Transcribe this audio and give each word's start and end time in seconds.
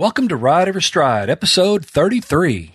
Welcome 0.00 0.28
to 0.28 0.36
Ride 0.36 0.66
Every 0.66 0.80
Stride, 0.80 1.28
episode 1.28 1.84
33. 1.84 2.72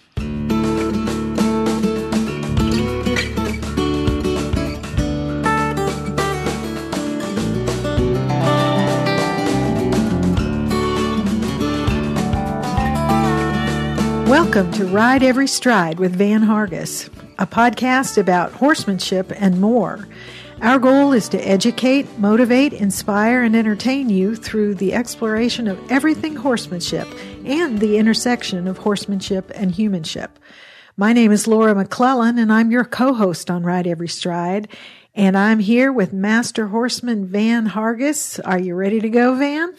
Welcome 14.28 14.72
to 14.74 14.86
Ride 14.86 15.24
Every 15.24 15.48
Stride 15.48 15.98
with 15.98 16.16
Van 16.16 16.44
Hargis, 16.44 17.10
a 17.40 17.48
podcast 17.48 18.20
about 18.20 18.52
horsemanship 18.52 19.32
and 19.36 19.60
more. 19.60 20.08
Our 20.62 20.80
goal 20.80 21.12
is 21.12 21.28
to 21.30 21.38
educate, 21.38 22.18
motivate, 22.18 22.72
inspire, 22.72 23.44
and 23.44 23.56
entertain 23.56 24.10
you 24.10 24.36
through 24.36 24.76
the 24.76 24.94
exploration 24.94 25.68
of 25.68 25.92
everything 25.92 26.36
horsemanship 26.36 27.08
and 27.46 27.80
the 27.80 27.98
intersection 27.98 28.68
of 28.68 28.78
horsemanship 28.78 29.52
and 29.54 29.70
humanship. 29.72 30.40
My 30.96 31.12
name 31.12 31.34
is 31.34 31.46
Laura 31.46 31.76
McClellan, 31.76 32.40
and 32.40 32.54
I'm 32.54 32.72
your 32.72 32.86
co 32.86 33.14
host 33.14 33.52
on 33.52 33.64
Ride 33.64 33.86
Every 33.86 34.08
Stride. 34.08 34.70
And 35.14 35.38
I'm 35.38 35.60
here 35.60 35.92
with 35.92 36.14
Master 36.14 36.68
Horseman 36.68 37.28
Van 37.28 37.68
Hargis. 37.68 38.40
Are 38.44 38.60
you 38.60 38.76
ready 38.76 39.02
to 39.02 39.10
go, 39.10 39.36
Van? 39.36 39.74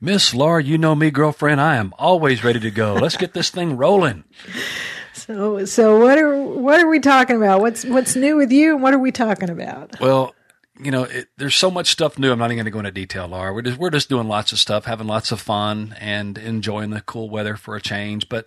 Miss 0.00 0.34
Laura, 0.34 0.62
you 0.62 0.78
know 0.78 0.94
me, 0.94 1.10
girlfriend. 1.10 1.60
I 1.60 1.76
am 1.76 1.94
always 1.98 2.42
ready 2.42 2.60
to 2.60 2.70
go. 2.70 2.94
Let's 2.94 3.16
get 3.18 3.34
this 3.34 3.50
thing 3.50 3.76
rolling. 3.76 4.24
So, 5.26 5.64
so 5.64 6.00
what 6.00 6.18
are 6.18 6.36
what 6.38 6.80
are 6.80 6.88
we 6.88 7.00
talking 7.00 7.36
about? 7.36 7.60
What's 7.60 7.82
what's 7.86 8.14
new 8.14 8.36
with 8.36 8.52
you, 8.52 8.74
and 8.74 8.82
what 8.82 8.92
are 8.92 8.98
we 8.98 9.10
talking 9.10 9.48
about? 9.48 9.98
Well, 9.98 10.34
you 10.78 10.90
know, 10.90 11.04
it, 11.04 11.28
there's 11.38 11.54
so 11.54 11.70
much 11.70 11.90
stuff 11.90 12.18
new. 12.18 12.30
I'm 12.30 12.38
not 12.38 12.46
even 12.46 12.56
going 12.56 12.64
to 12.66 12.70
go 12.70 12.80
into 12.80 12.90
detail, 12.90 13.26
Laura. 13.28 13.54
We're 13.54 13.62
just 13.62 13.78
we're 13.78 13.88
just 13.88 14.10
doing 14.10 14.28
lots 14.28 14.52
of 14.52 14.58
stuff, 14.58 14.84
having 14.84 15.06
lots 15.06 15.32
of 15.32 15.40
fun, 15.40 15.96
and 15.98 16.36
enjoying 16.36 16.90
the 16.90 17.00
cool 17.00 17.30
weather 17.30 17.56
for 17.56 17.74
a 17.74 17.80
change. 17.80 18.28
But 18.28 18.46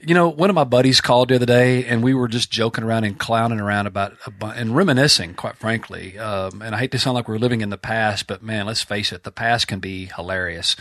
you 0.00 0.12
know, 0.12 0.28
one 0.28 0.50
of 0.50 0.54
my 0.54 0.64
buddies 0.64 1.00
called 1.00 1.30
the 1.30 1.36
other 1.36 1.46
day, 1.46 1.86
and 1.86 2.02
we 2.02 2.12
were 2.12 2.28
just 2.28 2.50
joking 2.50 2.84
around 2.84 3.04
and 3.04 3.18
clowning 3.18 3.60
around 3.60 3.86
about 3.86 4.14
and 4.42 4.76
reminiscing, 4.76 5.32
quite 5.32 5.56
frankly. 5.56 6.18
Um, 6.18 6.60
and 6.60 6.74
I 6.74 6.78
hate 6.78 6.90
to 6.92 6.98
sound 6.98 7.14
like 7.14 7.26
we're 7.26 7.38
living 7.38 7.62
in 7.62 7.70
the 7.70 7.78
past, 7.78 8.26
but 8.26 8.42
man, 8.42 8.66
let's 8.66 8.82
face 8.82 9.12
it, 9.12 9.22
the 9.22 9.32
past 9.32 9.66
can 9.66 9.78
be 9.78 10.10
hilarious. 10.14 10.76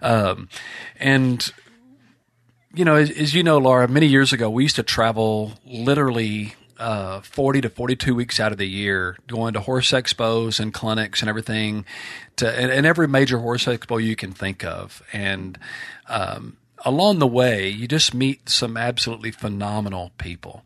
Um, 0.00 0.48
and 1.00 1.52
you 2.74 2.84
know, 2.84 2.96
as, 2.96 3.10
as, 3.10 3.34
you 3.34 3.42
know, 3.42 3.58
Laura, 3.58 3.86
many 3.88 4.06
years 4.06 4.32
ago, 4.32 4.48
we 4.48 4.62
used 4.62 4.76
to 4.76 4.82
travel 4.82 5.52
literally 5.64 6.54
uh, 6.78 7.20
40 7.20 7.60
to 7.62 7.68
42 7.68 8.14
weeks 8.14 8.40
out 8.40 8.50
of 8.50 8.58
the 8.58 8.68
year, 8.68 9.16
going 9.26 9.54
to 9.54 9.60
horse 9.60 9.90
expos 9.92 10.58
and 10.58 10.74
clinics 10.74 11.20
and 11.20 11.28
everything, 11.28 11.84
to 12.36 12.50
and, 12.50 12.72
and 12.72 12.86
every 12.86 13.06
major 13.06 13.38
horse 13.38 13.66
expo 13.66 14.02
you 14.02 14.16
can 14.16 14.32
think 14.32 14.64
of. 14.64 15.02
And 15.12 15.58
um, 16.08 16.56
along 16.84 17.18
the 17.20 17.26
way, 17.26 17.68
you 17.68 17.86
just 17.86 18.14
meet 18.14 18.48
some 18.48 18.76
absolutely 18.76 19.30
phenomenal 19.30 20.10
people, 20.18 20.64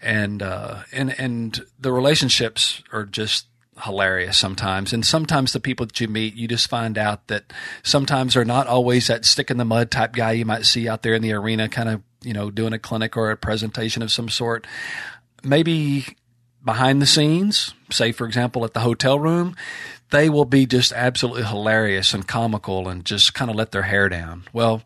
and 0.00 0.42
uh, 0.42 0.84
and 0.92 1.18
and 1.18 1.60
the 1.78 1.92
relationships 1.92 2.82
are 2.92 3.04
just 3.04 3.46
hilarious 3.82 4.36
sometimes. 4.36 4.92
And 4.92 5.04
sometimes 5.04 5.52
the 5.52 5.60
people 5.60 5.86
that 5.86 6.00
you 6.00 6.08
meet, 6.08 6.34
you 6.34 6.48
just 6.48 6.68
find 6.68 6.98
out 6.98 7.26
that 7.28 7.52
sometimes 7.82 8.34
they're 8.34 8.44
not 8.44 8.66
always 8.66 9.06
that 9.06 9.24
stick 9.24 9.50
in 9.50 9.56
the 9.56 9.64
mud 9.64 9.90
type 9.90 10.12
guy 10.12 10.32
you 10.32 10.44
might 10.44 10.66
see 10.66 10.88
out 10.88 11.02
there 11.02 11.14
in 11.14 11.22
the 11.22 11.32
arena, 11.32 11.68
kind 11.68 11.88
of, 11.88 12.02
you 12.22 12.32
know, 12.32 12.50
doing 12.50 12.72
a 12.72 12.78
clinic 12.78 13.16
or 13.16 13.30
a 13.30 13.36
presentation 13.36 14.02
of 14.02 14.12
some 14.12 14.28
sort. 14.28 14.66
Maybe 15.42 16.16
behind 16.64 17.00
the 17.00 17.06
scenes, 17.06 17.74
say, 17.90 18.12
for 18.12 18.26
example, 18.26 18.64
at 18.64 18.74
the 18.74 18.80
hotel 18.80 19.18
room, 19.18 19.56
they 20.10 20.28
will 20.28 20.44
be 20.44 20.66
just 20.66 20.92
absolutely 20.92 21.44
hilarious 21.44 22.12
and 22.12 22.26
comical 22.26 22.88
and 22.88 23.04
just 23.04 23.32
kind 23.32 23.50
of 23.50 23.56
let 23.56 23.72
their 23.72 23.82
hair 23.82 24.08
down. 24.08 24.44
Well, 24.52 24.82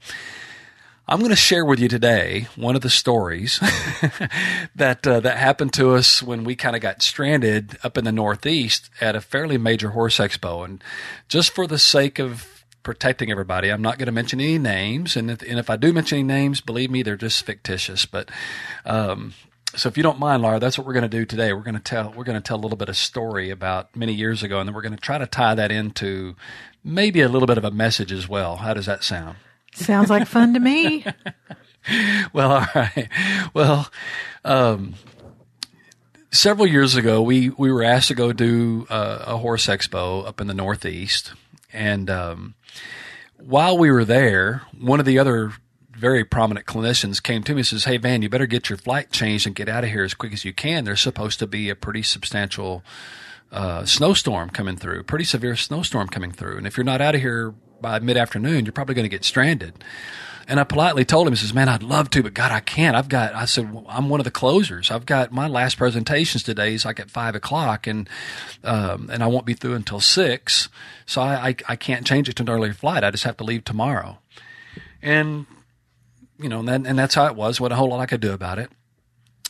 I'm 1.06 1.18
going 1.18 1.30
to 1.30 1.36
share 1.36 1.66
with 1.66 1.80
you 1.80 1.88
today 1.88 2.48
one 2.56 2.76
of 2.76 2.80
the 2.80 2.88
stories 2.88 3.58
that 4.74 5.06
uh, 5.06 5.20
that 5.20 5.36
happened 5.36 5.74
to 5.74 5.92
us 5.92 6.22
when 6.22 6.44
we 6.44 6.56
kind 6.56 6.74
of 6.74 6.80
got 6.80 7.02
stranded 7.02 7.76
up 7.84 7.98
in 7.98 8.04
the 8.04 8.12
Northeast 8.12 8.88
at 9.02 9.14
a 9.14 9.20
fairly 9.20 9.58
major 9.58 9.90
horse 9.90 10.16
expo. 10.16 10.64
And 10.64 10.82
just 11.28 11.54
for 11.54 11.66
the 11.66 11.78
sake 11.78 12.18
of 12.18 12.64
protecting 12.82 13.30
everybody, 13.30 13.68
I'm 13.70 13.82
not 13.82 13.98
going 13.98 14.06
to 14.06 14.12
mention 14.12 14.40
any 14.40 14.58
names. 14.58 15.14
And 15.14 15.30
if, 15.30 15.42
and 15.42 15.58
if 15.58 15.68
I 15.68 15.76
do 15.76 15.92
mention 15.92 16.20
any 16.20 16.26
names, 16.26 16.62
believe 16.62 16.90
me, 16.90 17.02
they're 17.02 17.16
just 17.16 17.44
fictitious. 17.44 18.06
But 18.06 18.30
um, 18.86 19.34
so 19.76 19.90
if 19.90 19.98
you 19.98 20.02
don't 20.02 20.18
mind, 20.18 20.42
Laura, 20.42 20.58
that's 20.58 20.78
what 20.78 20.86
we're 20.86 20.94
going 20.94 21.02
to 21.02 21.08
do 21.08 21.26
today. 21.26 21.52
We're 21.52 21.60
going 21.60 21.74
to 21.74 21.80
tell 21.80 22.14
we're 22.16 22.24
going 22.24 22.40
to 22.40 22.46
tell 22.46 22.56
a 22.56 22.62
little 22.62 22.78
bit 22.78 22.88
of 22.88 22.96
story 22.96 23.50
about 23.50 23.94
many 23.94 24.14
years 24.14 24.42
ago, 24.42 24.58
and 24.58 24.66
then 24.66 24.74
we're 24.74 24.80
going 24.80 24.96
to 24.96 25.00
try 25.00 25.18
to 25.18 25.26
tie 25.26 25.54
that 25.54 25.70
into 25.70 26.34
maybe 26.82 27.20
a 27.20 27.28
little 27.28 27.46
bit 27.46 27.58
of 27.58 27.64
a 27.64 27.70
message 27.70 28.10
as 28.10 28.26
well. 28.26 28.56
How 28.56 28.72
does 28.72 28.86
that 28.86 29.04
sound? 29.04 29.36
Sounds 29.74 30.08
like 30.08 30.26
fun 30.26 30.54
to 30.54 30.60
me. 30.60 31.04
well, 32.32 32.52
all 32.52 32.66
right. 32.74 33.08
Well, 33.52 33.90
um, 34.44 34.94
several 36.30 36.66
years 36.66 36.96
ago, 36.96 37.22
we, 37.22 37.50
we 37.50 37.70
were 37.72 37.82
asked 37.82 38.08
to 38.08 38.14
go 38.14 38.32
do 38.32 38.86
a, 38.88 39.24
a 39.26 39.36
horse 39.36 39.66
expo 39.66 40.26
up 40.26 40.40
in 40.40 40.46
the 40.46 40.54
Northeast. 40.54 41.32
And 41.72 42.08
um, 42.08 42.54
while 43.38 43.76
we 43.76 43.90
were 43.90 44.04
there, 44.04 44.62
one 44.78 45.00
of 45.00 45.06
the 45.06 45.18
other 45.18 45.52
very 45.90 46.24
prominent 46.24 46.66
clinicians 46.66 47.22
came 47.22 47.42
to 47.44 47.52
me 47.52 47.60
and 47.60 47.66
says, 47.66 47.84
Hey, 47.84 47.96
Van, 47.96 48.22
you 48.22 48.28
better 48.28 48.46
get 48.46 48.68
your 48.68 48.78
flight 48.78 49.10
changed 49.10 49.46
and 49.46 49.54
get 49.54 49.68
out 49.68 49.84
of 49.84 49.90
here 49.90 50.04
as 50.04 50.14
quick 50.14 50.32
as 50.32 50.44
you 50.44 50.52
can. 50.52 50.84
There's 50.84 51.00
supposed 51.00 51.38
to 51.40 51.46
be 51.46 51.68
a 51.70 51.76
pretty 51.76 52.02
substantial 52.02 52.82
uh, 53.52 53.84
snowstorm 53.84 54.50
coming 54.50 54.76
through, 54.76 55.04
pretty 55.04 55.24
severe 55.24 55.56
snowstorm 55.56 56.08
coming 56.08 56.32
through. 56.32 56.58
And 56.58 56.66
if 56.66 56.76
you're 56.76 56.84
not 56.84 57.00
out 57.00 57.14
of 57.14 57.20
here 57.20 57.54
by 57.84 57.98
mid 57.98 58.16
afternoon, 58.16 58.64
you're 58.64 58.72
probably 58.72 58.94
going 58.94 59.04
to 59.04 59.10
get 59.10 59.24
stranded. 59.24 59.84
And 60.48 60.58
I 60.58 60.64
politely 60.64 61.04
told 61.04 61.26
him, 61.26 61.34
he 61.34 61.36
says, 61.36 61.52
man, 61.52 61.68
I'd 61.68 61.82
love 61.82 62.08
to, 62.10 62.22
but 62.22 62.32
God, 62.32 62.50
I 62.50 62.60
can't. 62.60 62.96
I've 62.96 63.10
got, 63.10 63.34
I 63.34 63.44
said, 63.44 63.72
well, 63.72 63.84
I'm 63.88 64.08
one 64.08 64.20
of 64.20 64.24
the 64.24 64.30
closers. 64.30 64.90
I've 64.90 65.04
got 65.04 65.32
my 65.32 65.48
last 65.48 65.76
presentations 65.76 66.42
today 66.42 66.72
is 66.74 66.86
like 66.86 66.98
at 66.98 67.10
five 67.10 67.34
o'clock 67.34 67.86
and, 67.86 68.08
um, 68.62 69.10
and 69.12 69.22
I 69.22 69.26
won't 69.26 69.44
be 69.44 69.52
through 69.52 69.74
until 69.74 70.00
six. 70.00 70.70
So 71.04 71.20
I, 71.20 71.48
I, 71.48 71.56
I, 71.68 71.76
can't 71.76 72.06
change 72.06 72.28
it 72.28 72.36
to 72.36 72.42
an 72.42 72.48
earlier 72.48 72.72
flight. 72.72 73.04
I 73.04 73.10
just 73.10 73.24
have 73.24 73.36
to 73.38 73.44
leave 73.44 73.64
tomorrow. 73.64 74.18
And, 75.02 75.46
you 76.38 76.48
know, 76.48 76.60
and, 76.60 76.68
that, 76.68 76.86
and 76.86 76.98
that's 76.98 77.14
how 77.14 77.26
it 77.26 77.36
was. 77.36 77.60
What 77.60 77.72
a 77.72 77.76
whole 77.76 77.88
lot 77.88 78.00
I 78.00 78.06
could 78.06 78.20
do 78.20 78.32
about 78.32 78.58
it. 78.58 78.70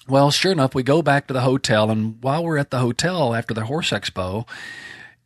Well, 0.08 0.30
sure 0.32 0.52
enough, 0.52 0.74
we 0.74 0.82
go 0.82 1.02
back 1.02 1.28
to 1.28 1.34
the 1.34 1.40
hotel 1.40 1.90
and 1.90 2.20
while 2.20 2.44
we're 2.44 2.58
at 2.58 2.70
the 2.70 2.78
hotel 2.78 3.34
after 3.34 3.54
the 3.54 3.66
horse 3.66 3.90
expo, 3.90 4.46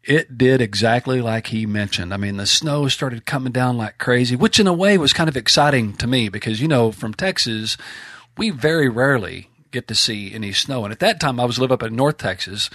it 0.09 0.39
did 0.39 0.63
exactly 0.63 1.21
like 1.21 1.49
he 1.49 1.67
mentioned. 1.67 2.15
I 2.15 2.17
mean, 2.17 2.39
the 2.39 2.47
snow 2.47 2.89
started 2.89 3.27
coming 3.27 3.53
down 3.53 3.77
like 3.77 3.99
crazy, 3.99 4.35
which 4.37 4.59
in 4.59 4.67
a 4.67 4.73
way 4.73 4.97
was 4.97 5.13
kind 5.13 5.29
of 5.29 5.37
exciting 5.37 5.93
to 5.99 6.07
me 6.07 6.31
because, 6.31 6.63
you 6.63 6.67
know, 6.67 6.91
from 6.91 7.13
Texas, 7.13 7.77
we 8.39 8.49
very 8.49 8.89
rarely 8.89 9.51
get 9.71 9.87
to 9.89 9.95
see 9.95 10.33
any 10.33 10.53
snow. 10.53 10.85
And 10.85 10.93
at 10.93 11.01
that 11.01 11.21
time, 11.21 11.39
I 11.39 11.45
was 11.45 11.59
live 11.59 11.71
up 11.71 11.83
in 11.83 11.95
North 11.95 12.17
Texas, 12.17 12.71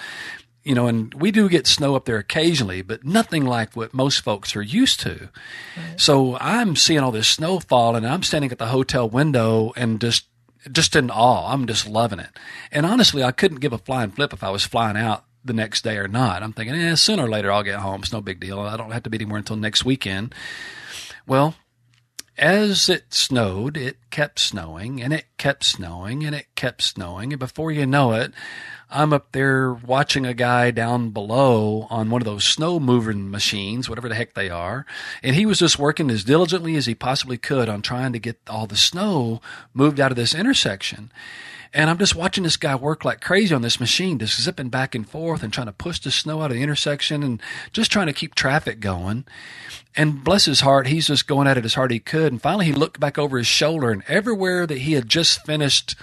you 0.63 0.75
know, 0.75 0.85
and 0.85 1.11
we 1.15 1.31
do 1.31 1.49
get 1.49 1.65
snow 1.65 1.95
up 1.95 2.05
there 2.05 2.19
occasionally, 2.19 2.83
but 2.83 3.03
nothing 3.03 3.45
like 3.45 3.75
what 3.75 3.95
most 3.95 4.21
folks 4.21 4.55
are 4.55 4.61
used 4.61 4.99
to. 4.99 5.29
Right. 5.75 5.99
So 5.99 6.37
I'm 6.39 6.75
seeing 6.75 6.99
all 6.99 7.11
this 7.11 7.27
snow 7.27 7.59
fall 7.59 7.95
and 7.95 8.05
I'm 8.05 8.21
standing 8.21 8.51
at 8.51 8.59
the 8.59 8.67
hotel 8.67 9.09
window 9.09 9.73
and 9.75 9.99
just 9.99 10.27
just 10.71 10.95
in 10.95 11.09
awe. 11.09 11.51
I'm 11.51 11.65
just 11.65 11.89
loving 11.89 12.19
it. 12.19 12.29
And 12.71 12.85
honestly, 12.85 13.23
I 13.23 13.31
couldn't 13.31 13.59
give 13.59 13.73
a 13.73 13.79
flying 13.79 14.11
flip 14.11 14.31
if 14.31 14.43
I 14.43 14.49
was 14.51 14.65
flying 14.65 14.95
out 14.95 15.25
the 15.43 15.53
next 15.53 15.83
day 15.83 15.97
or 15.97 16.07
not. 16.07 16.43
I'm 16.43 16.53
thinking, 16.53 16.75
eh, 16.75 16.95
sooner 16.95 17.25
or 17.25 17.29
later 17.29 17.51
I'll 17.51 17.63
get 17.63 17.79
home. 17.79 18.01
It's 18.01 18.13
no 18.13 18.21
big 18.21 18.39
deal. 18.39 18.59
I 18.59 18.77
don't 18.77 18.91
have 18.91 19.03
to 19.03 19.09
be 19.09 19.17
anywhere 19.17 19.39
until 19.39 19.55
next 19.55 19.85
weekend. 19.85 20.33
Well, 21.27 21.55
as 22.37 22.89
it 22.89 23.13
snowed, 23.13 23.77
it 23.77 23.97
kept 24.09 24.39
snowing 24.39 25.01
and 25.01 25.13
it 25.13 25.25
kept 25.37 25.63
snowing 25.63 26.23
and 26.23 26.35
it 26.35 26.47
kept 26.55 26.81
snowing. 26.81 27.31
And 27.31 27.39
before 27.39 27.71
you 27.71 27.85
know 27.85 28.13
it, 28.13 28.33
I'm 28.89 29.13
up 29.13 29.31
there 29.31 29.73
watching 29.73 30.25
a 30.25 30.33
guy 30.33 30.71
down 30.71 31.09
below 31.11 31.87
on 31.89 32.09
one 32.09 32.21
of 32.21 32.25
those 32.25 32.43
snow 32.43 32.79
moving 32.79 33.29
machines, 33.29 33.87
whatever 33.87 34.09
the 34.09 34.15
heck 34.15 34.33
they 34.33 34.49
are. 34.49 34.85
And 35.21 35.35
he 35.35 35.45
was 35.45 35.59
just 35.59 35.79
working 35.79 36.09
as 36.09 36.23
diligently 36.23 36.75
as 36.75 36.85
he 36.85 36.95
possibly 36.95 37.37
could 37.37 37.69
on 37.69 37.81
trying 37.81 38.13
to 38.13 38.19
get 38.19 38.39
all 38.47 38.67
the 38.67 38.75
snow 38.75 39.41
moved 39.73 39.99
out 39.99 40.11
of 40.11 40.15
this 40.15 40.35
intersection. 40.35 41.11
And 41.73 41.89
I'm 41.89 41.97
just 41.97 42.15
watching 42.15 42.43
this 42.43 42.57
guy 42.57 42.75
work 42.75 43.03
like 43.03 43.19
crazy 43.19 43.53
on 43.55 43.63
this 43.63 43.79
machine, 43.79 44.19
just 44.19 44.39
zipping 44.39 44.69
back 44.69 44.93
and 44.93 45.09
forth 45.09 45.41
and 45.41 45.51
trying 45.51 45.67
to 45.67 45.73
push 45.73 45.99
the 45.99 46.11
snow 46.11 46.41
out 46.41 46.51
of 46.51 46.55
the 46.55 46.61
intersection 46.61 47.23
and 47.23 47.41
just 47.71 47.91
trying 47.91 48.07
to 48.07 48.13
keep 48.13 48.35
traffic 48.35 48.79
going. 48.79 49.25
And 49.95 50.23
bless 50.23 50.45
his 50.45 50.61
heart, 50.61 50.87
he's 50.87 51.07
just 51.07 51.27
going 51.27 51.47
at 51.47 51.57
it 51.57 51.65
as 51.65 51.73
hard 51.73 51.91
as 51.91 51.95
he 51.95 51.99
could. 51.99 52.31
And 52.31 52.41
finally, 52.41 52.65
he 52.65 52.73
looked 52.73 52.99
back 52.99 53.17
over 53.17 53.37
his 53.37 53.47
shoulder, 53.47 53.91
and 53.91 54.03
everywhere 54.07 54.65
that 54.65 54.79
he 54.79 54.93
had 54.93 55.07
just 55.09 55.45
finished 55.45 55.95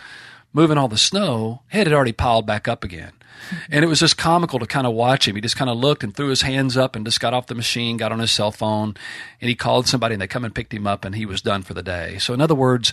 moving 0.52 0.78
all 0.78 0.88
the 0.88 0.99
snow, 0.99 1.62
it 1.73 1.87
had 1.87 1.93
already 1.93 2.12
piled 2.12 2.46
back 2.46 2.69
up 2.69 2.84
again. 2.84 3.12
Mm-hmm. 3.49 3.73
And 3.73 3.84
it 3.84 3.88
was 3.88 4.00
just 4.00 4.16
comical 4.19 4.58
to 4.58 4.66
kind 4.66 4.87
of 4.87 4.93
watch 4.93 5.26
him. 5.26 5.34
He 5.34 5.40
just 5.40 5.56
kind 5.56 5.70
of 5.70 5.76
looked 5.76 6.05
and 6.05 6.14
threw 6.14 6.28
his 6.28 6.43
hands 6.43 6.76
up 6.76 6.94
and 6.94 7.05
just 7.05 7.20
got 7.20 7.34
off 7.34 7.46
the 7.46 7.55
machine, 7.55 7.96
got 7.96 8.12
on 8.12 8.19
his 8.19 8.32
cell 8.32 8.52
phone, 8.52 8.96
and 9.40 9.49
he 9.49 9.55
called 9.55 9.87
somebody 9.87 10.14
and 10.14 10.23
they 10.23 10.26
come 10.26 10.44
and 10.44 10.55
picked 10.55 10.75
him 10.75 10.87
up 10.87 11.05
and 11.05 11.14
he 11.14 11.26
was 11.26 11.43
done 11.43 11.62
for 11.62 11.75
the 11.75 11.82
day. 11.82 12.19
So 12.19 12.34
in 12.34 12.40
other 12.40 12.55
words, 12.55 12.93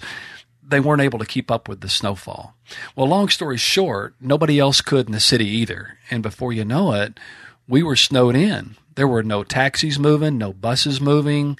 they 0.67 0.79
weren't 0.79 1.01
able 1.01 1.19
to 1.19 1.25
keep 1.25 1.49
up 1.49 1.69
with 1.69 1.81
the 1.81 1.89
snowfall. 1.89 2.55
Well, 2.95 3.07
long 3.07 3.29
story 3.29 3.57
short, 3.57 4.15
nobody 4.19 4.59
else 4.59 4.81
could 4.81 5.07
in 5.07 5.13
the 5.13 5.19
city 5.19 5.47
either. 5.47 5.97
And 6.11 6.21
before 6.21 6.51
you 6.51 6.65
know 6.65 6.91
it, 6.93 7.19
we 7.67 7.81
were 7.81 7.95
snowed 7.95 8.35
in. 8.35 8.75
There 8.95 9.07
were 9.07 9.23
no 9.23 9.43
taxis 9.43 9.97
moving, 9.97 10.37
no 10.37 10.53
buses 10.53 10.99
moving. 10.99 11.57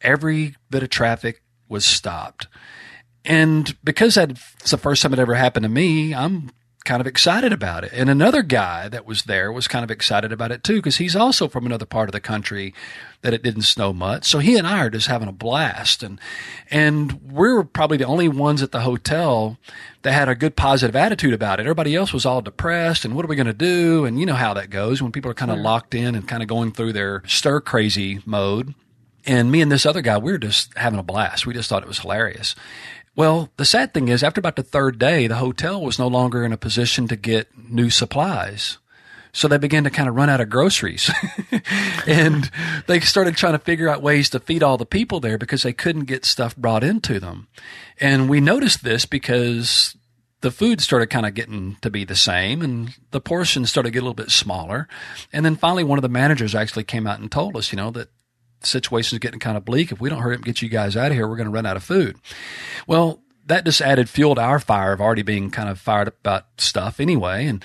Every 0.00 0.56
bit 0.70 0.82
of 0.82 0.90
traffic 0.90 1.42
was 1.68 1.84
stopped. 1.84 2.48
And 3.24 3.76
because 3.82 4.14
that's 4.14 4.70
the 4.70 4.78
first 4.78 5.02
time 5.02 5.12
it 5.12 5.18
ever 5.18 5.34
happened 5.34 5.64
to 5.64 5.68
me, 5.68 6.14
I'm 6.14 6.50
kind 6.88 7.02
of 7.02 7.06
excited 7.06 7.52
about 7.52 7.84
it. 7.84 7.92
And 7.92 8.08
another 8.08 8.42
guy 8.42 8.88
that 8.88 9.04
was 9.04 9.24
there 9.24 9.52
was 9.52 9.68
kind 9.68 9.84
of 9.84 9.90
excited 9.90 10.32
about 10.32 10.50
it 10.50 10.64
too, 10.64 10.76
because 10.76 10.96
he's 10.96 11.14
also 11.14 11.46
from 11.46 11.66
another 11.66 11.84
part 11.84 12.08
of 12.08 12.14
the 12.14 12.20
country 12.20 12.72
that 13.20 13.34
it 13.34 13.42
didn't 13.42 13.62
snow 13.62 13.92
much. 13.92 14.24
So 14.24 14.38
he 14.38 14.56
and 14.56 14.66
I 14.66 14.80
are 14.80 14.88
just 14.88 15.06
having 15.06 15.28
a 15.28 15.32
blast. 15.32 16.02
And, 16.02 16.18
and 16.70 17.20
we're 17.30 17.62
probably 17.62 17.98
the 17.98 18.06
only 18.06 18.26
ones 18.26 18.62
at 18.62 18.72
the 18.72 18.80
hotel 18.80 19.58
that 20.00 20.12
had 20.12 20.30
a 20.30 20.34
good 20.34 20.56
positive 20.56 20.96
attitude 20.96 21.34
about 21.34 21.60
it. 21.60 21.64
Everybody 21.64 21.94
else 21.94 22.14
was 22.14 22.24
all 22.24 22.40
depressed 22.40 23.04
and 23.04 23.14
what 23.14 23.22
are 23.26 23.28
we 23.28 23.36
going 23.36 23.46
to 23.46 23.52
do? 23.52 24.06
And 24.06 24.18
you 24.18 24.24
know 24.24 24.34
how 24.34 24.54
that 24.54 24.70
goes 24.70 25.02
when 25.02 25.12
people 25.12 25.30
are 25.30 25.34
kind 25.34 25.50
of 25.50 25.58
locked 25.58 25.94
in 25.94 26.14
and 26.14 26.26
kind 26.26 26.42
of 26.42 26.48
going 26.48 26.72
through 26.72 26.94
their 26.94 27.22
stir 27.26 27.60
crazy 27.60 28.22
mode. 28.24 28.74
And 29.26 29.52
me 29.52 29.60
and 29.60 29.70
this 29.70 29.84
other 29.84 30.00
guy, 30.00 30.16
we 30.16 30.32
were 30.32 30.38
just 30.38 30.72
having 30.78 30.98
a 30.98 31.02
blast. 31.02 31.44
We 31.44 31.52
just 31.52 31.68
thought 31.68 31.82
it 31.82 31.88
was 31.88 31.98
hilarious. 31.98 32.54
Well, 33.18 33.50
the 33.56 33.64
sad 33.64 33.92
thing 33.92 34.06
is, 34.06 34.22
after 34.22 34.38
about 34.38 34.54
the 34.54 34.62
third 34.62 34.96
day, 34.96 35.26
the 35.26 35.34
hotel 35.34 35.82
was 35.82 35.98
no 35.98 36.06
longer 36.06 36.44
in 36.44 36.52
a 36.52 36.56
position 36.56 37.08
to 37.08 37.16
get 37.16 37.48
new 37.68 37.90
supplies. 37.90 38.78
So 39.32 39.48
they 39.48 39.58
began 39.58 39.82
to 39.82 39.90
kind 39.90 40.08
of 40.08 40.14
run 40.14 40.30
out 40.30 40.40
of 40.40 40.50
groceries. 40.50 41.10
and 42.06 42.48
they 42.86 43.00
started 43.00 43.36
trying 43.36 43.54
to 43.54 43.58
figure 43.58 43.88
out 43.88 44.02
ways 44.02 44.30
to 44.30 44.38
feed 44.38 44.62
all 44.62 44.76
the 44.76 44.86
people 44.86 45.18
there 45.18 45.36
because 45.36 45.64
they 45.64 45.72
couldn't 45.72 46.04
get 46.04 46.24
stuff 46.24 46.54
brought 46.54 46.84
into 46.84 47.18
them. 47.18 47.48
And 47.98 48.28
we 48.28 48.40
noticed 48.40 48.84
this 48.84 49.04
because 49.04 49.96
the 50.40 50.52
food 50.52 50.80
started 50.80 51.10
kind 51.10 51.26
of 51.26 51.34
getting 51.34 51.76
to 51.80 51.90
be 51.90 52.04
the 52.04 52.14
same 52.14 52.62
and 52.62 52.94
the 53.10 53.20
portions 53.20 53.68
started 53.68 53.88
to 53.88 53.92
get 53.92 53.98
a 53.98 54.06
little 54.06 54.14
bit 54.14 54.30
smaller. 54.30 54.86
And 55.32 55.44
then 55.44 55.56
finally, 55.56 55.82
one 55.82 55.98
of 55.98 56.02
the 56.02 56.08
managers 56.08 56.54
actually 56.54 56.84
came 56.84 57.08
out 57.08 57.18
and 57.18 57.32
told 57.32 57.56
us, 57.56 57.72
you 57.72 57.78
know, 57.78 57.90
that 57.90 58.10
situation 58.62 59.16
is 59.16 59.20
getting 59.20 59.40
kind 59.40 59.56
of 59.56 59.64
bleak. 59.64 59.92
If 59.92 60.00
we 60.00 60.08
don't 60.08 60.20
hurry 60.20 60.34
up 60.34 60.38
and 60.38 60.46
get 60.46 60.62
you 60.62 60.68
guys 60.68 60.96
out 60.96 61.10
of 61.10 61.14
here, 61.14 61.28
we're 61.28 61.36
going 61.36 61.46
to 61.46 61.52
run 61.52 61.66
out 61.66 61.76
of 61.76 61.84
food. 61.84 62.16
Well, 62.86 63.22
that 63.48 63.64
just 63.64 63.80
added 63.80 64.08
fuel 64.08 64.34
to 64.34 64.40
our 64.42 64.60
fire 64.60 64.92
of 64.92 65.00
already 65.00 65.22
being 65.22 65.50
kind 65.50 65.68
of 65.68 65.80
fired 65.80 66.08
up 66.08 66.14
about 66.20 66.44
stuff 66.58 67.00
anyway. 67.00 67.46
And 67.46 67.64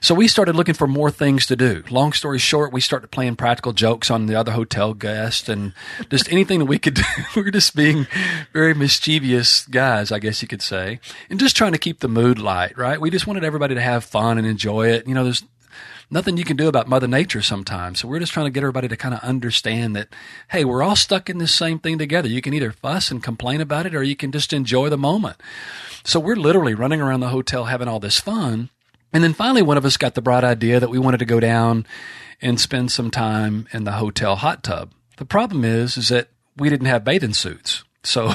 so 0.00 0.14
we 0.14 0.28
started 0.28 0.54
looking 0.54 0.74
for 0.74 0.86
more 0.86 1.10
things 1.10 1.44
to 1.46 1.56
do. 1.56 1.82
Long 1.90 2.12
story 2.12 2.38
short, 2.38 2.72
we 2.72 2.80
started 2.80 3.10
playing 3.10 3.36
practical 3.36 3.72
jokes 3.72 4.10
on 4.10 4.26
the 4.26 4.36
other 4.36 4.52
hotel 4.52 4.94
guests 4.94 5.48
and 5.48 5.74
just 6.08 6.30
anything 6.32 6.60
that 6.60 6.66
we 6.66 6.78
could 6.78 6.94
do. 6.94 7.02
we 7.34 7.42
were 7.42 7.50
just 7.50 7.74
being 7.74 8.06
very 8.52 8.74
mischievous 8.74 9.66
guys, 9.66 10.12
I 10.12 10.20
guess 10.20 10.40
you 10.40 10.46
could 10.46 10.62
say, 10.62 11.00
and 11.28 11.40
just 11.40 11.56
trying 11.56 11.72
to 11.72 11.78
keep 11.78 11.98
the 11.98 12.08
mood 12.08 12.38
light, 12.38 12.78
right? 12.78 13.00
We 13.00 13.10
just 13.10 13.26
wanted 13.26 13.42
everybody 13.44 13.74
to 13.74 13.80
have 13.80 14.04
fun 14.04 14.38
and 14.38 14.46
enjoy 14.46 14.88
it. 14.88 15.08
You 15.08 15.14
know, 15.14 15.24
there's 15.24 15.42
nothing 16.10 16.36
you 16.36 16.44
can 16.44 16.56
do 16.56 16.68
about 16.68 16.88
Mother 16.88 17.08
Nature 17.08 17.42
sometimes. 17.42 18.00
So 18.00 18.08
we're 18.08 18.20
just 18.20 18.32
trying 18.32 18.46
to 18.46 18.50
get 18.50 18.62
everybody 18.62 18.88
to 18.88 18.96
kind 18.96 19.14
of 19.14 19.20
understand 19.20 19.96
that, 19.96 20.08
hey, 20.50 20.64
we're 20.64 20.82
all 20.82 20.96
stuck 20.96 21.28
in 21.28 21.38
this 21.38 21.54
same 21.54 21.78
thing 21.78 21.98
together. 21.98 22.28
You 22.28 22.42
can 22.42 22.54
either 22.54 22.72
fuss 22.72 23.10
and 23.10 23.22
complain 23.22 23.60
about 23.60 23.86
it 23.86 23.94
or 23.94 24.02
you 24.02 24.16
can 24.16 24.32
just 24.32 24.52
enjoy 24.52 24.88
the 24.88 24.98
moment. 24.98 25.36
So 26.04 26.20
we're 26.20 26.36
literally 26.36 26.74
running 26.74 27.00
around 27.00 27.20
the 27.20 27.28
hotel 27.28 27.64
having 27.64 27.88
all 27.88 28.00
this 28.00 28.20
fun. 28.20 28.70
And 29.12 29.22
then 29.22 29.32
finally, 29.32 29.62
one 29.62 29.76
of 29.76 29.84
us 29.84 29.96
got 29.96 30.14
the 30.14 30.22
bright 30.22 30.44
idea 30.44 30.80
that 30.80 30.90
we 30.90 30.98
wanted 30.98 31.18
to 31.18 31.24
go 31.24 31.40
down 31.40 31.86
and 32.42 32.60
spend 32.60 32.90
some 32.90 33.10
time 33.10 33.68
in 33.72 33.84
the 33.84 33.92
hotel 33.92 34.36
hot 34.36 34.62
tub. 34.62 34.92
The 35.16 35.24
problem 35.24 35.64
is, 35.64 35.96
is 35.96 36.08
that 36.08 36.28
we 36.56 36.68
didn't 36.68 36.88
have 36.88 37.04
bathing 37.04 37.34
suits. 37.34 37.84
So, 38.02 38.32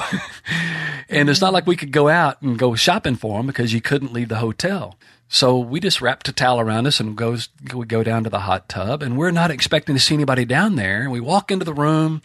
and 1.08 1.28
it's 1.30 1.40
not 1.40 1.52
like 1.52 1.66
we 1.66 1.76
could 1.76 1.92
go 1.92 2.08
out 2.08 2.40
and 2.42 2.58
go 2.58 2.74
shopping 2.74 3.16
for 3.16 3.38
them 3.38 3.46
because 3.46 3.72
you 3.72 3.80
couldn't 3.80 4.12
leave 4.12 4.28
the 4.28 4.36
hotel. 4.36 4.96
So 5.32 5.56
we 5.58 5.78
just 5.78 6.00
wrapped 6.00 6.26
a 6.26 6.32
towel 6.32 6.58
around 6.58 6.88
us 6.88 6.98
and 6.98 7.16
goes 7.16 7.50
we 7.72 7.86
go 7.86 8.02
down 8.02 8.24
to 8.24 8.30
the 8.30 8.40
hot 8.40 8.68
tub 8.68 9.00
and 9.00 9.16
we're 9.16 9.30
not 9.30 9.52
expecting 9.52 9.94
to 9.94 10.00
see 10.00 10.16
anybody 10.16 10.44
down 10.44 10.74
there. 10.74 11.08
We 11.08 11.20
walk 11.20 11.52
into 11.52 11.64
the 11.64 11.72
room 11.72 12.20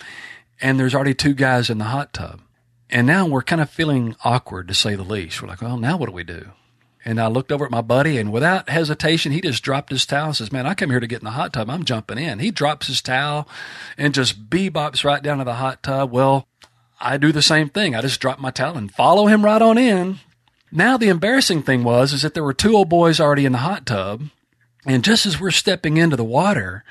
and 0.60 0.80
there's 0.80 0.96
already 0.96 1.14
two 1.14 1.36
guys 1.36 1.70
in 1.70 1.78
the 1.78 1.86
hot 1.86 2.14
tub. 2.14 2.42
And 2.90 3.06
now 3.06 3.28
we're 3.28 3.44
kind 3.44 3.62
of 3.62 3.70
feeling 3.70 4.16
awkward 4.26 4.68
to 4.70 4.74
say 4.74 4.96
the 4.96 5.04
least. 5.04 5.40
We're 5.40 5.48
like, 5.48 5.62
well, 5.62 5.78
now 5.78 5.98
what 5.98 6.08
do 6.08 6.14
we 6.14 6.24
do? 6.24 6.50
And 7.06 7.22
I 7.22 7.28
looked 7.28 7.52
over 7.52 7.64
at 7.64 7.70
my 7.70 7.82
buddy 7.82 8.18
and 8.18 8.34
without 8.34 8.70
hesitation, 8.70 9.32
he 9.32 9.40
just 9.40 9.62
dropped 9.62 9.92
his 9.92 10.08
towel 10.08 10.28
and 10.28 10.36
says, 10.36 10.52
man, 10.52 10.66
I 10.66 10.74
come 10.74 10.90
here 10.90 11.00
to 11.00 11.06
get 11.06 11.20
in 11.20 11.26
the 11.26 11.32
hot 11.32 11.54
tub. 11.54 11.70
I'm 11.70 11.86
jumping 11.86 12.18
in. 12.18 12.40
He 12.40 12.50
drops 12.50 12.88
his 12.88 13.04
towel 13.04 13.48
and 14.00 14.16
just 14.16 14.50
bebops 14.50 15.04
right 15.04 15.22
down 15.22 15.38
to 15.38 15.44
the 15.44 15.54
hot 15.54 15.84
tub. 15.84 16.12
Well, 16.12 16.48
I 17.00 17.18
do 17.18 17.32
the 17.32 17.44
same 17.44 17.70
thing. 17.70 17.94
I 17.94 18.02
just 18.02 18.20
drop 18.20 18.40
my 18.40 18.50
towel 18.50 18.76
and 18.76 18.92
follow 18.92 19.28
him 19.28 19.46
right 19.46 19.62
on 19.62 19.78
in. 19.78 20.18
Now 20.72 20.98
the 20.98 21.10
embarrassing 21.10 21.64
thing 21.64 21.84
was 21.84 22.14
is 22.14 22.22
that 22.24 22.34
there 22.34 22.44
were 22.44 22.54
two 22.54 22.76
old 22.76 22.90
boys 22.90 23.20
already 23.20 23.46
in 23.46 23.52
the 23.52 23.60
hot 23.60 23.86
tub, 23.86 24.24
and 24.86 25.04
just 25.04 25.26
as 25.26 25.40
we're 25.40 25.52
stepping 25.52 25.98
into 25.98 26.16
the 26.16 26.24
water, 26.24 26.84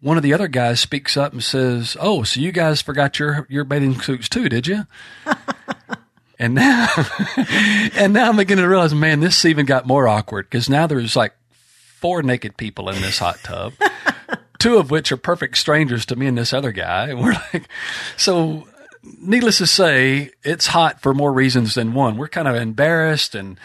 one 0.00 0.16
of 0.16 0.22
the 0.22 0.34
other 0.34 0.48
guys 0.48 0.80
speaks 0.80 1.16
up 1.16 1.32
and 1.32 1.42
says, 1.42 1.96
"Oh, 2.00 2.22
so 2.22 2.40
you 2.40 2.52
guys 2.52 2.82
forgot 2.82 3.18
your 3.18 3.46
your 3.48 3.64
bathing 3.64 4.00
suits 4.00 4.28
too, 4.28 4.48
did 4.48 4.66
you?" 4.66 4.86
and 6.38 6.54
now, 6.54 6.88
and 7.94 8.12
now 8.12 8.28
I'm 8.28 8.36
beginning 8.36 8.64
to 8.64 8.68
realize, 8.68 8.94
man, 8.94 9.20
this 9.20 9.44
even 9.44 9.66
got 9.66 9.86
more 9.86 10.08
awkward 10.08 10.46
because 10.46 10.68
now 10.68 10.86
there's 10.86 11.16
like 11.16 11.34
four 12.00 12.22
naked 12.22 12.56
people 12.56 12.88
in 12.90 13.00
this 13.00 13.18
hot 13.18 13.38
tub. 13.42 13.72
two 14.58 14.78
of 14.78 14.90
which 14.90 15.12
are 15.12 15.16
perfect 15.16 15.58
strangers 15.58 16.06
to 16.06 16.16
me 16.16 16.26
and 16.26 16.38
this 16.38 16.52
other 16.52 16.72
guy. 16.72 17.08
And 17.08 17.20
we're 17.20 17.36
like, 17.52 17.68
so 18.16 18.66
needless 19.20 19.58
to 19.58 19.66
say, 19.66 20.30
it's 20.42 20.68
hot 20.68 21.00
for 21.00 21.14
more 21.14 21.32
reasons 21.32 21.74
than 21.74 21.94
one. 21.94 22.16
We're 22.16 22.28
kind 22.28 22.48
of 22.48 22.56
embarrassed 22.56 23.34
and 23.34 23.58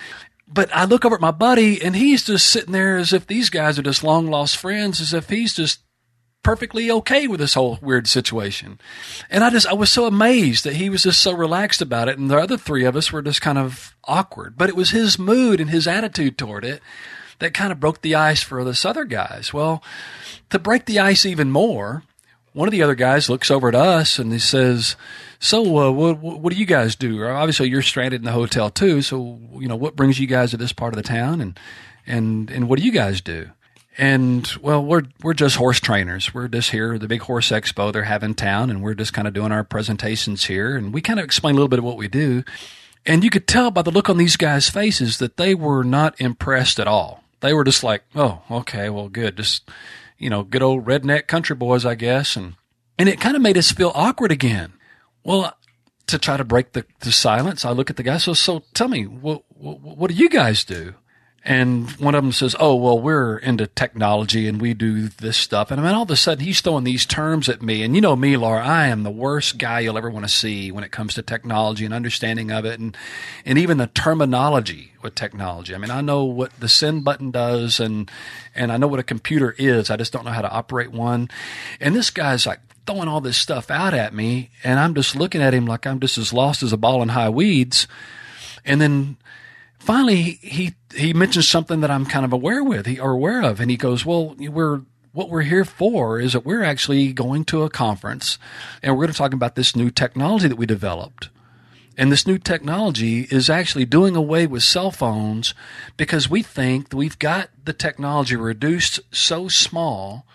but 0.51 0.75
I 0.75 0.85
look 0.85 1.05
over 1.05 1.15
at 1.15 1.21
my 1.21 1.31
buddy 1.31 1.81
and 1.81 1.95
he's 1.95 2.23
just 2.23 2.47
sitting 2.47 2.71
there 2.71 2.97
as 2.97 3.13
if 3.13 3.27
these 3.27 3.51
guys 3.51 3.77
are 3.77 3.83
just 3.83 4.03
long 4.03 4.27
lost 4.27 4.57
friends, 4.57 4.99
as 4.99 5.13
if 5.13 5.29
he's 5.29 5.53
just 5.53 5.81
perfectly 6.41 6.89
okay 6.89 7.27
with 7.27 7.39
this 7.39 7.53
whole 7.53 7.77
weird 7.81 8.07
situation. 8.07 8.79
And 9.29 9.43
I 9.43 9.51
just, 9.51 9.67
I 9.67 9.73
was 9.73 9.91
so 9.91 10.05
amazed 10.05 10.63
that 10.63 10.75
he 10.75 10.89
was 10.89 11.03
just 11.03 11.21
so 11.21 11.33
relaxed 11.33 11.81
about 11.81 12.07
it. 12.09 12.17
And 12.17 12.31
the 12.31 12.37
other 12.37 12.57
three 12.57 12.85
of 12.85 12.95
us 12.95 13.11
were 13.11 13.21
just 13.21 13.41
kind 13.41 13.57
of 13.57 13.95
awkward, 14.05 14.57
but 14.57 14.69
it 14.69 14.75
was 14.75 14.89
his 14.89 15.19
mood 15.19 15.59
and 15.59 15.69
his 15.69 15.87
attitude 15.87 16.37
toward 16.37 16.65
it 16.65 16.81
that 17.37 17.53
kind 17.53 17.71
of 17.71 17.79
broke 17.79 18.01
the 18.01 18.15
ice 18.15 18.41
for 18.41 18.63
this 18.63 18.85
other 18.85 19.05
guys. 19.05 19.53
Well, 19.53 19.83
to 20.49 20.59
break 20.59 20.85
the 20.85 20.99
ice 20.99 21.25
even 21.25 21.51
more, 21.51 22.03
one 22.53 22.67
of 22.67 22.71
the 22.71 22.83
other 22.83 22.95
guys 22.95 23.29
looks 23.29 23.51
over 23.51 23.69
at 23.69 23.75
us 23.75 24.17
and 24.17 24.31
he 24.31 24.39
says, 24.39 24.95
so, 25.39 25.77
uh, 25.77 25.91
what, 25.91 26.19
what 26.19 26.51
do 26.53 26.59
you 26.59 26.65
guys 26.65 26.95
do? 26.95 27.23
Obviously, 27.25 27.69
you're 27.69 27.81
stranded 27.81 28.19
in 28.21 28.25
the 28.25 28.33
hotel 28.33 28.69
too. 28.69 29.01
So, 29.01 29.39
you 29.57 29.69
know, 29.69 29.77
what 29.77 29.95
brings 29.95 30.19
you 30.19 30.27
guys 30.27 30.51
to 30.51 30.57
this 30.57 30.73
part 30.73 30.93
of 30.93 30.97
the 30.97 31.07
town, 31.07 31.39
and 31.39 31.57
and 32.05 32.51
and 32.51 32.67
what 32.67 32.77
do 32.77 32.85
you 32.85 32.91
guys 32.91 33.21
do? 33.21 33.49
And 33.97 34.51
well, 34.61 34.83
we're 34.83 35.03
we're 35.23 35.33
just 35.33 35.55
horse 35.55 35.79
trainers. 35.79 36.33
We're 36.33 36.49
just 36.49 36.71
here, 36.71 36.97
the 36.97 37.07
big 37.07 37.21
horse 37.21 37.49
expo 37.49 37.91
they're 37.91 38.03
having 38.03 38.35
town, 38.35 38.69
and 38.69 38.83
we're 38.83 38.93
just 38.93 39.13
kind 39.13 39.27
of 39.27 39.33
doing 39.33 39.53
our 39.53 39.63
presentations 39.63 40.45
here. 40.45 40.75
And 40.75 40.93
we 40.93 41.01
kind 41.01 41.19
of 41.19 41.25
explain 41.25 41.53
a 41.53 41.55
little 41.55 41.69
bit 41.69 41.79
of 41.79 41.85
what 41.85 41.97
we 41.97 42.09
do. 42.09 42.43
And 43.05 43.23
you 43.23 43.29
could 43.29 43.47
tell 43.47 43.71
by 43.71 43.81
the 43.81 43.91
look 43.91 44.09
on 44.09 44.17
these 44.17 44.35
guys' 44.35 44.69
faces 44.69 45.19
that 45.19 45.37
they 45.37 45.55
were 45.55 45.83
not 45.83 46.19
impressed 46.19 46.79
at 46.81 46.87
all. 46.87 47.23
They 47.39 47.53
were 47.53 47.63
just 47.63 47.83
like, 47.83 48.03
"Oh, 48.13 48.41
okay, 48.51 48.89
well, 48.89 49.07
good. 49.07 49.37
Just 49.37 49.69
you 50.17 50.29
know, 50.29 50.43
good 50.43 50.61
old 50.61 50.85
redneck 50.85 51.27
country 51.27 51.55
boys, 51.55 51.85
I 51.85 51.95
guess." 51.95 52.35
And 52.35 52.55
and 52.97 53.07
it 53.07 53.21
kind 53.21 53.37
of 53.37 53.41
made 53.41 53.57
us 53.57 53.71
feel 53.71 53.93
awkward 53.95 54.33
again. 54.33 54.73
Well, 55.23 55.45
uh, 55.45 55.51
to 56.07 56.17
try 56.17 56.37
to 56.37 56.43
break 56.43 56.73
the, 56.73 56.85
the 57.01 57.11
silence, 57.11 57.65
I 57.65 57.71
look 57.71 57.89
at 57.89 57.97
the 57.97 58.03
guy. 58.03 58.17
So, 58.17 58.33
so 58.33 58.63
tell 58.73 58.87
me, 58.87 59.05
what, 59.05 59.43
what, 59.49 59.79
what 59.79 60.09
do 60.09 60.15
you 60.15 60.29
guys 60.29 60.63
do? 60.63 60.95
And 61.45 61.89
one 61.91 62.15
of 62.15 62.23
them 62.23 62.33
says, 62.33 62.55
"Oh, 62.59 62.75
well, 62.75 62.99
we're 62.99 63.37
into 63.37 63.65
technology 63.65 64.47
and 64.47 64.61
we 64.61 64.73
do 64.73 65.07
this 65.07 65.37
stuff." 65.37 65.71
And 65.71 65.79
I 65.79 65.83
mean, 65.83 65.95
all 65.95 66.03
of 66.03 66.11
a 66.11 66.15
sudden, 66.17 66.43
he's 66.43 66.59
throwing 66.59 66.83
these 66.83 67.05
terms 67.05 67.47
at 67.47 67.61
me. 67.61 67.81
And 67.81 67.95
you 67.95 68.01
know 68.01 68.15
me, 68.15 68.35
Laura, 68.35 68.63
I 68.63 68.87
am 68.87 69.03
the 69.03 69.09
worst 69.09 69.57
guy 69.57 69.79
you'll 69.79 69.97
ever 69.97 70.09
want 70.09 70.25
to 70.25 70.31
see 70.31 70.71
when 70.71 70.83
it 70.83 70.91
comes 70.91 71.13
to 71.13 71.21
technology 71.21 71.85
and 71.85 71.93
understanding 71.93 72.51
of 72.51 72.65
it, 72.65 72.79
and 72.79 72.95
and 73.45 73.57
even 73.57 73.77
the 73.77 73.87
terminology 73.87 74.91
with 75.01 75.15
technology. 75.15 75.73
I 75.73 75.77
mean, 75.77 75.91
I 75.91 76.01
know 76.01 76.25
what 76.25 76.51
the 76.59 76.67
send 76.67 77.05
button 77.05 77.31
does, 77.31 77.79
and 77.79 78.11
and 78.53 78.71
I 78.71 78.77
know 78.77 78.87
what 78.87 78.99
a 78.99 79.03
computer 79.03 79.55
is. 79.57 79.89
I 79.89 79.95
just 79.95 80.11
don't 80.11 80.25
know 80.25 80.31
how 80.31 80.41
to 80.41 80.51
operate 80.51 80.91
one. 80.91 81.29
And 81.79 81.95
this 81.95 82.09
guy's 82.09 82.45
like 82.45 82.59
throwing 82.85 83.07
all 83.07 83.21
this 83.21 83.37
stuff 83.37 83.69
out 83.69 83.93
at 83.93 84.13
me, 84.13 84.49
and 84.63 84.79
I'm 84.79 84.95
just 84.95 85.15
looking 85.15 85.41
at 85.41 85.53
him 85.53 85.65
like 85.65 85.85
I'm 85.85 85.99
just 85.99 86.17
as 86.17 86.33
lost 86.33 86.63
as 86.63 86.73
a 86.73 86.77
ball 86.77 87.01
in 87.01 87.09
high 87.09 87.29
weeds. 87.29 87.87
And 88.65 88.79
then 88.81 89.17
finally, 89.79 90.39
he 90.41 90.75
he 90.93 91.13
mentions 91.13 91.47
something 91.47 91.81
that 91.81 91.91
I'm 91.91 92.05
kind 92.05 92.25
of 92.25 92.33
aware 92.33 92.63
with, 92.63 92.85
he, 92.85 92.99
or 92.99 93.11
aware 93.11 93.41
of, 93.43 93.59
and 93.59 93.71
he 93.71 93.77
goes, 93.77 94.05
"Well, 94.05 94.35
we're." 94.37 94.81
What 95.11 95.31
we're 95.31 95.41
here 95.41 95.65
for 95.65 96.19
is 96.19 96.33
that 96.33 96.45
we're 96.45 96.63
actually 96.63 97.13
going 97.13 97.43
to 97.45 97.63
a 97.63 97.69
conference 97.69 98.37
and 98.83 98.93
we're 98.93 99.05
going 99.05 99.11
to 99.11 99.17
talk 99.17 99.33
about 99.33 99.55
this 99.55 99.75
new 99.75 99.89
technology 99.89 100.47
that 100.47 100.55
we 100.55 100.67
developed. 100.67 101.29
And 101.99 102.13
this 102.13 102.25
new 102.25 102.37
technology 102.37 103.27
is 103.29 103.49
actually 103.49 103.83
doing 103.83 104.15
away 104.15 104.47
with 104.47 104.63
cell 104.63 104.89
phones 104.89 105.53
because 105.97 106.29
we 106.29 106.41
think 106.43 106.93
we've 106.93 107.19
got 107.19 107.49
the 107.65 107.73
technology 107.73 108.37
reduced 108.37 109.01
so 109.11 109.49
small 109.49 110.25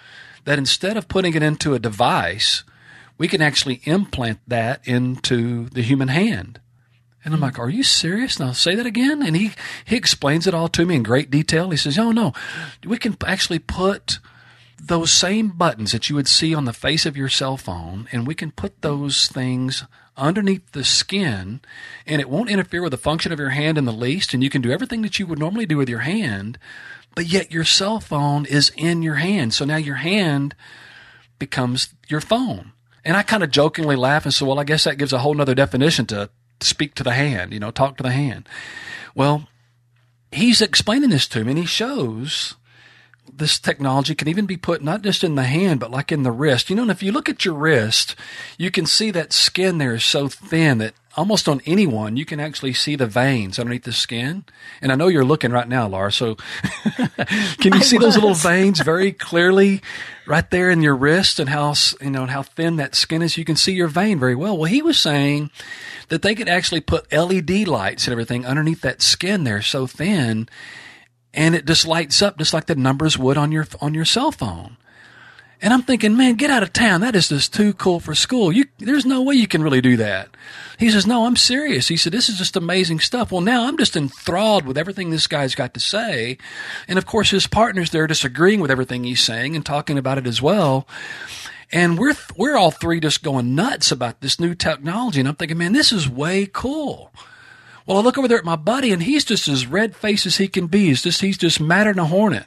that 0.44 0.58
instead 0.58 0.96
of 0.96 1.08
putting 1.08 1.34
it 1.34 1.42
into 1.42 1.74
a 1.74 1.78
device, 1.78 2.64
we 3.18 3.28
can 3.28 3.42
actually 3.42 3.80
implant 3.84 4.40
that 4.46 4.86
into 4.86 5.68
the 5.70 5.82
human 5.82 6.08
hand. 6.08 6.60
And 7.24 7.32
I'm 7.32 7.38
hmm. 7.38 7.44
like, 7.44 7.58
are 7.58 7.70
you 7.70 7.82
serious? 7.82 8.38
Now 8.38 8.52
say 8.52 8.74
that 8.74 8.86
again. 8.86 9.22
And 9.22 9.36
he, 9.36 9.52
he 9.84 9.96
explains 9.96 10.46
it 10.46 10.54
all 10.54 10.68
to 10.68 10.84
me 10.84 10.96
in 10.96 11.02
great 11.02 11.30
detail. 11.30 11.70
He 11.70 11.76
says, 11.76 11.98
oh 11.98 12.12
no, 12.12 12.32
we 12.84 12.98
can 12.98 13.16
actually 13.26 13.58
put 13.58 14.18
those 14.80 15.10
same 15.10 15.48
buttons 15.48 15.92
that 15.92 16.10
you 16.10 16.16
would 16.16 16.28
see 16.28 16.54
on 16.54 16.66
the 16.66 16.72
face 16.72 17.06
of 17.06 17.16
your 17.16 17.28
cell 17.28 17.56
phone 17.56 18.06
and 18.12 18.26
we 18.26 18.34
can 18.34 18.50
put 18.50 18.82
those 18.82 19.28
things 19.28 19.84
underneath 20.16 20.72
the 20.72 20.84
skin 20.84 21.60
and 22.06 22.20
it 22.20 22.28
won't 22.28 22.50
interfere 22.50 22.82
with 22.82 22.90
the 22.90 22.98
function 22.98 23.32
of 23.32 23.38
your 23.38 23.50
hand 23.50 23.78
in 23.78 23.86
the 23.86 23.92
least. 23.92 24.34
And 24.34 24.42
you 24.42 24.50
can 24.50 24.60
do 24.60 24.70
everything 24.70 25.02
that 25.02 25.18
you 25.18 25.26
would 25.26 25.38
normally 25.38 25.64
do 25.64 25.78
with 25.78 25.88
your 25.88 26.00
hand, 26.00 26.58
but 27.14 27.26
yet 27.26 27.52
your 27.52 27.64
cell 27.64 28.00
phone 28.00 28.46
is 28.46 28.72
in 28.76 29.02
your 29.02 29.14
hand. 29.16 29.54
So 29.54 29.64
now 29.64 29.76
your 29.76 29.96
hand 29.96 30.54
becomes 31.38 31.94
your 32.08 32.20
phone. 32.20 32.72
And 33.04 33.16
I 33.16 33.22
kind 33.22 33.42
of 33.42 33.50
jokingly 33.50 33.96
laugh 33.96 34.24
and 34.24 34.32
say, 34.32 34.46
well, 34.46 34.58
I 34.58 34.64
guess 34.64 34.84
that 34.84 34.98
gives 34.98 35.12
a 35.12 35.18
whole 35.18 35.34
nother 35.34 35.54
definition 35.54 36.06
to 36.06 36.30
speak 36.60 36.94
to 36.94 37.02
the 37.02 37.12
hand, 37.12 37.52
you 37.52 37.60
know, 37.60 37.70
talk 37.70 37.96
to 37.98 38.02
the 38.02 38.12
hand. 38.12 38.48
Well, 39.14 39.48
he's 40.32 40.62
explaining 40.62 41.10
this 41.10 41.28
to 41.28 41.44
me 41.44 41.50
and 41.50 41.58
he 41.58 41.66
shows 41.66 42.54
this 43.32 43.58
technology 43.58 44.14
can 44.14 44.28
even 44.28 44.46
be 44.46 44.56
put 44.56 44.82
not 44.82 45.02
just 45.02 45.24
in 45.24 45.34
the 45.34 45.44
hand, 45.44 45.80
but 45.80 45.90
like 45.90 46.12
in 46.12 46.22
the 46.22 46.30
wrist. 46.30 46.70
You 46.70 46.76
know, 46.76 46.82
and 46.82 46.90
if 46.90 47.02
you 47.02 47.12
look 47.12 47.28
at 47.28 47.44
your 47.44 47.54
wrist, 47.54 48.14
you 48.58 48.70
can 48.70 48.86
see 48.86 49.10
that 49.10 49.32
skin 49.32 49.78
there 49.78 49.94
is 49.94 50.04
so 50.04 50.28
thin 50.28 50.78
that 50.78 50.94
almost 51.16 51.48
on 51.48 51.60
anyone, 51.66 52.16
you 52.16 52.24
can 52.24 52.40
actually 52.40 52.72
see 52.72 52.96
the 52.96 53.06
veins 53.06 53.58
underneath 53.58 53.84
the 53.84 53.92
skin. 53.92 54.44
And 54.80 54.92
I 54.92 54.94
know 54.94 55.08
you're 55.08 55.24
looking 55.24 55.52
right 55.52 55.68
now, 55.68 55.86
Laura. 55.88 56.12
So 56.12 56.36
can 56.96 57.72
you 57.72 57.80
I 57.80 57.80
see 57.80 57.98
was. 57.98 58.06
those 58.06 58.14
little 58.16 58.34
veins 58.34 58.80
very 58.84 59.12
clearly 59.12 59.80
right 60.26 60.48
there 60.50 60.70
in 60.70 60.82
your 60.82 60.96
wrist 60.96 61.38
and 61.38 61.48
how, 61.48 61.74
you 62.00 62.10
know, 62.10 62.26
how 62.26 62.42
thin 62.42 62.76
that 62.76 62.94
skin 62.94 63.22
is? 63.22 63.36
You 63.36 63.44
can 63.44 63.56
see 63.56 63.72
your 63.72 63.88
vein 63.88 64.18
very 64.18 64.34
well. 64.34 64.56
Well, 64.56 64.70
he 64.70 64.82
was 64.82 64.98
saying 64.98 65.50
that 66.08 66.22
they 66.22 66.34
could 66.34 66.48
actually 66.48 66.80
put 66.80 67.12
LED 67.12 67.66
lights 67.66 68.06
and 68.06 68.12
everything 68.12 68.44
underneath 68.46 68.80
that 68.82 69.02
skin 69.02 69.44
there 69.44 69.62
so 69.62 69.86
thin 69.86 70.48
and 71.32 71.54
it 71.54 71.66
just 71.66 71.86
lights 71.86 72.22
up 72.22 72.38
just 72.38 72.54
like 72.54 72.66
the 72.66 72.76
numbers 72.76 73.18
would 73.18 73.36
on 73.36 73.50
your, 73.50 73.66
on 73.80 73.94
your 73.94 74.04
cell 74.04 74.30
phone. 74.30 74.76
And 75.64 75.72
I'm 75.72 75.80
thinking, 75.80 76.14
man, 76.14 76.34
get 76.34 76.50
out 76.50 76.62
of 76.62 76.74
town. 76.74 77.00
That 77.00 77.16
is 77.16 77.30
just 77.30 77.54
too 77.54 77.72
cool 77.72 77.98
for 77.98 78.14
school. 78.14 78.52
You, 78.52 78.66
there's 78.76 79.06
no 79.06 79.22
way 79.22 79.34
you 79.34 79.48
can 79.48 79.62
really 79.62 79.80
do 79.80 79.96
that. 79.96 80.28
He 80.78 80.90
says, 80.90 81.06
no, 81.06 81.24
I'm 81.24 81.36
serious. 81.36 81.88
He 81.88 81.96
said, 81.96 82.12
this 82.12 82.28
is 82.28 82.36
just 82.36 82.54
amazing 82.54 83.00
stuff. 83.00 83.32
Well, 83.32 83.40
now 83.40 83.66
I'm 83.66 83.78
just 83.78 83.96
enthralled 83.96 84.66
with 84.66 84.76
everything 84.76 85.08
this 85.08 85.26
guy's 85.26 85.54
got 85.54 85.72
to 85.72 85.80
say. 85.80 86.36
And 86.86 86.98
of 86.98 87.06
course, 87.06 87.30
his 87.30 87.46
partner's 87.46 87.92
there 87.92 88.06
disagreeing 88.06 88.60
with 88.60 88.70
everything 88.70 89.04
he's 89.04 89.22
saying 89.22 89.56
and 89.56 89.64
talking 89.64 89.96
about 89.96 90.18
it 90.18 90.26
as 90.26 90.42
well. 90.42 90.86
And 91.72 91.96
we're, 91.96 92.12
we're 92.36 92.58
all 92.58 92.70
three 92.70 93.00
just 93.00 93.22
going 93.22 93.54
nuts 93.54 93.90
about 93.90 94.20
this 94.20 94.38
new 94.38 94.54
technology. 94.54 95.20
And 95.20 95.28
I'm 95.30 95.36
thinking, 95.36 95.56
man, 95.56 95.72
this 95.72 95.92
is 95.92 96.06
way 96.06 96.44
cool. 96.44 97.10
Well, 97.86 97.96
I 97.96 98.00
look 98.02 98.18
over 98.18 98.28
there 98.28 98.36
at 98.36 98.44
my 98.44 98.56
buddy 98.56 98.92
and 98.92 99.02
he's 99.02 99.24
just 99.24 99.48
as 99.48 99.66
red 99.66 99.96
faced 99.96 100.26
as 100.26 100.36
he 100.36 100.46
can 100.46 100.66
be. 100.66 100.88
He's 100.88 101.02
just, 101.02 101.22
he's 101.22 101.38
just 101.38 101.58
madder 101.58 101.94
than 101.94 102.00
a 102.00 102.06
hornet. 102.06 102.44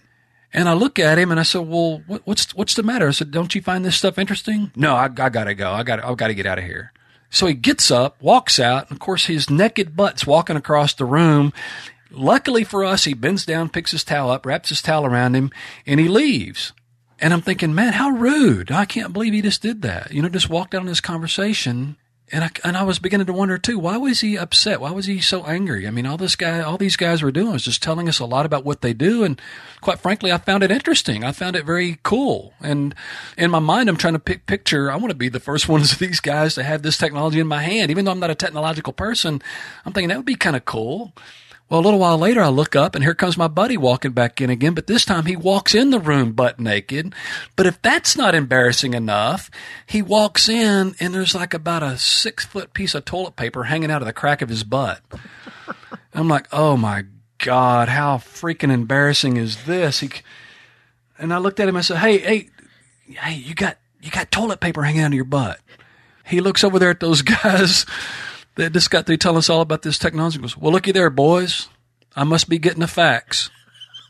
And 0.54 0.70
I 0.70 0.74
look 0.74 0.98
at 0.98 1.18
him 1.18 1.32
and 1.32 1.40
I 1.40 1.44
said, 1.44 1.68
"Well, 1.68 2.04
what, 2.08 2.22
what's 2.26 2.56
what's 2.56 2.76
the 2.76 2.84
matter?" 2.84 3.08
I 3.08 3.12
said, 3.12 3.32
"Don't 3.32 3.54
you 3.54 3.62
find 3.62 3.84
this 3.84 3.98
stuff 3.98 4.18
interesting?" 4.18 4.72
No, 4.76 4.96
I, 4.96 5.06
I 5.06 5.30
gotta 5.30 5.54
go. 5.54 5.72
I 5.72 5.84
got 5.84 6.04
I've 6.04 6.18
got 6.18 6.28
to 6.28 6.34
get 6.34 6.46
out 6.46 6.58
of 6.58 6.64
here. 6.64 6.94
So 7.30 7.46
he 7.46 7.54
gets 7.54 7.92
up, 7.92 8.22
walks 8.22 8.60
out, 8.60 8.84
and 8.84 8.94
of 8.94 9.00
course 9.00 9.26
his 9.26 9.50
naked 9.50 9.96
butt's 9.96 10.26
walking 10.26 10.56
across 10.56 10.94
the 10.94 11.06
room. 11.06 11.52
Luckily 12.10 12.64
for 12.64 12.86
us, 12.86 13.04
he 13.04 13.14
bends 13.14 13.46
down, 13.46 13.68
picks 13.68 13.92
his 13.92 14.06
towel 14.06 14.32
up, 14.32 14.46
wraps 14.46 14.70
his 14.70 14.82
towel 14.82 15.06
around 15.06 15.36
him, 15.36 15.52
and 15.86 16.00
he 16.00 16.08
leaves. 16.08 16.72
And 17.20 17.34
I'm 17.34 17.42
thinking, 17.42 17.76
man, 17.76 17.94
how 17.94 18.12
rude! 18.12 18.72
I 18.72 18.86
can't 18.86 19.12
believe 19.12 19.34
he 19.34 19.42
just 19.42 19.62
did 19.62 19.82
that. 19.82 20.12
You 20.12 20.22
know, 20.22 20.30
just 20.30 20.50
walked 20.50 20.74
out 20.74 20.82
on 20.82 20.88
this 20.88 21.02
conversation 21.02 21.98
and 22.32 22.44
I, 22.44 22.50
and 22.66 22.76
I 22.76 22.84
was 22.84 23.00
beginning 23.00 23.28
to 23.28 23.34
wonder 23.34 23.58
too, 23.58 23.80
why 23.80 23.96
was 23.96 24.20
he 24.20 24.38
upset? 24.38 24.82
Why 24.82 24.92
was 24.92 25.06
he 25.06 25.22
so 25.22 25.46
angry? 25.46 25.88
I 25.88 25.92
mean, 25.92 26.06
all 26.06 26.18
this 26.18 26.36
guy, 26.36 26.60
all 26.60 26.78
these 26.78 26.98
guys 26.98 27.22
were 27.22 27.32
doing 27.32 27.54
was 27.54 27.64
just 27.64 27.82
telling 27.82 28.10
us 28.10 28.20
a 28.20 28.26
lot 28.26 28.46
about 28.46 28.66
what 28.66 28.82
they 28.82 28.94
do. 28.94 29.24
And 29.24 29.42
quite 29.80 30.00
frankly, 30.00 30.32
I 30.32 30.38
found 30.38 30.62
it 30.62 30.72
interesting. 30.72 31.24
I 31.24 31.32
found 31.32 31.56
it 31.56 31.66
very 31.66 32.00
cool. 32.04 32.54
And 32.60 32.94
in 33.38 33.50
my 33.50 33.60
mind, 33.60 33.88
I'm 33.88 33.96
trying 33.96 34.14
to 34.14 34.20
pick 34.20 34.46
picture. 34.46 34.92
I 34.92 34.98
want 34.98 35.12
to 35.12 35.16
be 35.16 35.30
the 35.30 35.40
first 35.40 35.70
ones 35.70 35.94
of 35.94 36.00
these 36.00 36.20
guys 36.20 36.56
to 36.56 36.64
have 36.64 36.82
this 36.82 36.98
technology 36.98 37.40
in 37.40 37.48
my 37.48 37.64
hand. 37.64 37.92
Even 37.92 38.04
though 38.04 38.12
I'm 38.12 38.20
not 38.20 38.30
a 38.30 38.36
technological 38.36 38.92
person, 38.92 39.42
I'm 39.86 39.94
thinking 39.94 40.10
that 40.10 40.18
would 40.18 40.26
be 40.26 40.36
kind 40.36 40.58
of 40.58 40.66
cool. 40.66 41.14
Well, 41.70 41.82
a 41.82 41.84
little 41.84 42.00
while 42.00 42.18
later, 42.18 42.42
I 42.42 42.48
look 42.48 42.78
up 42.78 42.96
and 42.96 43.04
here 43.04 43.14
comes 43.14 43.38
my 43.38 43.50
buddy 43.50 43.76
walking 43.76 44.12
back 44.14 44.40
in 44.40 44.50
again, 44.50 44.74
but 44.74 44.88
this 44.88 45.04
time 45.04 45.26
he 45.26 45.36
walks 45.36 45.76
in 45.76 45.90
the 45.90 46.00
room 46.00 46.32
butt 46.32 46.62
naked. 46.62 47.14
But 47.58 47.66
if 47.66 47.82
that's 47.82 48.16
not 48.16 48.36
embarrassing 48.36 48.94
enough, 48.94 49.52
he 49.86 50.02
walks 50.02 50.48
in 50.48 50.96
and 51.00 51.14
there's 51.14 51.36
like 51.36 51.54
about 51.54 51.84
a 51.84 51.98
six 51.98 52.46
foot 52.46 52.72
piece 52.72 52.96
of 52.96 53.04
toilet 53.04 53.36
paper 53.36 53.66
hanging 53.66 53.92
out 53.92 54.02
of 54.02 54.06
the 54.06 54.14
crack 54.14 54.42
of 54.42 54.48
his 54.48 54.64
butt. 54.64 55.02
I'm 56.14 56.30
like, 56.30 56.48
oh 56.54 56.78
my 56.78 57.04
God, 57.40 57.90
how 57.90 58.18
freaking 58.18 58.72
embarrassing 58.72 59.36
is 59.36 59.66
this? 59.66 60.00
He, 60.00 60.10
and 61.20 61.34
I 61.34 61.38
looked 61.38 61.60
at 61.60 61.68
him 61.68 61.76
and 61.76 61.80
I 61.80 61.82
said, 61.82 61.98
hey, 61.98 62.18
hey, 62.20 62.50
hey, 63.10 63.34
you 63.36 63.54
got, 63.54 63.78
you 64.02 64.10
got 64.10 64.32
toilet 64.32 64.62
paper 64.62 64.84
hanging 64.84 65.02
out 65.02 65.08
of 65.08 65.16
your 65.16 65.26
butt. 65.26 65.60
He 66.26 66.40
looks 66.40 66.64
over 66.64 66.80
there 66.80 66.92
at 66.92 67.02
those 67.02 67.22
guys 67.24 67.86
they 68.58 68.70
just 68.70 68.90
got 68.90 69.06
through 69.06 69.18
telling 69.18 69.38
us 69.38 69.50
all 69.50 69.62
about 69.62 69.84
this 69.84 69.98
technology. 69.98 70.40
Goes, 70.40 70.58
well, 70.58 70.74
looky 70.74 70.92
there, 70.92 71.10
boys. 71.10 71.70
I 72.16 72.24
must 72.24 72.50
be 72.50 72.58
getting 72.58 72.82
the 72.82 72.88
fax. 72.88 73.52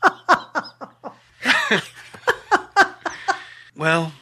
well, 3.76 4.12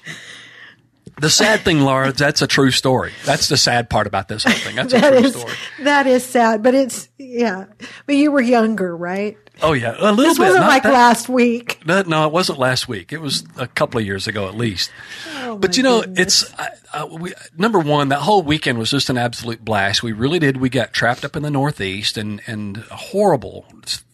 the 1.21 1.31
sad 1.31 1.61
thing, 1.61 1.81
Laura, 1.81 2.13
that's 2.13 2.43
a 2.43 2.47
true 2.47 2.71
story. 2.73 3.13
That's 3.25 3.49
the 3.49 3.57
sad 3.57 3.89
part 3.89 4.07
about 4.07 4.29
this 4.29 4.45
whole 4.45 4.53
thing. 4.53 4.77
That's 4.77 4.93
a 4.93 5.01
true 5.11 5.19
is, 5.19 5.35
story. 5.35 5.55
That 5.83 6.07
is 6.07 6.25
sad, 6.25 6.63
but 6.63 6.75
it's 6.75 7.09
yeah. 7.19 7.67
But 8.07 8.17
you 8.17 8.33
were 8.33 8.41
younger, 8.41 8.97
right? 8.97 9.39
Oh 9.63 9.73
yeah, 9.73 9.93
a 9.93 10.13
little 10.13 10.17
this 10.17 10.39
bit. 10.39 10.49
wasn't 10.49 10.67
like 10.67 10.83
that, 10.83 10.93
last 10.93 11.29
week. 11.29 11.81
No, 11.87 12.03
no, 12.03 12.27
it 12.27 12.33
wasn't 12.33 12.59
last 12.59 12.89
week. 12.89 13.13
It 13.13 13.21
was 13.21 13.45
a 13.57 13.67
couple 13.67 13.99
of 13.99 14.05
years 14.05 14.27
ago 14.27 14.49
at 14.49 14.55
least. 14.55 14.91
Oh, 15.39 15.57
but 15.57 15.79
you 15.79 15.83
know, 15.83 16.01
goodness. 16.01 16.43
it's 16.43 16.55
uh, 16.93 17.09
we, 17.11 17.33
number 17.57 17.79
one. 17.79 18.11
That 18.11 18.21
whole 18.21 18.43
weekend 18.43 18.79
was 18.79 18.91
just 18.91 19.09
an 19.09 19.17
absolute 19.17 19.65
blast. 19.65 20.03
We 20.03 20.13
really 20.13 20.39
did. 20.39 20.59
We 20.59 20.69
got 20.69 20.93
trapped 20.93 21.25
up 21.25 21.37
in 21.37 21.43
the 21.43 21.51
Northeast, 21.51 22.19
and 22.19 22.43
and 22.47 22.85
a 22.91 22.97
horrible 22.97 23.65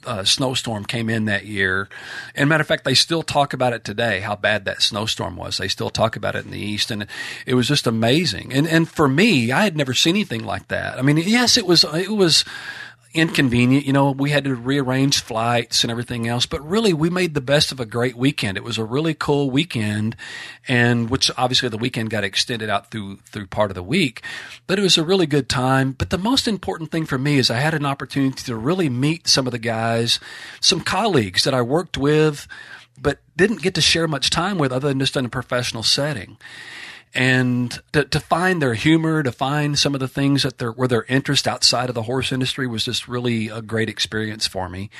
uh, 0.06 0.22
snowstorm 0.22 0.84
came 0.84 1.10
in 1.10 1.24
that 1.24 1.44
year. 1.44 1.88
And 2.36 2.48
matter 2.48 2.60
of 2.60 2.68
fact, 2.68 2.84
they 2.84 2.94
still 2.94 3.24
talk 3.24 3.52
about 3.52 3.72
it 3.72 3.82
today. 3.82 4.20
How 4.20 4.36
bad 4.36 4.64
that 4.66 4.80
snowstorm 4.80 5.36
was. 5.36 5.58
They 5.58 5.68
still 5.68 5.90
talk 5.90 6.14
about 6.14 6.36
it 6.36 6.44
in 6.44 6.52
the 6.52 6.60
East, 6.60 6.92
and 6.92 7.06
it 7.46 7.54
was 7.54 7.66
just 7.66 7.88
amazing. 7.88 8.52
And 8.52 8.68
and 8.68 8.88
for 8.88 9.08
me, 9.08 9.50
I 9.50 9.64
had 9.64 9.76
never 9.76 9.92
seen 9.92 10.14
anything 10.14 10.44
like 10.44 10.68
that. 10.68 11.00
I 11.00 11.02
mean, 11.02 11.16
yes, 11.16 11.56
it 11.56 11.66
was 11.66 11.82
it 11.82 12.12
was 12.12 12.44
inconvenient. 13.14 13.84
You 13.84 13.92
know, 13.92 14.10
we 14.10 14.30
had 14.30 14.44
to 14.44 14.54
rearrange 14.54 15.22
flights 15.22 15.84
and 15.84 15.90
everything 15.90 16.26
else, 16.26 16.46
but 16.46 16.66
really 16.66 16.92
we 16.92 17.10
made 17.10 17.34
the 17.34 17.40
best 17.40 17.72
of 17.72 17.80
a 17.80 17.86
great 17.86 18.16
weekend. 18.16 18.56
It 18.56 18.64
was 18.64 18.78
a 18.78 18.84
really 18.84 19.14
cool 19.14 19.50
weekend 19.50 20.16
and 20.66 21.10
which 21.10 21.30
obviously 21.36 21.68
the 21.68 21.78
weekend 21.78 22.10
got 22.10 22.24
extended 22.24 22.70
out 22.70 22.90
through, 22.90 23.18
through 23.26 23.46
part 23.46 23.70
of 23.70 23.74
the 23.74 23.82
week, 23.82 24.22
but 24.66 24.78
it 24.78 24.82
was 24.82 24.96
a 24.96 25.04
really 25.04 25.26
good 25.26 25.48
time. 25.48 25.92
But 25.92 26.10
the 26.10 26.18
most 26.18 26.48
important 26.48 26.90
thing 26.90 27.06
for 27.06 27.18
me 27.18 27.38
is 27.38 27.50
I 27.50 27.60
had 27.60 27.74
an 27.74 27.86
opportunity 27.86 28.42
to 28.44 28.56
really 28.56 28.88
meet 28.88 29.28
some 29.28 29.46
of 29.46 29.52
the 29.52 29.58
guys, 29.58 30.18
some 30.60 30.80
colleagues 30.80 31.44
that 31.44 31.54
I 31.54 31.62
worked 31.62 31.98
with, 31.98 32.48
but 33.00 33.18
didn't 33.36 33.62
get 33.62 33.74
to 33.74 33.80
share 33.80 34.08
much 34.08 34.30
time 34.30 34.58
with 34.58 34.72
other 34.72 34.88
than 34.88 35.00
just 35.00 35.16
in 35.16 35.26
a 35.26 35.30
professional 35.30 35.82
setting 35.82 36.38
and 37.14 37.78
to, 37.92 38.04
to 38.04 38.20
find 38.20 38.62
their 38.62 38.74
humor, 38.74 39.22
to 39.22 39.32
find 39.32 39.78
some 39.78 39.94
of 39.94 40.00
the 40.00 40.08
things 40.08 40.42
that 40.44 40.60
were 40.76 40.88
their 40.88 41.04
interest 41.04 41.46
outside 41.46 41.88
of 41.88 41.94
the 41.94 42.04
horse 42.04 42.32
industry 42.32 42.66
was 42.66 42.84
just 42.84 43.06
really 43.06 43.48
a 43.48 43.60
great 43.60 43.88
experience 43.88 44.46
for 44.46 44.68
me. 44.68 44.90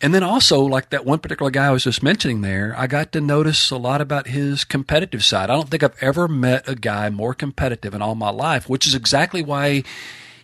And 0.00 0.12
then 0.12 0.22
also, 0.22 0.60
like 0.60 0.90
that 0.90 1.04
one 1.04 1.18
particular 1.18 1.50
guy 1.50 1.66
I 1.66 1.70
was 1.70 1.84
just 1.84 2.02
mentioning 2.02 2.42
there, 2.42 2.74
I 2.76 2.86
got 2.86 3.12
to 3.12 3.20
notice 3.20 3.70
a 3.70 3.76
lot 3.76 4.00
about 4.00 4.26
his 4.26 4.64
competitive 4.64 5.24
side. 5.24 5.50
I 5.50 5.54
don't 5.54 5.68
think 5.70 5.82
I've 5.82 6.02
ever 6.02 6.28
met 6.28 6.68
a 6.68 6.74
guy 6.74 7.08
more 7.10 7.32
competitive 7.32 7.94
in 7.94 8.02
all 8.02 8.14
my 8.14 8.30
life, 8.30 8.68
which 8.68 8.86
is 8.86 8.94
exactly 8.94 9.42
why 9.42 9.82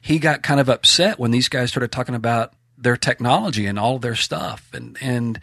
he 0.01 0.19
got 0.19 0.43
kind 0.43 0.61
of 0.61 0.69
upset 0.69 1.19
when 1.19 1.31
these 1.31 1.49
guys 1.49 1.71
started 1.71 1.93
talking 1.93 2.15
about 2.15 2.55
their 2.79 2.97
technology 2.97 3.67
and 3.67 3.79
all 3.79 3.99
their 3.99 4.15
stuff. 4.15 4.71
And, 4.73 4.97
and 5.01 5.41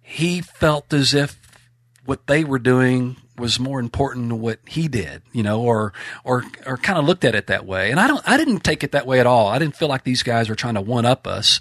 he 0.00 0.40
felt 0.40 0.92
as 0.92 1.12
if 1.12 1.40
what 2.04 2.28
they 2.28 2.44
were 2.44 2.60
doing 2.60 3.16
was 3.38 3.60
more 3.60 3.80
important 3.80 4.28
than 4.28 4.40
what 4.40 4.58
he 4.66 4.88
did, 4.88 5.22
you 5.32 5.42
know, 5.42 5.62
or 5.62 5.92
or 6.24 6.44
or 6.66 6.76
kind 6.76 6.98
of 6.98 7.04
looked 7.04 7.24
at 7.24 7.34
it 7.34 7.46
that 7.48 7.66
way. 7.66 7.90
And 7.90 8.00
I 8.00 8.06
don't 8.08 8.26
I 8.28 8.36
didn't 8.36 8.60
take 8.60 8.84
it 8.84 8.92
that 8.92 9.06
way 9.06 9.20
at 9.20 9.26
all. 9.26 9.48
I 9.48 9.58
didn't 9.58 9.76
feel 9.76 9.88
like 9.88 10.04
these 10.04 10.22
guys 10.22 10.48
were 10.48 10.54
trying 10.54 10.74
to 10.74 10.80
one 10.80 11.04
up 11.04 11.26
us. 11.26 11.60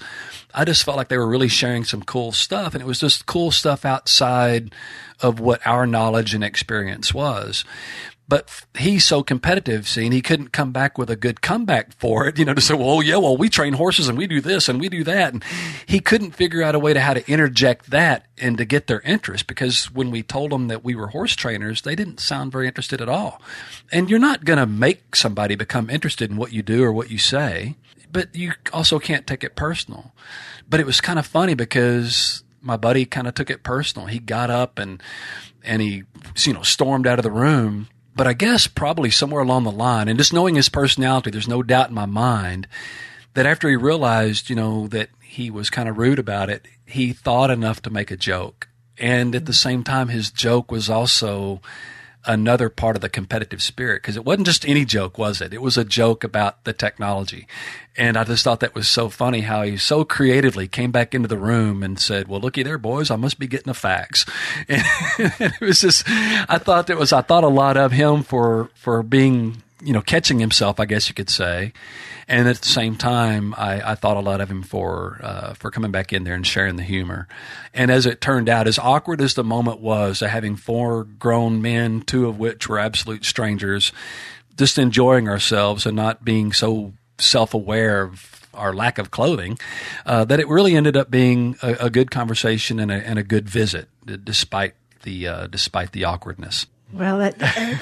I 0.54 0.66
just 0.66 0.84
felt 0.84 0.98
like 0.98 1.10
they 1.10 1.18
were 1.18 1.28
really 1.28 1.50
sharing 1.50 1.84
some 1.84 2.04
cool 2.04 2.32
stuff 2.32 2.74
and 2.74 2.82
it 2.82 2.88
was 2.88 3.00
just 3.00 3.26
cool 3.26 3.52
stuff 3.52 3.86
outside 3.86 4.74
of 5.22 5.40
what 5.40 5.66
our 5.66 5.86
knowledge 5.86 6.34
and 6.34 6.44
experience 6.44 7.14
was 7.14 7.66
but 8.28 8.66
he's 8.78 9.06
so 9.06 9.22
competitive, 9.22 9.88
see, 9.88 10.06
and 10.06 10.14
he 10.14 10.22
couldn't 10.22 10.52
come 10.52 10.72
back 10.72 10.98
with 10.98 11.12
a 11.12 11.16
good 11.16 11.42
comeback 11.42 11.94
for 11.94 12.28
it, 12.28 12.40
you 12.40 12.46
know, 12.46 12.56
to 12.56 12.62
say, 12.62 12.74
well, 12.74 13.04
yeah, 13.04 13.18
well, 13.18 13.38
we 13.38 13.50
train 13.50 13.74
horses 13.74 14.08
and 14.08 14.18
we 14.18 14.26
do 14.26 14.42
this 14.42 14.68
and 14.68 14.80
we 14.80 14.90
do 14.90 15.04
that. 15.04 15.34
And 15.34 15.44
he 15.86 16.00
couldn't 16.00 16.32
figure 16.32 16.64
out 16.64 16.74
a 16.74 16.80
way 16.80 16.94
to 16.94 17.00
how 17.00 17.14
to 17.14 17.32
interject 17.32 17.92
that 17.92 18.26
and 18.40 18.58
to 18.58 18.66
get 18.66 18.88
their 18.88 19.02
interest 19.02 19.46
because 19.46 19.92
when 19.92 20.10
we 20.10 20.24
told 20.24 20.52
them 20.52 20.70
that 20.70 20.84
we 20.84 20.96
were 20.96 21.08
horse 21.08 21.36
trainers, 21.36 21.84
they 21.84 21.96
didn't 21.96 22.20
sound 22.20 22.52
very 22.52 22.66
interested 22.66 23.00
at 23.00 23.10
all. 23.10 23.42
And 23.92 24.10
you're 24.10 24.18
not 24.18 24.44
going 24.44 24.60
to 24.60 24.66
make 24.66 25.16
somebody 25.16 25.56
become 25.56 25.90
interested 25.90 26.32
in 26.32 26.38
what 26.38 26.52
you 26.52 26.64
do 26.64 26.84
or 26.84 26.92
what 26.92 27.12
you 27.12 27.20
say, 27.20 27.76
but 28.12 28.36
you 28.36 28.54
also 28.74 28.98
can't 28.98 29.28
take 29.28 29.44
it 29.44 29.56
personal. 29.56 30.14
But 30.68 30.80
it 30.80 30.88
was 30.88 31.00
kind 31.00 31.20
of 31.20 31.28
funny 31.28 31.54
because 31.54 32.44
my 32.60 32.76
buddy 32.76 33.06
kind 33.06 33.28
of 33.28 33.36
took 33.36 33.52
it 33.52 33.62
personal. 33.62 34.08
He 34.08 34.18
got 34.18 34.50
up 34.50 34.80
and, 34.80 35.02
and 35.64 35.80
he, 35.80 36.04
you 36.40 36.54
know, 36.54 36.64
stormed 36.64 37.06
out 37.06 37.20
of 37.20 37.24
the 37.24 37.30
room 37.30 37.88
But 38.16 38.28
I 38.28 38.34
guess 38.34 38.66
probably 38.68 39.12
somewhere 39.12 39.42
along 39.42 39.66
the 39.66 39.72
line, 39.72 40.08
and 40.08 40.18
just 40.18 40.34
knowing 40.34 40.56
his 40.56 40.70
personality, 40.70 41.32
there's 41.32 41.48
no 41.48 41.62
doubt 41.62 41.90
in 41.90 41.96
my 41.96 42.06
mind 42.06 42.68
that 43.34 43.46
after 43.46 43.70
he 43.70 43.76
realized, 43.76 44.50
you 44.50 44.56
know, 44.56 44.88
that 44.88 45.10
he 45.22 45.52
was 45.52 45.70
kind 45.70 45.90
of 45.90 45.98
rude 45.98 46.20
about 46.20 46.50
it, 46.50 46.66
he 46.86 47.12
thought 47.12 47.52
enough 47.52 47.82
to 47.82 47.90
make 47.90 48.12
a 48.12 48.18
joke. 48.18 48.70
And 48.98 49.36
at 49.36 49.46
the 49.46 49.54
same 49.54 49.84
time, 49.84 50.08
his 50.08 50.32
joke 50.32 50.72
was 50.72 50.90
also 50.90 51.62
another 52.28 52.70
part 52.70 52.96
of 52.96 53.02
the 53.02 53.10
competitive 53.10 53.62
spirit 53.62 54.02
because 54.02 54.18
it 54.18 54.26
wasn't 54.26 54.48
just 54.48 54.68
any 54.68 54.86
joke, 54.86 55.18
was 55.18 55.42
it? 55.42 55.54
It 55.54 55.62
was 55.62 55.78
a 55.78 55.86
joke 55.86 56.24
about 56.24 56.64
the 56.64 56.74
technology. 56.74 57.48
And 57.98 58.18
I 58.18 58.24
just 58.26 58.44
thought 58.44 58.60
that 58.60 58.76
was 58.76 58.88
so 58.90 59.10
funny 59.10 59.42
how 59.42 59.64
he 59.64 59.78
so 59.78 60.04
creatively 60.04 60.68
came 60.68 60.92
back 60.92 61.16
into 61.16 61.28
the 61.28 61.38
room 61.38 61.82
and 61.82 62.00
said, 62.00 62.28
well, 62.28 62.42
looky 62.42 62.64
there, 62.64 62.78
boys, 62.78 63.10
I 63.10 63.16
must 63.16 63.40
be 63.40 63.48
getting 63.48 63.70
a 63.70 63.74
fax. 63.74 64.26
And 64.68 65.34
it 65.40 65.62
was 65.62 65.80
just, 65.82 66.04
I 66.08 66.58
thought 66.58 66.88
that 66.88 66.98
was, 66.98 67.14
I 67.14 67.22
thought 67.22 67.44
a 67.44 67.50
lot 67.50 67.78
of 67.78 67.92
him 67.92 68.24
for, 68.24 68.70
for 68.76 69.02
being, 69.02 69.64
you 69.82 69.94
know, 69.94 70.02
catching 70.02 70.40
himself, 70.40 70.80
I 70.80 70.86
guess 70.86 71.10
you 71.10 71.16
could 71.16 71.30
say. 71.30 71.74
And 72.28 72.48
at 72.48 72.58
the 72.58 72.68
same 72.68 72.96
time, 72.96 73.54
I, 73.56 73.92
I 73.92 73.96
thought 73.96 74.18
a 74.18 74.22
lot 74.22 74.42
of 74.42 74.50
him 74.50 74.64
for 74.64 75.20
uh, 75.22 75.54
for 75.54 75.70
coming 75.70 75.92
back 75.92 76.12
in 76.12 76.24
there 76.24 76.34
and 76.34 76.46
sharing 76.46 76.76
the 76.76 76.84
humor. 76.84 77.28
And 77.74 77.92
as 77.92 78.06
it 78.06 78.22
turned 78.22 78.50
out, 78.50 78.68
as 78.68 78.80
awkward 78.80 79.22
as 79.22 79.36
the 79.36 79.44
moment 79.44 79.80
was, 79.80 80.22
having 80.22 80.56
four 80.56 81.04
grown 81.04 81.62
men, 81.62 82.02
two 82.02 82.28
of 82.28 82.40
which 82.40 82.68
were 82.68 82.80
absolute 82.80 83.26
strangers, 83.26 83.92
just 84.58 84.78
enjoying 84.78 85.28
ourselves 85.28 85.86
and 85.86 85.96
not 85.96 86.26
being 86.26 86.52
so 86.52 86.94
self 87.20 87.54
aware 87.54 88.02
of 88.02 88.48
our 88.54 88.74
lack 88.74 88.98
of 88.98 89.12
clothing, 89.12 89.60
uh, 90.06 90.26
that 90.26 90.40
it 90.40 90.48
really 90.48 90.76
ended 90.76 90.96
up 90.96 91.12
being 91.12 91.58
a, 91.62 91.74
a 91.82 91.90
good 91.90 92.10
conversation 92.10 92.80
and 92.80 92.90
a, 92.90 92.96
and 92.96 93.20
a, 93.20 93.24
good 93.24 93.50
visit, 93.50 93.90
despite 94.24 94.74
the 95.04 95.28
uh, 95.28 95.48
despite 95.48 95.92
the 95.92 96.06
awkwardness. 96.06 96.66
Well, 96.96 97.18
that, 97.20 97.36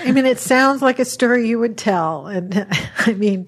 I 0.05 0.11
mean, 0.11 0.25
it 0.25 0.39
sounds 0.39 0.81
like 0.81 0.97
a 0.97 1.05
story 1.05 1.47
you 1.47 1.59
would 1.59 1.77
tell, 1.77 2.25
and 2.25 2.67
I 2.97 3.13
mean, 3.13 3.45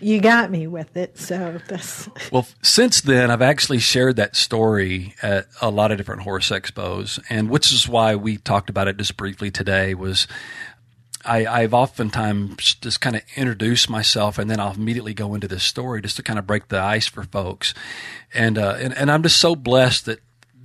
you 0.00 0.20
got 0.20 0.50
me 0.50 0.68
with 0.68 0.96
it. 0.96 1.18
So 1.18 1.60
that's 1.68 2.08
well. 2.30 2.46
Since 2.62 3.00
then, 3.00 3.30
I've 3.30 3.42
actually 3.42 3.80
shared 3.80 4.16
that 4.16 4.36
story 4.36 5.14
at 5.20 5.46
a 5.60 5.70
lot 5.70 5.90
of 5.90 5.98
different 5.98 6.22
horse 6.22 6.50
expos, 6.50 7.20
and 7.28 7.50
which 7.50 7.72
is 7.72 7.88
why 7.88 8.14
we 8.14 8.36
talked 8.36 8.70
about 8.70 8.86
it 8.86 8.96
just 8.96 9.16
briefly 9.16 9.50
today. 9.50 9.94
Was 9.94 10.28
I, 11.24 11.46
I've 11.46 11.74
oftentimes 11.74 12.74
just 12.74 13.00
kind 13.00 13.16
of 13.16 13.22
introduce 13.36 13.88
myself, 13.88 14.38
and 14.38 14.48
then 14.48 14.60
I'll 14.60 14.74
immediately 14.74 15.14
go 15.14 15.34
into 15.34 15.48
this 15.48 15.64
story 15.64 16.00
just 16.00 16.16
to 16.16 16.22
kind 16.22 16.38
of 16.38 16.46
break 16.46 16.68
the 16.68 16.80
ice 16.80 17.08
for 17.08 17.24
folks, 17.24 17.74
and 18.32 18.56
uh, 18.56 18.76
and, 18.78 18.96
and 18.96 19.10
I'm 19.10 19.22
just 19.24 19.38
so 19.38 19.56
blessed 19.56 20.06
that 20.06 20.20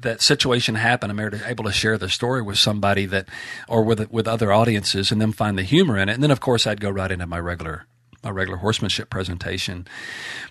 that 0.08 0.22
situation 0.22 0.76
happened, 0.76 1.12
I'm 1.12 1.34
able 1.46 1.66
to 1.66 1.72
share 1.72 1.98
the 1.98 2.10
story 2.10 2.42
with 2.42 2.58
somebody 2.58 3.06
that, 3.08 3.28
or 3.68 3.84
with 3.84 4.10
with 4.10 4.28
other 4.28 4.52
audiences, 4.52 5.12
and 5.12 5.22
then 5.22 5.34
find 5.34 5.58
the 5.58 5.64
humor 5.64 5.98
in 5.98 6.08
it. 6.10 6.14
And 6.14 6.24
then, 6.24 6.32
of 6.32 6.40
course, 6.40 6.66
I'd 6.66 6.82
go 6.82 6.90
right 6.90 7.12
into 7.12 7.28
my 7.28 7.40
regular 7.40 7.86
my 8.24 8.32
regular 8.32 8.58
horsemanship 8.58 9.10
presentation. 9.10 9.88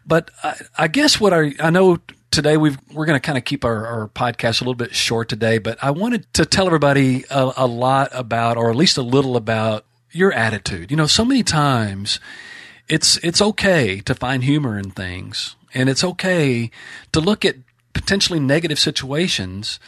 But 0.06 0.30
I, 0.42 0.60
I 0.78 0.88
guess 0.88 1.20
what 1.20 1.32
I, 1.32 1.52
I 1.58 1.70
know 1.70 1.98
today 2.30 2.56
we 2.56 2.70
are 2.70 3.06
going 3.06 3.16
to 3.16 3.20
kind 3.20 3.38
of 3.38 3.44
keep 3.44 3.64
our, 3.64 3.86
our, 3.86 4.08
podcast 4.08 4.60
a 4.60 4.64
little 4.64 4.74
bit 4.74 4.94
short 4.94 5.28
today, 5.28 5.58
but 5.58 5.82
I 5.82 5.90
wanted 5.90 6.32
to 6.34 6.44
tell 6.44 6.66
everybody 6.66 7.24
a, 7.30 7.52
a 7.56 7.66
lot 7.66 8.10
about, 8.12 8.56
or 8.56 8.70
at 8.70 8.76
least 8.76 8.98
a 8.98 9.02
little 9.02 9.36
about 9.36 9.84
your 10.12 10.32
attitude. 10.32 10.90
You 10.90 10.96
know, 10.96 11.06
so 11.06 11.24
many 11.24 11.42
times 11.42 12.20
it's, 12.88 13.16
it's 13.18 13.42
okay 13.42 14.00
to 14.00 14.14
find 14.14 14.44
humor 14.44 14.78
in 14.78 14.90
things 14.90 15.56
and 15.74 15.88
it's 15.88 16.04
okay 16.04 16.70
to 17.12 17.20
look 17.20 17.44
at 17.44 17.56
potentially 17.96 18.38
negative 18.38 18.78
situations 18.78 19.80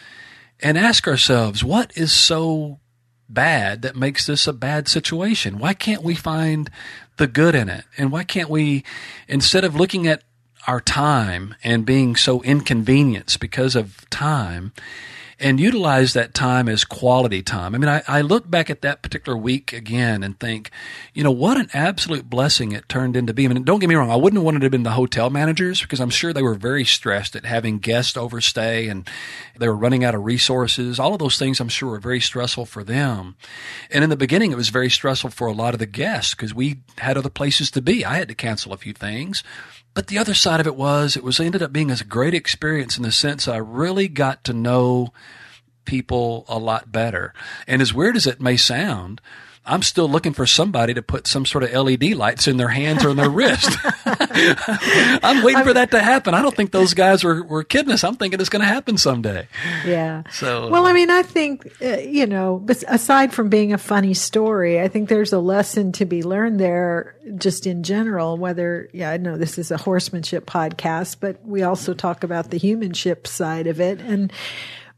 and 0.61 0.79
ask 0.79 1.07
ourselves, 1.07 1.63
what 1.63 1.93
is 1.95 2.11
so 2.11 2.81
bad 3.29 3.83
that 3.83 3.95
makes 3.95 4.27
this 4.27 4.47
a 4.47 4.53
bad 4.55 4.89
situation? 4.89 5.59
Why 5.59 5.75
can't 5.75 6.03
we 6.03 6.15
find 6.15 6.71
the 7.19 7.27
good 7.27 7.55
in 7.55 7.69
it? 7.69 7.85
And 7.99 8.11
why 8.11 8.25
can't 8.25 8.49
we, 8.49 8.83
instead 9.29 9.63
of 9.63 9.77
looking 9.77 10.07
at 10.07 10.23
our 10.67 10.81
time 10.81 11.55
and 11.63 11.85
being 11.85 12.17
so 12.17 12.43
inconvenienced 12.43 13.41
because 13.41 13.77
of 13.77 14.09
time, 14.09 14.73
and 15.41 15.61
utilize 15.61 16.15
that 16.15 16.35
time 16.35 16.69
as 16.69 16.85
quality 16.85 17.43
time. 17.43 17.75
I 17.75 17.79
mean, 17.79 17.89
I, 17.89 18.03
I, 18.09 18.21
look 18.23 18.51
back 18.51 18.71
at 18.71 18.83
that 18.83 19.03
particular 19.03 19.39
week 19.39 19.73
again 19.73 20.25
and 20.25 20.39
think, 20.39 20.71
you 21.15 21.23
know, 21.23 21.31
what 21.31 21.57
an 21.57 21.69
absolute 21.73 22.29
blessing 22.29 22.73
it 22.73 22.89
turned 22.89 23.17
into 23.17 23.33
being. 23.33 23.49
Mean, 23.53 23.63
don't 23.63 23.79
get 23.79 23.89
me 23.89 23.95
wrong, 23.95 24.11
I 24.11 24.17
wouldn't 24.17 24.39
have 24.39 24.45
wanted 24.45 24.61
to 24.61 24.65
have 24.65 24.73
been 24.73 24.83
the 24.83 24.91
hotel 24.91 25.31
managers 25.31 25.81
because 25.81 26.01
I'm 26.01 26.11
sure 26.11 26.33
they 26.33 26.43
were 26.43 26.55
very 26.55 26.85
stressed 26.85 27.37
at 27.37 27.45
having 27.45 27.79
guests 27.79 28.17
overstay 28.17 28.89
and 28.89 29.09
they 29.57 29.69
were 29.69 29.77
running 29.77 30.03
out 30.03 30.17
of 30.17 30.25
resources. 30.25 30.99
All 30.99 31.13
of 31.13 31.21
those 31.21 31.39
things 31.39 31.61
I'm 31.61 31.69
sure 31.69 31.91
were 31.91 32.01
very 32.01 32.21
stressful 32.21 32.67
for 32.67 32.83
them. 32.83 33.37
And 33.93 34.03
in 34.03 34.11
the 34.11 34.17
beginning, 34.17 34.51
it 34.51 34.57
was 34.57 34.71
very 34.71 34.91
stressful 34.91 35.31
for 35.31 35.47
a 35.47 35.53
lot 35.53 35.73
of 35.73 35.79
the 35.79 35.87
guests 35.87 36.35
because 36.35 36.53
we 36.53 36.79
had 36.99 37.17
other 37.17 37.31
places 37.31 37.71
to 37.73 37.83
be. 37.83 38.05
I 38.05 38.17
had 38.17 38.29
to 38.29 38.35
cancel 38.35 38.73
a 38.73 38.77
few 38.77 38.93
things. 38.93 39.45
But 39.99 40.07
the 40.07 40.19
other 40.19 40.33
side 40.33 40.61
of 40.61 40.69
it 40.69 40.77
was, 40.77 41.17
it 41.17 41.25
was 41.25 41.41
ended 41.41 41.61
up 41.61 41.73
being 41.73 41.91
a 41.91 41.97
great 42.05 42.33
experience 42.33 42.97
in 42.97 43.03
the 43.03 43.11
sense 43.11 43.49
I 43.49 43.57
really 43.57 44.07
got 44.07 44.45
to 44.45 44.53
know 44.53 45.13
people 45.87 46.45
a 46.47 46.57
lot 46.57 46.93
better. 46.93 47.35
And 47.67 47.83
as 47.83 47.93
weird 47.93 48.15
as 48.15 48.25
it 48.25 48.41
may 48.41 48.57
sound, 48.57 49.21
I'm 49.69 49.83
still 49.83 50.09
looking 50.09 50.33
for 50.33 50.47
somebody 50.47 50.95
to 50.95 51.03
put 51.03 51.27
some 51.27 51.45
sort 51.45 51.63
of 51.63 51.73
LED 51.73 52.15
lights 52.15 52.49
in 52.49 52.57
their 52.57 52.69
hands 52.69 53.05
or 53.05 53.11
in 53.11 53.17
their 53.17 53.29
wrist. 53.29 53.71
I'm 54.05 55.45
waiting 55.45 55.63
for 55.63 55.75
that 55.75 55.91
to 55.91 56.01
happen. 56.01 56.35
I 56.35 56.41
don't 56.41 56.57
think 56.57 56.73
those 56.73 56.95
guys 56.95 57.23
were, 57.23 57.43
were 57.43 57.63
kidding 57.65 57.93
us. 57.93 58.03
I'm 58.03 58.17
thinking 58.17 58.41
it's 58.41 58.49
going 58.49 58.63
to 58.63 58.67
happen 58.67 58.97
someday. 58.97 59.47
Yeah. 59.85 60.23
So, 60.31 60.71
well, 60.71 60.87
I 60.87 60.93
mean, 60.93 61.11
I 61.11 61.23
think, 61.23 61.71
uh, 61.83 61.99
you 61.99 62.27
know, 62.27 62.67
aside 62.89 63.33
from 63.35 63.51
being 63.51 63.73
a 63.73 63.79
funny 63.79 64.15
story, 64.15 64.81
I 64.81 64.89
think 64.89 65.09
there's 65.09 65.33
a 65.33 65.39
lesson 65.39 65.93
to 65.93 66.07
be 66.07 66.23
learned 66.23 66.59
there 66.59 67.15
just 67.37 67.67
in 67.67 67.83
general, 67.83 68.39
whether, 68.39 68.89
yeah, 68.93 69.11
I 69.11 69.19
know 69.19 69.37
this 69.37 69.59
is 69.59 69.71
a 69.71 69.77
horsemanship 69.77 70.47
podcast, 70.47 71.17
but 71.21 71.45
we 71.45 71.63
also 71.63 71.93
talk 71.93 72.25
about 72.25 72.51
the 72.51 72.59
humanship 72.59 73.27
side 73.27 73.67
of 73.67 73.81
it. 73.81 74.01
And 74.01 74.33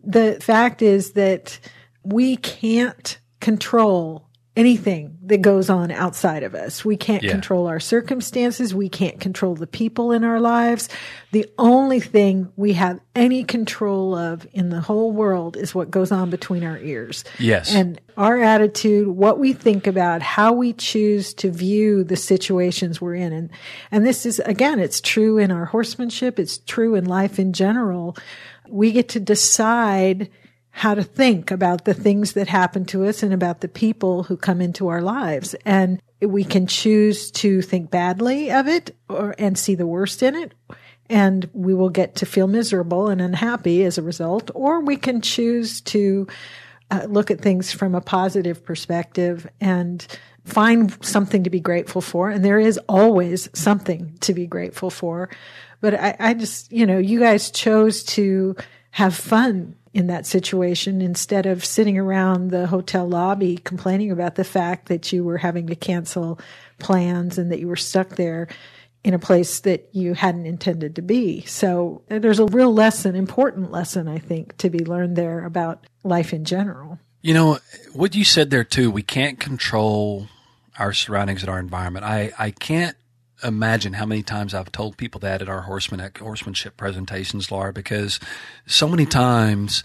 the 0.03 0.39
fact 0.41 0.81
is 0.81 1.13
that 1.13 1.59
we 2.05 2.37
can't 2.37 3.19
control 3.41 4.30
anything 4.57 5.17
that 5.23 5.41
goes 5.43 5.71
on 5.71 5.93
outside 5.93 6.43
of 6.43 6.57
us. 6.57 6.85
We 6.85 6.97
can't 6.97 7.23
yeah. 7.23 7.31
control 7.31 7.69
our 7.69 7.79
circumstances. 7.79 8.75
We 8.75 8.89
can't 8.89 9.21
control 9.21 9.55
the 9.55 9.67
people 9.67 10.11
in 10.11 10.25
our 10.25 10.41
lives. 10.41 10.89
The 11.31 11.47
only 11.57 12.01
thing 12.01 12.53
we 12.57 12.73
have 12.73 12.99
any 13.15 13.45
control 13.45 14.15
of 14.17 14.47
in 14.53 14.71
the 14.71 14.81
whole 14.81 15.13
world 15.13 15.57
is 15.57 15.73
what 15.73 15.91
goes 15.91 16.11
on 16.11 16.31
between 16.31 16.65
our 16.65 16.79
ears. 16.79 17.25
Yes. 17.39 17.73
And 17.73 18.01
our 18.17 18.43
attitude, 18.43 19.07
what 19.07 19.39
we 19.39 19.53
think 19.53 19.87
about, 19.87 20.21
how 20.21 20.53
we 20.53 20.73
choose 20.73 21.33
to 21.35 21.51
view 21.51 22.03
the 22.03 22.17
situations 22.17 23.01
we're 23.01 23.15
in. 23.15 23.33
And, 23.33 23.51
and 23.93 24.05
this 24.05 24.27
is, 24.27 24.41
again, 24.41 24.81
it's 24.81 25.01
true 25.01 25.39
in 25.39 25.53
our 25.53 25.67
horsemanship. 25.67 26.41
It's 26.41 26.59
true 26.59 26.97
in 26.97 27.05
life 27.05 27.39
in 27.39 27.53
general. 27.53 28.17
We 28.69 28.91
get 28.91 29.11
to 29.11 29.21
decide 29.21 30.29
how 30.71 30.95
to 30.95 31.03
think 31.03 31.51
about 31.51 31.85
the 31.85 31.95
things 31.95 32.33
that 32.35 32.49
happen 32.49 32.85
to 32.87 33.05
us 33.05 33.23
and 33.23 33.35
about 33.35 33.61
the 33.61 33.69
people 33.69 34.23
who 34.23 34.37
come 34.37 34.61
into 34.61 34.89
our 34.89 35.03
lives. 35.03 35.55
And 35.65 36.01
we 36.21 36.45
can 36.45 36.67
choose 36.67 37.31
to 37.33 37.61
think 37.63 37.91
badly 37.91 38.51
of 38.51 38.69
it 38.69 38.95
or, 39.09 39.35
and 39.39 39.59
see 39.59 39.75
the 39.75 39.87
worst 39.87 40.23
in 40.23 40.35
it. 40.35 40.53
And 41.09 41.51
we 41.53 41.75
will 41.75 41.91
get 41.91 42.15
to 42.17 42.27
feel 42.27 42.47
miserable 42.47 43.09
and 43.09 43.21
unhappy 43.21 43.85
as 43.85 43.99
a 43.99 44.03
result. 44.03 44.51
Or 44.55 44.81
we 44.81 44.97
can 44.97 45.21
choose 45.21 45.81
to 45.83 46.29
uh, 46.91 47.07
look 47.09 47.31
at 47.31 47.41
things 47.41 47.73
from 47.73 47.95
a 47.95 48.01
positive 48.01 48.65
perspective 48.65 49.49
and 49.61 50.07
find 50.45 50.97
something 51.05 51.45
to 51.45 51.51
be 51.51 51.61
grateful 51.61 52.01
for. 52.01 52.31
And 52.31 52.45
there 52.45 52.61
is 52.61 52.79
always 52.89 53.49
something 53.53 54.17
to 54.21 54.35
be 54.35 54.47
grateful 54.47 54.91
for. 54.91 55.31
But 55.81 55.95
I, 55.95 56.17
I 56.19 56.35
just, 56.35 56.71
you 56.71 56.87
know, 56.87 56.99
you 56.99 57.19
guys 57.19 57.51
chose 57.51 58.05
to 58.05 58.55
have 58.93 59.15
fun 59.15 59.77
in 59.93 60.07
that 60.07 60.27
situation 60.27 61.01
instead 61.01 61.47
of 61.47 61.65
sitting 61.65 61.99
around 61.99 62.51
the 62.51 62.67
hotel 62.67 63.09
lobby 63.09 63.57
complaining 63.57 64.11
about 64.11 64.37
the 64.37 64.45
fact 64.45 64.87
that 64.87 65.13
you 65.13 65.25
were 65.25 65.39
having 65.39 65.67
to 65.67 65.75
cancel 65.75 66.39
plans 66.79 67.39
and 67.39 67.51
that 67.51 67.59
you 67.59 67.67
were 67.67 67.77
stuck 67.77 68.11
there 68.11 68.47
in 69.03 69.15
a 69.15 69.19
place 69.19 69.61
that 69.61 69.89
you 69.93 70.15
hadn't 70.15 70.47
intended 70.47 70.95
to 70.97 71.03
be. 71.03 71.43
So 71.43 72.03
uh, 72.11 72.19
there's 72.19 72.39
a 72.39 72.47
real 72.47 72.73
lesson, 72.73 73.17
important 73.17 73.73
lesson, 73.73 74.09
I 74.09 74.19
think, 74.19 74.57
to 74.59 74.71
be 74.71 74.85
learned 74.85 75.17
there 75.17 75.45
about 75.45 75.87
life 76.05 76.33
in 76.33 76.45
general. 76.45 76.99
You 77.23 77.35
know, 77.35 77.59
what 77.93 78.15
you 78.15 78.25
said 78.25 78.51
there 78.51 78.65
too, 78.65 78.91
we 78.91 79.03
can't 79.03 79.41
control 79.41 80.29
our 80.79 80.93
surroundings 80.93 81.43
and 81.43 81.51
our 81.51 81.59
environment. 81.59 82.05
I, 82.05 82.33
I 82.39 82.51
can't 82.51 82.97
imagine 83.43 83.95
how 83.95 84.07
many 84.07 84.23
times 84.23 84.55
I've 84.55 84.73
told 84.73 84.97
people 84.97 85.21
that 85.21 85.43
at 85.43 85.49
our 85.49 85.63
horseman 85.63 86.01
at 86.01 86.19
horsemanship 86.19 86.77
presentations, 86.77 87.51
Laura, 87.51 87.73
because 87.73 88.21
so 88.67 88.89
many 88.89 89.07
times. 89.07 89.83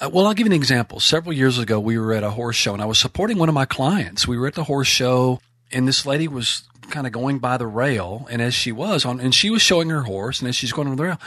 Uh, 0.00 0.10
well, 0.12 0.26
I'll 0.26 0.34
give 0.34 0.46
you 0.46 0.52
an 0.52 0.56
example. 0.56 0.98
Several 0.98 1.32
years 1.32 1.56
ago, 1.58 1.78
we 1.78 1.96
were 1.98 2.12
at 2.12 2.24
a 2.24 2.30
horse 2.30 2.56
show, 2.56 2.72
and 2.72 2.82
I 2.82 2.86
was 2.86 2.98
supporting 2.98 3.38
one 3.38 3.48
of 3.48 3.54
my 3.54 3.64
clients. 3.64 4.26
We 4.26 4.36
were 4.36 4.48
at 4.48 4.54
the 4.54 4.64
horse 4.64 4.88
show, 4.88 5.40
and 5.70 5.86
this 5.86 6.04
lady 6.04 6.26
was 6.26 6.64
kind 6.90 7.06
of 7.06 7.12
going 7.12 7.38
by 7.38 7.56
the 7.56 7.66
rail, 7.66 8.26
and 8.28 8.42
as 8.42 8.54
she 8.54 8.72
was 8.72 9.04
on, 9.04 9.20
and 9.20 9.32
she 9.32 9.50
was 9.50 9.62
showing 9.62 9.90
her 9.90 10.02
horse, 10.02 10.40
and 10.40 10.48
as 10.48 10.56
she's 10.56 10.72
going 10.72 10.88
on 10.88 10.96
the 10.96 11.02
rail, 11.02 11.20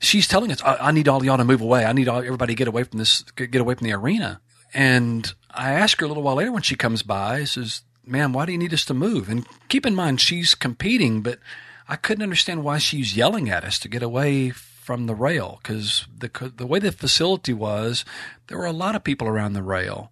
she's 0.00 0.28
telling 0.28 0.52
us, 0.52 0.62
I, 0.62 0.76
I 0.76 0.92
need 0.92 1.08
all 1.08 1.24
y'all 1.24 1.38
to 1.38 1.44
move 1.44 1.62
away. 1.62 1.84
I 1.86 1.92
need 1.94 2.08
all, 2.08 2.18
everybody 2.18 2.52
to 2.52 2.58
get 2.58 2.68
away 2.68 2.84
from 2.84 2.98
this, 2.98 3.22
get 3.22 3.56
away 3.56 3.74
from 3.74 3.86
the 3.86 3.94
arena." 3.94 4.40
And 4.72 5.32
I 5.50 5.72
asked 5.72 6.00
her 6.00 6.04
a 6.04 6.08
little 6.08 6.22
while 6.22 6.36
later 6.36 6.52
when 6.52 6.62
she 6.62 6.76
comes 6.76 7.02
by, 7.02 7.44
says, 7.44 7.82
ma'am, 8.06 8.32
why 8.32 8.46
do 8.46 8.52
you 8.52 8.58
need 8.58 8.74
us 8.74 8.84
to 8.86 8.94
move? 8.94 9.28
And 9.28 9.46
keep 9.68 9.86
in 9.86 9.94
mind, 9.94 10.20
she's 10.20 10.54
competing, 10.54 11.22
but 11.22 11.38
I 11.88 11.96
couldn't 11.96 12.22
understand 12.22 12.64
why 12.64 12.78
she's 12.78 13.16
yelling 13.16 13.48
at 13.48 13.64
us 13.64 13.78
to 13.80 13.88
get 13.88 14.02
away 14.02 14.50
from 14.50 15.06
the 15.06 15.14
rail 15.14 15.60
because 15.62 16.06
the 16.18 16.52
the 16.56 16.66
way 16.66 16.78
the 16.78 16.90
facility 16.90 17.52
was, 17.52 18.04
there 18.48 18.58
were 18.58 18.66
a 18.66 18.72
lot 18.72 18.96
of 18.96 19.04
people 19.04 19.28
around 19.28 19.52
the 19.52 19.62
rail. 19.62 20.10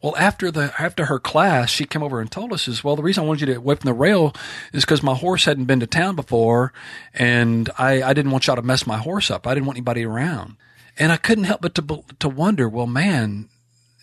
Well, 0.00 0.16
after 0.16 0.50
the 0.50 0.72
after 0.78 1.06
her 1.06 1.18
class, 1.18 1.70
she 1.70 1.84
came 1.84 2.02
over 2.02 2.20
and 2.20 2.30
told 2.30 2.52
us 2.52 2.68
is 2.68 2.84
well, 2.84 2.96
the 2.96 3.02
reason 3.02 3.24
I 3.24 3.26
wanted 3.26 3.40
you 3.40 3.54
to 3.54 3.58
away 3.58 3.74
from 3.74 3.88
the 3.88 3.94
rail 3.94 4.34
is 4.72 4.84
because 4.84 5.02
my 5.02 5.14
horse 5.14 5.44
hadn't 5.44 5.64
been 5.64 5.80
to 5.80 5.86
town 5.86 6.16
before, 6.16 6.72
and 7.12 7.70
I 7.78 8.02
I 8.02 8.12
didn't 8.12 8.30
want 8.30 8.46
y'all 8.46 8.56
to 8.56 8.62
mess 8.62 8.86
my 8.86 8.98
horse 8.98 9.30
up. 9.30 9.46
I 9.46 9.54
didn't 9.54 9.66
want 9.66 9.76
anybody 9.76 10.04
around, 10.04 10.56
and 10.98 11.10
I 11.10 11.16
couldn't 11.16 11.44
help 11.44 11.62
but 11.62 11.74
to 11.74 12.04
to 12.18 12.28
wonder, 12.28 12.68
well, 12.68 12.86
man, 12.86 13.48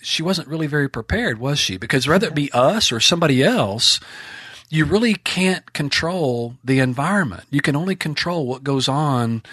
she 0.02 0.24
wasn't 0.24 0.48
really 0.48 0.68
very 0.68 0.90
prepared, 0.90 1.40
was 1.40 1.60
she? 1.60 1.78
Because 1.78 2.08
whether 2.08 2.28
it 2.28 2.36
be 2.36 2.52
us 2.52 2.92
or 2.92 3.00
somebody 3.00 3.44
else, 3.44 4.00
you 4.70 4.86
really 4.86 5.16
can't 5.16 5.74
control 5.74 6.56
the 6.64 6.80
environment. 6.80 7.44
You 7.50 7.62
can 7.62 7.76
only 7.76 7.96
control 7.96 8.48
what 8.48 8.64
goes 8.64 8.88
on. 8.88 9.44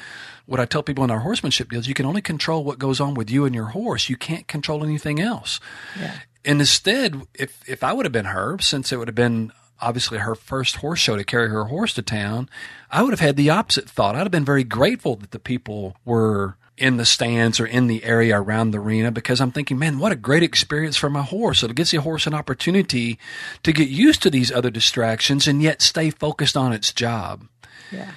What 0.46 0.60
I 0.60 0.64
tell 0.64 0.82
people 0.82 1.04
in 1.04 1.10
our 1.10 1.18
horsemanship 1.20 1.70
deals, 1.70 1.88
you 1.88 1.94
can 1.94 2.06
only 2.06 2.22
control 2.22 2.64
what 2.64 2.78
goes 2.78 3.00
on 3.00 3.14
with 3.14 3.28
you 3.30 3.44
and 3.44 3.54
your 3.54 3.66
horse. 3.66 4.08
You 4.08 4.16
can't 4.16 4.48
control 4.48 4.82
anything 4.82 5.20
else. 5.20 5.60
Yeah. 5.98 6.14
And 6.44 6.60
instead, 6.60 7.26
if 7.34 7.62
if 7.68 7.84
I 7.84 7.92
would 7.92 8.06
have 8.06 8.12
been 8.12 8.24
her, 8.26 8.58
since 8.58 8.90
it 8.90 8.96
would 8.96 9.08
have 9.08 9.14
been 9.14 9.52
obviously 9.80 10.18
her 10.18 10.34
first 10.34 10.76
horse 10.76 10.98
show 10.98 11.16
to 11.16 11.24
carry 11.24 11.48
her 11.50 11.64
horse 11.64 11.92
to 11.94 12.02
town, 12.02 12.48
I 12.90 13.02
would 13.02 13.12
have 13.12 13.20
had 13.20 13.36
the 13.36 13.50
opposite 13.50 13.90
thought. 13.90 14.14
I'd 14.14 14.20
have 14.20 14.30
been 14.30 14.44
very 14.44 14.64
grateful 14.64 15.16
that 15.16 15.32
the 15.32 15.38
people 15.38 15.96
were 16.04 16.56
in 16.78 16.96
the 16.96 17.04
stands 17.04 17.60
or 17.60 17.66
in 17.66 17.86
the 17.86 18.04
area 18.04 18.40
around 18.40 18.70
the 18.70 18.78
arena 18.78 19.10
because 19.10 19.40
I'm 19.40 19.52
thinking, 19.52 19.78
man, 19.78 19.98
what 19.98 20.12
a 20.12 20.16
great 20.16 20.42
experience 20.42 20.96
for 20.96 21.10
my 21.10 21.22
horse. 21.22 21.62
It 21.62 21.74
gives 21.74 21.90
the 21.90 22.00
horse 22.00 22.26
an 22.26 22.34
opportunity 22.34 23.18
to 23.62 23.72
get 23.72 23.88
used 23.88 24.22
to 24.22 24.30
these 24.30 24.52
other 24.52 24.70
distractions 24.70 25.46
and 25.46 25.62
yet 25.62 25.82
stay 25.82 26.10
focused 26.10 26.56
on 26.56 26.72
its 26.72 26.92
job. 26.92 27.46
Yeah. 27.90 28.12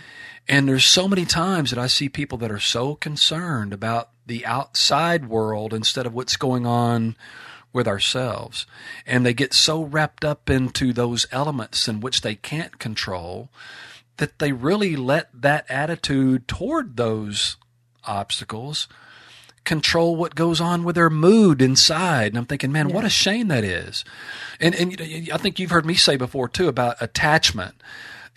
And 0.48 0.68
there's 0.68 0.86
so 0.86 1.08
many 1.08 1.26
times 1.26 1.70
that 1.70 1.80
I 1.80 1.88
see 1.88 2.10
people 2.10 2.38
that 2.40 2.52
are 2.52 2.60
so 2.60 2.96
concerned 2.96 3.74
about 3.74 4.10
the 4.26 4.46
outside 4.46 5.28
world 5.28 5.74
instead 5.74 6.06
of 6.06 6.14
what's 6.14 6.38
going 6.38 6.66
on 6.66 7.16
with 7.74 7.88
ourselves. 7.88 8.66
And 9.06 9.26
they 9.26 9.34
get 9.34 9.54
so 9.54 9.84
wrapped 9.84 10.26
up 10.26 10.50
into 10.50 10.94
those 10.94 11.26
elements 11.32 11.88
in 11.88 12.02
which 12.02 12.22
they 12.22 12.36
can't 12.36 12.80
control 12.80 13.50
that 14.18 14.40
they 14.40 14.52
really 14.52 14.96
let 14.96 15.30
that 15.34 15.66
attitude 15.70 16.48
toward 16.48 16.98
those 16.98 17.58
obstacles 18.06 18.88
control 19.64 20.16
what 20.16 20.36
goes 20.36 20.60
on 20.60 20.84
with 20.84 20.96
their 20.96 21.10
mood 21.10 21.62
inside. 21.62 22.28
And 22.28 22.38
I'm 22.38 22.46
thinking, 22.46 22.72
man, 22.72 22.90
yeah. 22.90 22.96
what 22.96 23.06
a 23.06 23.10
shame 23.10 23.48
that 23.50 23.64
is. 23.64 24.04
And 24.60 24.76
and 24.76 25.30
I 25.32 25.38
think 25.38 25.60
you've 25.60 25.72
heard 25.72 25.86
me 25.86 25.94
say 25.96 26.16
before 26.16 26.50
too 26.50 26.68
about 26.68 26.98
attachment. 27.00 27.76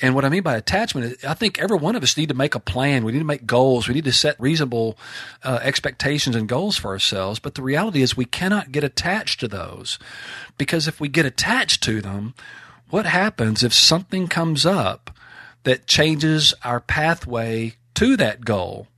And 0.00 0.14
what 0.16 0.24
I 0.24 0.29
mean 0.29 0.42
by 0.42 0.57
attachment 0.57 1.12
is, 1.12 1.24
I 1.24 1.35
think 1.35 1.61
every 1.61 1.77
one 1.77 1.94
of 1.94 2.03
us 2.03 2.16
need 2.16 2.29
to 2.29 2.35
make 2.35 2.57
a 2.57 2.61
plan. 2.61 3.05
We 3.05 3.12
need 3.12 3.20
to 3.20 3.24
make 3.24 3.46
goals. 3.46 3.87
We 3.87 3.94
need 3.94 4.05
to 4.05 4.12
set 4.12 4.38
reasonable 4.40 4.98
uh, 5.44 5.61
expectations 5.62 6.35
and 6.35 6.48
goals 6.48 6.77
for 6.77 6.90
ourselves. 6.90 7.38
But 7.38 7.55
the 7.55 7.62
reality 7.62 8.03
is, 8.03 8.16
we 8.16 8.24
cannot 8.24 8.72
get 8.72 8.83
attached 8.83 9.38
to 9.40 9.48
those 9.48 9.98
because 10.59 10.88
if 10.88 11.00
we 11.00 11.09
get 11.09 11.27
attached 11.27 11.83
to 11.85 12.00
them, 12.00 12.35
what 12.90 13.07
happens 13.07 13.62
if 13.62 13.72
something 13.72 14.27
comes 14.27 14.66
up 14.66 15.16
that 15.62 15.87
changes 15.87 16.55
our 16.64 16.81
pathway 16.81 17.77
to 17.94 18.16
that 18.16 18.44
goal? 18.44 18.88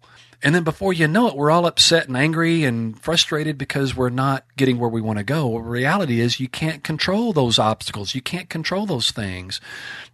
And 0.46 0.54
then 0.54 0.62
before 0.62 0.92
you 0.92 1.09
know 1.09 1.26
it, 1.26 1.35
we're 1.35 1.50
all 1.50 1.66
upset 1.66 2.06
and 2.06 2.16
angry 2.16 2.62
and 2.62 2.96
frustrated 3.02 3.59
because 3.59 3.96
we're 3.96 4.11
not 4.11 4.44
getting 4.56 4.78
where 4.78 4.88
we 4.88 5.00
want 5.00 5.18
to 5.18 5.24
go. 5.24 5.48
Well, 5.48 5.61
reality 5.61 6.20
is 6.20 6.38
you 6.38 6.46
can't 6.46 6.85
control 6.85 7.32
those 7.32 7.59
obstacles. 7.59 8.14
You 8.14 8.22
can't 8.22 8.48
control 8.48 8.87
those 8.87 9.11
things. 9.11 9.61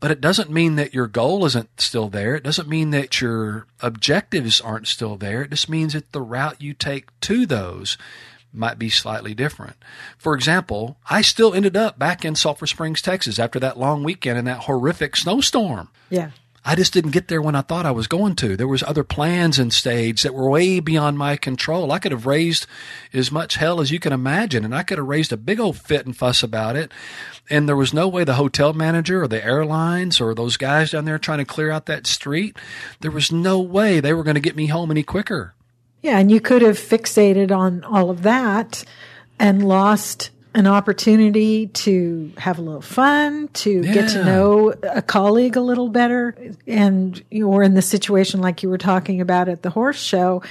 But 0.01 0.11
it 0.11 0.23
doesn't 0.23 0.49
mean 0.49 0.77
that 0.77 0.95
your 0.95 1.07
goal 1.07 1.45
isn't 1.45 1.79
still 1.79 2.09
there. 2.09 2.35
It 2.35 2.45
doesn't 2.45 2.67
mean 2.67 2.93
that 2.93 3.21
your 3.21 3.67
objectives 3.81 4.59
aren't 4.59 4.89
still 4.89 5.17
there. 5.19 5.43
It 5.43 5.51
just 5.51 5.69
means 5.69 5.93
that 5.93 6.13
the 6.13 6.23
route 6.23 6.63
you 6.63 6.73
take 6.73 7.11
to 7.21 7.45
those 7.45 7.99
might 8.55 8.79
be 8.79 8.89
slightly 8.89 9.35
different. 9.35 9.77
For 10.17 10.35
example, 10.35 10.97
I 11.11 11.21
still 11.21 11.53
ended 11.53 11.77
up 11.77 11.99
back 11.99 12.25
in 12.25 12.37
Sulphur 12.37 12.67
Springs, 12.67 13.03
Texas 13.03 13.39
after 13.39 13.61
that 13.61 13.79
long 13.79 14.03
weekend 14.03 14.39
and 14.39 14.47
that 14.47 14.61
horrific 14.61 15.15
snowstorm. 15.15 15.91
Yeah. 16.09 16.31
I 16.65 16.77
just 16.77 16.93
didn't 16.93 17.11
get 17.11 17.27
there 17.27 17.43
when 17.43 17.57
I 17.57 17.63
thought 17.63 17.87
I 17.87 17.91
was 17.91 18.07
going 18.07 18.37
to. 18.37 18.57
There 18.57 18.69
was 18.69 18.85
other 18.85 19.03
plans 19.03 19.59
and 19.59 19.73
stage 19.73 20.23
that 20.23 20.33
were 20.33 20.49
way 20.49 20.79
beyond 20.79 21.19
my 21.19 21.37
control. 21.37 21.91
I 21.91 21.99
could 21.99 22.13
have 22.13 22.25
raised 22.25 22.67
as 23.13 23.33
much 23.33 23.57
hell 23.57 23.81
as 23.81 23.91
you 23.91 23.99
can 23.99 24.13
imagine, 24.13 24.65
and 24.65 24.73
I 24.73 24.85
could 24.85 24.99
have 24.99 25.09
raised 25.09 25.33
a 25.33 25.37
big 25.37 25.59
old 25.59 25.77
fit 25.77 26.07
and 26.07 26.17
fuss 26.17 26.45
about 26.45 26.77
it. 26.77 26.93
And 27.51 27.69
there 27.69 27.77
was 27.77 27.93
no 27.93 28.07
way 28.07 28.23
the 28.23 28.35
hotel 28.35 28.73
manager 28.73 29.25
or 29.25 29.29
the 29.29 29.45
airlines 29.45 30.21
or 30.21 30.35
those 30.35 30.57
guys 30.57 30.93
down 30.93 31.05
there 31.05 31.19
trying 31.19 31.39
to 31.39 31.45
clear 31.45 31.73
out 31.73 31.87
that 31.87 32.07
street, 32.07 32.57
there 33.01 33.11
was 33.11 33.33
no 33.33 33.59
way 33.59 33.99
they 33.99 34.15
were 34.15 34.23
going 34.25 34.37
to 34.37 34.41
get 34.41 34.55
me 34.55 34.67
home 34.67 34.93
any 34.93 35.03
quicker. 35.03 35.55
Yeah, 36.01 36.19
and 36.19 36.31
you 36.31 36.41
could 36.41 36.63
have 36.63 36.79
fixated 36.79 37.51
on 37.51 37.83
all 37.83 38.09
of 38.09 38.23
that 38.23 38.85
and 39.39 39.67
lost 39.67 40.31
an 40.55 40.67
opportunity 40.67 41.69
to 41.69 42.33
have 42.37 42.59
a 42.59 42.63
little 42.63 42.83
fun, 42.83 43.49
to 43.49 43.81
yeah. 43.81 43.95
get 43.95 44.11
to 44.11 44.25
know 44.25 44.75
a 44.83 45.01
colleague 45.01 45.57
a 45.57 45.61
little 45.61 45.89
better. 45.89 46.37
And 46.67 47.23
you 47.31 47.49
were 47.49 47.63
in 47.63 47.75
the 47.75 47.83
situation 47.83 48.41
like 48.41 48.63
you 48.63 48.69
were 48.69 48.79
talking 48.79 49.21
about 49.21 49.49
at 49.49 49.63
the 49.63 49.71
horse 49.71 50.01
show. 50.01 50.43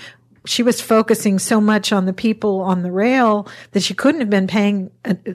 She 0.46 0.64
was 0.64 0.82
focusing 0.82 1.38
so 1.38 1.62
much 1.62 1.92
on 1.92 2.06
the 2.06 2.14
people 2.14 2.62
on 2.62 2.82
the 2.82 2.92
rail 2.92 3.48
that 3.74 3.84
she 3.84 3.94
couldn't 3.94 4.22
have 4.22 4.30
been 4.30 4.48
paying 4.48 4.90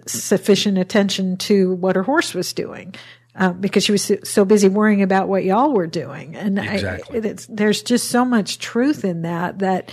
sufficient 0.07 0.79
attention 0.79 1.37
to 1.37 1.75
what 1.75 1.95
her 1.95 2.03
horse 2.03 2.35
was 2.35 2.53
doing. 2.53 2.95
Uh, 3.39 3.53
because 3.53 3.85
she 3.85 3.93
was 3.93 4.11
so 4.25 4.47
busy 4.47 4.67
worrying 4.67 5.03
about 5.03 5.29
what 5.29 5.45
y'all 5.45 5.71
were 5.73 5.87
doing. 5.87 6.35
And 6.35 6.59
exactly. 6.59 7.31
I, 7.31 7.35
there's 7.51 7.83
just 7.83 8.09
so 8.09 8.25
much 8.25 8.59
truth 8.59 9.05
in 9.05 9.23
that, 9.23 9.59
that, 9.59 9.93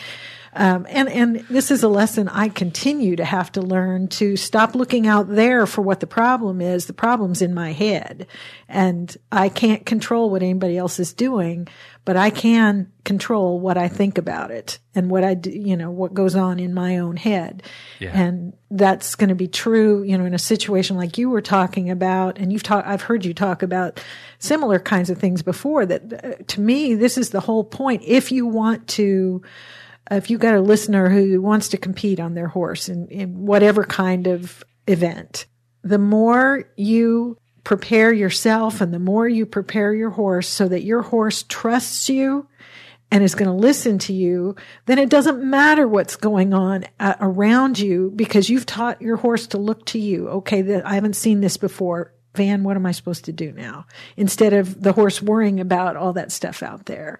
um, 0.56 0.86
and, 0.90 1.10
and 1.10 1.36
this 1.50 1.72
is 1.72 1.84
a 1.84 1.88
lesson 1.88 2.28
I 2.30 2.50
continue 2.50 3.16
to 3.16 3.26
have 3.26 3.52
to 3.54 3.62
learn 3.62 4.08
to 4.10 4.38
stop 4.38 4.76
looking 4.76 5.08
out 5.08 5.28
there 5.28 5.66
for 5.66 5.82
what 5.82 6.00
the 6.00 6.08
problem 6.08 6.62
is. 6.62 6.86
The 6.86 6.94
problem's 6.94 7.42
in 7.42 7.54
my 7.54 7.72
head 7.72 8.28
and 8.68 9.16
I 9.32 9.50
can't 9.50 9.86
control 9.86 10.30
what 10.30 10.44
anybody 10.44 10.78
else 10.78 11.00
is 11.00 11.14
doing, 11.14 11.68
but 12.06 12.18
I 12.18 12.30
can 12.30 12.92
control 13.04 13.60
what 13.60 13.78
I 13.78 13.88
think 13.88 14.18
about 14.18 14.52
it 14.52 14.80
and 14.94 15.10
what 15.10 15.24
I 15.24 15.34
do, 15.34 15.50
you 15.50 15.76
know, 15.76 15.90
what 15.90 16.14
goes 16.14 16.36
on 16.36 16.60
in 16.60 16.74
my 16.74 16.98
own 16.98 17.18
head. 17.18 17.64
Yeah. 18.00 18.12
And 18.14 18.54
that's 18.70 19.16
going 19.16 19.30
to 19.30 19.36
be 19.36 19.48
true, 19.48 20.04
you 20.04 20.18
know, 20.18 20.26
in 20.26 20.34
a 20.34 20.40
situation 20.40 20.98
like 20.98 21.18
you 21.18 21.30
were 21.30 21.42
talking 21.42 21.90
about. 21.90 22.38
And 22.38 22.52
you've 22.52 22.64
talked, 22.64 22.88
I've 22.88 23.04
heard 23.04 23.26
you 23.26 23.34
talk 23.34 23.64
about 23.64 24.00
similar 24.40 24.80
kinds 24.80 25.10
of 25.10 25.18
things 25.18 25.42
before 25.42 25.86
that 25.86 26.14
uh, 26.14 26.44
to 26.48 26.62
me, 26.62 26.94
this 26.94 27.18
is 27.18 27.32
the 27.32 27.40
whole 27.40 27.64
point. 27.64 28.04
If 28.06 28.32
you 28.32 28.46
want 28.46 28.88
to, 28.90 29.42
if 30.12 30.30
you've 30.30 30.40
got 30.40 30.56
a 30.56 30.62
listener 30.62 31.10
who 31.10 31.42
wants 31.42 31.70
to 31.70 31.78
compete 31.78 32.20
on 32.20 32.34
their 32.34 32.48
horse 32.48 32.90
in, 32.90 33.08
in 33.08 33.46
whatever 33.46 33.84
kind 33.84 34.28
of 34.28 34.64
event, 34.88 35.46
the 35.84 35.98
more 35.98 36.70
you 36.76 37.38
prepare 37.64 38.12
yourself 38.12 38.82
and 38.82 38.94
the 38.94 39.00
more 39.00 39.28
you 39.28 39.46
prepare 39.46 39.94
your 39.94 40.10
horse 40.10 40.48
so 40.48 40.68
that 40.68 40.84
your 40.84 41.02
horse 41.02 41.44
trusts 41.48 42.10
you 42.10 42.48
and 43.12 43.24
is 43.24 43.36
going 43.36 43.50
to 43.50 43.56
listen 43.56 44.00
to 44.00 44.12
you, 44.12 44.56
then 44.86 44.98
it 44.98 45.10
doesn't 45.10 45.44
matter 45.44 45.88
what's 45.88 46.16
going 46.16 46.54
on 46.54 46.84
uh, 47.00 47.14
around 47.20 47.78
you 47.78 48.12
because 48.16 48.50
you've 48.50 48.66
taught 48.66 49.02
your 49.02 49.18
horse 49.18 49.48
to 49.48 49.58
look 49.58 49.86
to 49.86 50.00
you. 50.00 50.28
Okay, 50.28 50.62
that 50.64 50.86
I 50.86 50.96
haven't 50.96 51.16
seen 51.16 51.40
this 51.40 51.58
before. 51.58 52.14
Van, 52.36 52.64
what 52.64 52.76
am 52.76 52.88
I 52.88 52.92
supposed 52.92 53.26
to 53.26 53.32
do 53.32 53.52
now? 53.52 53.86
Instead 54.18 54.54
of 54.54 54.82
the 54.82 54.94
horse 54.94 55.22
worrying 55.22 55.60
about 55.60 55.96
all 55.96 56.14
that 56.14 56.32
stuff 56.32 56.64
out 56.64 56.88
there 56.88 57.20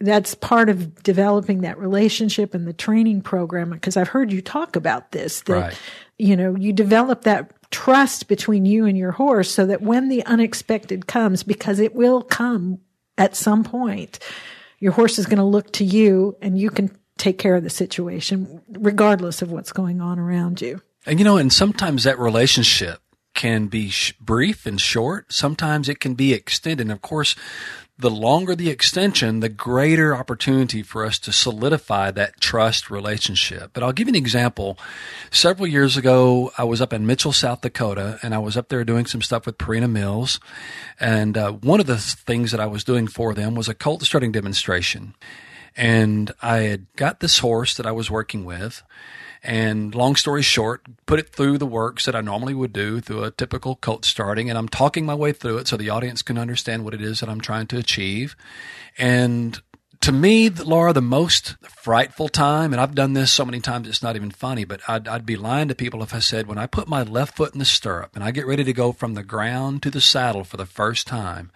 that's 0.00 0.34
part 0.34 0.68
of 0.68 1.02
developing 1.02 1.62
that 1.62 1.78
relationship 1.78 2.54
and 2.54 2.66
the 2.66 2.72
training 2.72 3.22
program 3.22 3.70
because 3.70 3.96
I've 3.96 4.08
heard 4.08 4.32
you 4.32 4.42
talk 4.42 4.76
about 4.76 5.12
this 5.12 5.40
that 5.42 5.52
right. 5.52 5.78
you 6.18 6.36
know 6.36 6.54
you 6.54 6.72
develop 6.72 7.22
that 7.22 7.52
trust 7.70 8.28
between 8.28 8.66
you 8.66 8.84
and 8.84 8.96
your 8.96 9.12
horse 9.12 9.50
so 9.50 9.66
that 9.66 9.82
when 9.82 10.08
the 10.08 10.24
unexpected 10.26 11.06
comes 11.06 11.42
because 11.42 11.80
it 11.80 11.94
will 11.94 12.22
come 12.22 12.78
at 13.16 13.34
some 13.34 13.64
point 13.64 14.18
your 14.78 14.92
horse 14.92 15.18
is 15.18 15.26
going 15.26 15.38
to 15.38 15.44
look 15.44 15.72
to 15.72 15.84
you 15.84 16.36
and 16.42 16.58
you 16.58 16.68
can 16.68 16.94
take 17.16 17.38
care 17.38 17.54
of 17.54 17.64
the 17.64 17.70
situation 17.70 18.60
regardless 18.68 19.40
of 19.40 19.50
what's 19.50 19.72
going 19.72 20.02
on 20.02 20.18
around 20.18 20.60
you. 20.60 20.82
And 21.06 21.18
you 21.18 21.24
know 21.24 21.38
and 21.38 21.50
sometimes 21.50 22.04
that 22.04 22.18
relationship 22.18 23.00
can 23.36 23.66
be 23.68 23.90
sh- 23.90 24.12
brief 24.18 24.66
and 24.66 24.80
short. 24.80 25.32
Sometimes 25.32 25.88
it 25.88 26.00
can 26.00 26.14
be 26.14 26.32
extended. 26.32 26.80
And 26.80 26.90
of 26.90 27.02
course, 27.02 27.36
the 27.98 28.10
longer 28.10 28.54
the 28.54 28.68
extension, 28.68 29.40
the 29.40 29.48
greater 29.48 30.14
opportunity 30.14 30.82
for 30.82 31.04
us 31.04 31.18
to 31.18 31.32
solidify 31.32 32.10
that 32.10 32.40
trust 32.40 32.90
relationship. 32.90 33.70
But 33.72 33.82
I'll 33.82 33.92
give 33.92 34.06
you 34.06 34.12
an 34.12 34.16
example. 34.16 34.78
Several 35.30 35.66
years 35.66 35.96
ago, 35.96 36.52
I 36.58 36.64
was 36.64 36.82
up 36.82 36.92
in 36.92 37.06
Mitchell, 37.06 37.32
South 37.32 37.62
Dakota, 37.62 38.18
and 38.22 38.34
I 38.34 38.38
was 38.38 38.56
up 38.56 38.68
there 38.68 38.84
doing 38.84 39.06
some 39.06 39.22
stuff 39.22 39.46
with 39.46 39.56
Purina 39.56 39.90
Mills. 39.90 40.40
And 41.00 41.38
uh, 41.38 41.52
one 41.52 41.80
of 41.80 41.86
the 41.86 41.96
things 41.96 42.50
that 42.50 42.60
I 42.60 42.66
was 42.66 42.84
doing 42.84 43.06
for 43.06 43.32
them 43.32 43.54
was 43.54 43.68
a 43.68 43.74
colt 43.74 44.02
starting 44.02 44.32
demonstration. 44.32 45.14
And 45.74 46.32
I 46.42 46.58
had 46.58 46.86
got 46.96 47.20
this 47.20 47.38
horse 47.38 47.74
that 47.76 47.86
I 47.86 47.92
was 47.92 48.10
working 48.10 48.44
with 48.44 48.82
And 49.46 49.94
long 49.94 50.16
story 50.16 50.42
short, 50.42 50.82
put 51.06 51.20
it 51.20 51.28
through 51.28 51.58
the 51.58 51.66
works 51.66 52.04
that 52.06 52.16
I 52.16 52.20
normally 52.20 52.52
would 52.52 52.72
do 52.72 53.00
through 53.00 53.22
a 53.22 53.30
typical 53.30 53.76
colt 53.76 54.04
starting. 54.04 54.50
And 54.50 54.58
I'm 54.58 54.68
talking 54.68 55.06
my 55.06 55.14
way 55.14 55.32
through 55.32 55.58
it 55.58 55.68
so 55.68 55.76
the 55.76 55.88
audience 55.88 56.20
can 56.20 56.36
understand 56.36 56.84
what 56.84 56.94
it 56.94 57.00
is 57.00 57.20
that 57.20 57.28
I'm 57.28 57.40
trying 57.40 57.68
to 57.68 57.78
achieve. 57.78 58.34
And 58.98 59.60
to 60.00 60.12
me, 60.12 60.50
Laura, 60.50 60.92
the 60.92 61.02
most 61.02 61.56
frightful 61.62 62.28
time, 62.28 62.72
and 62.72 62.80
I've 62.80 62.94
done 62.94 63.12
this 63.12 63.30
so 63.30 63.44
many 63.44 63.60
times 63.60 63.88
it's 63.88 64.02
not 64.02 64.16
even 64.16 64.30
funny, 64.30 64.64
but 64.64 64.80
I'd, 64.88 65.06
I'd, 65.06 65.26
be 65.26 65.36
lying 65.36 65.68
to 65.68 65.74
people 65.74 66.02
if 66.02 66.14
I 66.14 66.18
said 66.18 66.46
when 66.46 66.58
I 66.58 66.66
put 66.66 66.88
my 66.88 67.02
left 67.02 67.36
foot 67.36 67.52
in 67.52 67.58
the 67.58 67.64
stirrup 67.64 68.14
and 68.14 68.24
I 68.24 68.30
get 68.30 68.46
ready 68.46 68.64
to 68.64 68.72
go 68.72 68.92
from 68.92 69.14
the 69.14 69.22
ground 69.22 69.82
to 69.82 69.90
the 69.90 70.00
saddle 70.00 70.44
for 70.44 70.56
the 70.56 70.66
first 70.66 71.06
time, 71.06 71.50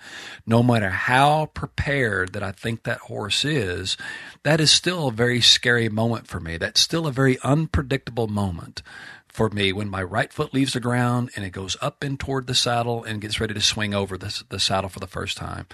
no 0.47 0.63
matter 0.63 0.91
how 0.91 1.47
prepared 1.47 2.33
that 2.33 2.43
I 2.43 2.53
think 2.53 2.85
that 2.85 2.99
horse 2.99 3.45
is, 3.45 3.97
that 4.43 4.61
is 4.61 4.71
still 4.71 5.09
a 5.09 5.13
very 5.13 5.41
scary 5.41 5.89
moment 5.89 6.27
for 6.27 6.41
me. 6.41 6.57
That's 6.57 6.81
still 6.81 7.07
a 7.07 7.13
very 7.13 7.39
unpredictable 7.43 8.29
moment 8.29 8.83
for 9.29 9.49
me 9.49 9.73
when 9.73 9.89
my 9.89 10.03
right 10.03 10.33
foot 10.33 10.53
leaves 10.53 10.73
the 10.73 10.81
ground 10.81 11.31
and 11.37 11.45
it 11.45 11.51
goes 11.51 11.77
up 11.81 12.03
and 12.03 12.19
toward 12.19 12.47
the 12.47 12.55
saddle 12.55 13.05
and 13.05 13.21
gets 13.21 13.41
ready 13.41 13.55
to 13.55 13.61
swing 13.61 13.95
over 13.95 14.19
the, 14.19 14.43
the 14.49 14.59
saddle 14.59 14.91
for 14.91 15.01
the 15.01 15.07
first 15.07 15.37
time. 15.37 15.67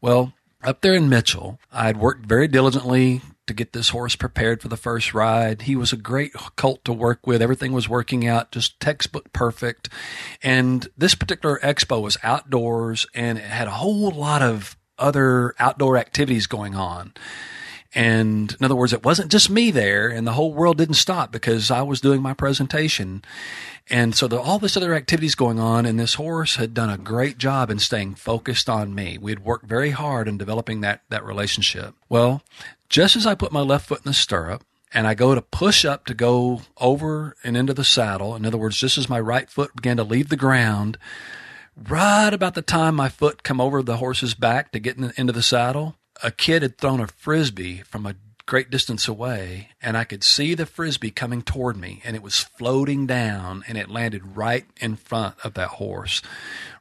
Well, 0.00 0.34
up 0.64 0.80
there 0.80 0.94
in 0.94 1.08
Mitchell, 1.08 1.58
I'd 1.72 1.96
worked 1.96 2.26
very 2.26 2.48
diligently 2.48 3.22
to 3.46 3.54
get 3.54 3.72
this 3.72 3.90
horse 3.90 4.14
prepared 4.14 4.60
for 4.60 4.68
the 4.68 4.76
first 4.76 5.14
ride. 5.14 5.62
He 5.62 5.74
was 5.74 5.92
a 5.92 5.96
great 5.96 6.32
colt 6.56 6.84
to 6.84 6.92
work 6.92 7.26
with. 7.26 7.42
Everything 7.42 7.72
was 7.72 7.88
working 7.88 8.26
out 8.26 8.52
just 8.52 8.78
textbook 8.78 9.32
perfect. 9.32 9.88
And 10.42 10.88
this 10.96 11.14
particular 11.14 11.58
expo 11.60 12.02
was 12.02 12.18
outdoors 12.22 13.06
and 13.14 13.38
it 13.38 13.44
had 13.44 13.68
a 13.68 13.72
whole 13.72 14.10
lot 14.10 14.42
of 14.42 14.76
other 14.98 15.54
outdoor 15.58 15.96
activities 15.96 16.46
going 16.46 16.74
on. 16.74 17.14
And 17.94 18.54
in 18.58 18.64
other 18.64 18.76
words, 18.76 18.92
it 18.92 19.04
wasn't 19.04 19.32
just 19.32 19.48
me 19.48 19.70
there 19.70 20.08
and 20.08 20.26
the 20.26 20.32
whole 20.32 20.52
world 20.52 20.76
didn't 20.76 20.94
stop 20.94 21.32
because 21.32 21.70
I 21.70 21.82
was 21.82 22.00
doing 22.00 22.20
my 22.20 22.34
presentation. 22.34 23.22
And 23.90 24.14
so 24.14 24.28
the, 24.28 24.40
all 24.40 24.58
this 24.58 24.76
other 24.76 24.94
activities 24.94 25.34
going 25.34 25.58
on 25.58 25.86
and 25.86 25.98
this 25.98 26.14
horse 26.14 26.56
had 26.56 26.74
done 26.74 26.90
a 26.90 26.98
great 26.98 27.38
job 27.38 27.70
in 27.70 27.78
staying 27.78 28.16
focused 28.16 28.68
on 28.68 28.94
me. 28.94 29.16
We 29.18 29.30
had 29.30 29.44
worked 29.44 29.66
very 29.66 29.90
hard 29.90 30.28
in 30.28 30.36
developing 30.36 30.82
that, 30.82 31.02
that 31.08 31.24
relationship. 31.24 31.94
Well, 32.08 32.42
just 32.88 33.16
as 33.16 33.26
I 33.26 33.34
put 33.34 33.52
my 33.52 33.60
left 33.60 33.86
foot 33.86 34.00
in 34.00 34.10
the 34.10 34.14
stirrup, 34.14 34.64
and 34.92 35.06
I 35.06 35.14
go 35.14 35.34
to 35.34 35.42
push 35.42 35.84
up 35.84 36.06
to 36.06 36.14
go 36.14 36.62
over 36.78 37.36
and 37.44 37.56
into 37.56 37.74
the 37.74 37.84
saddle. 37.84 38.34
In 38.34 38.46
other 38.46 38.58
words, 38.58 38.78
just 38.78 38.98
as 38.98 39.08
my 39.08 39.20
right 39.20 39.48
foot 39.50 39.76
began 39.76 39.98
to 39.98 40.04
leave 40.04 40.28
the 40.28 40.36
ground, 40.36 40.98
right 41.76 42.32
about 42.32 42.54
the 42.54 42.62
time 42.62 42.94
my 42.94 43.08
foot 43.08 43.42
come 43.42 43.60
over 43.60 43.82
the 43.82 43.98
horse's 43.98 44.34
back 44.34 44.72
to 44.72 44.78
get 44.78 44.96
in, 44.96 45.12
into 45.16 45.32
the 45.32 45.42
saddle, 45.42 45.96
a 46.22 46.30
kid 46.30 46.62
had 46.62 46.78
thrown 46.78 47.00
a 47.00 47.06
frisbee 47.06 47.82
from 47.82 48.06
a 48.06 48.14
great 48.48 48.70
distance 48.70 49.06
away, 49.06 49.68
and 49.82 49.94
I 49.94 50.04
could 50.04 50.24
see 50.24 50.54
the 50.54 50.64
frisbee 50.64 51.10
coming 51.10 51.42
toward 51.42 51.76
me, 51.76 52.00
and 52.02 52.16
it 52.16 52.22
was 52.22 52.40
floating 52.40 53.06
down, 53.06 53.62
and 53.68 53.76
it 53.76 53.90
landed 53.90 54.36
right 54.36 54.64
in 54.80 54.96
front 54.96 55.34
of 55.44 55.52
that 55.54 55.68
horse, 55.68 56.22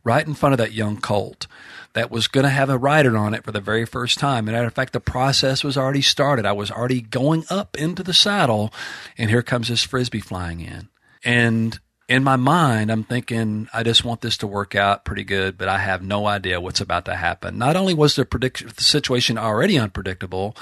right 0.02 0.26
in 0.26 0.34
front 0.34 0.54
of 0.54 0.58
that 0.60 0.72
young 0.72 0.96
colt 0.96 1.46
that 1.92 2.10
was 2.10 2.30
going 2.30 2.46
to 2.46 2.50
have 2.50 2.70
a 2.70 2.78
rider 2.78 3.18
on 3.18 3.34
it 3.34 3.44
for 3.44 3.52
the 3.52 3.60
very 3.60 3.86
first 3.86 4.18
time. 4.18 4.48
And 4.48 4.56
matter 4.56 4.66
of 4.66 4.74
fact, 4.74 4.94
the 4.94 5.02
process 5.02 5.62
was 5.62 5.78
already 5.78 6.02
started. 6.02 6.46
I 6.46 6.54
was 6.54 6.72
already 6.72 7.02
going 7.02 7.44
up 7.50 7.78
into 7.78 8.02
the 8.02 8.14
saddle, 8.14 8.74
and 9.18 9.30
here 9.30 9.44
comes 9.44 9.68
this 9.68 9.84
frisbee 9.84 10.22
flying 10.22 10.62
in. 10.62 10.88
And 11.26 11.78
in 12.08 12.24
my 12.24 12.38
mind, 12.38 12.90
I'm 12.90 13.04
thinking, 13.04 13.68
I 13.74 13.84
just 13.84 14.06
want 14.06 14.22
this 14.22 14.38
to 14.38 14.48
work 14.48 14.76
out 14.76 15.04
pretty 15.04 15.26
good, 15.26 15.58
but 15.58 15.68
I 15.68 15.80
have 15.80 16.02
no 16.02 16.26
idea 16.26 16.62
what's 16.62 16.80
about 16.80 17.06
to 17.06 17.16
happen. 17.16 17.58
Not 17.58 17.76
only 17.76 17.94
was 17.94 18.16
the, 18.16 18.26
predict- 18.26 18.78
the 18.78 18.84
situation 18.84 19.38
already 19.38 19.78
unpredictable, 19.78 20.56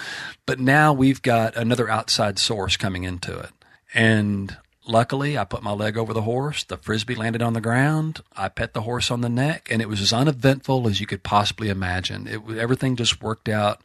but 0.48 0.60
now 0.60 0.92
we've 0.92 1.22
got 1.22 1.56
another 1.56 1.88
outside 1.88 2.40
source 2.40 2.78
coming 2.78 3.04
into 3.04 3.38
it. 3.38 3.52
And 3.94 4.58
luckily, 4.88 5.38
I 5.38 5.44
put 5.44 5.62
my 5.62 5.72
leg 5.72 5.98
over 5.98 6.14
the 6.14 6.24
horse. 6.24 6.64
The 6.64 6.78
frisbee 6.78 7.16
landed 7.16 7.44
on 7.44 7.54
the 7.54 7.62
ground. 7.62 8.22
I 8.36 8.50
pet 8.50 8.74
the 8.74 8.82
horse 8.82 9.12
on 9.12 9.22
the 9.22 9.30
neck, 9.30 9.68
and 9.70 9.84
it 9.84 9.90
was 9.90 10.02
as 10.02 10.14
uneventful 10.14 10.88
as 10.88 11.00
you 11.00 11.06
could 11.06 11.22
possibly 11.22 11.70
imagine. 11.70 12.28
It 12.28 12.42
everything 12.58 12.96
just 12.96 13.22
worked 13.22 13.50
out 13.50 13.82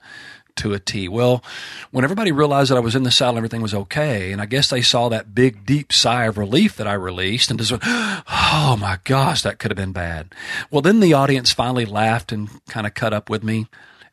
to 0.60 0.72
a 0.72 0.78
T. 0.78 1.08
Well, 1.08 1.44
when 1.90 2.04
everybody 2.04 2.32
realized 2.32 2.70
that 2.70 2.76
I 2.76 2.80
was 2.80 2.94
in 2.94 3.02
the 3.02 3.10
saddle, 3.10 3.36
everything 3.36 3.62
was 3.62 3.74
okay, 3.74 4.32
and 4.32 4.40
I 4.40 4.46
guess 4.46 4.70
they 4.70 4.82
saw 4.82 5.08
that 5.08 5.34
big, 5.34 5.66
deep 5.66 5.92
sigh 5.92 6.24
of 6.24 6.38
relief 6.38 6.76
that 6.76 6.86
I 6.86 6.94
released 6.94 7.50
and 7.50 7.58
just 7.58 7.70
went, 7.70 7.82
oh 7.86 8.76
my 8.80 8.98
gosh, 9.04 9.42
that 9.42 9.58
could 9.58 9.70
have 9.70 9.76
been 9.76 9.92
bad. 9.92 10.34
Well, 10.70 10.82
then 10.82 11.00
the 11.00 11.14
audience 11.14 11.52
finally 11.52 11.84
laughed 11.84 12.32
and 12.32 12.48
kind 12.66 12.86
of 12.86 12.94
cut 12.94 13.12
up 13.12 13.28
with 13.28 13.42
me. 13.42 13.66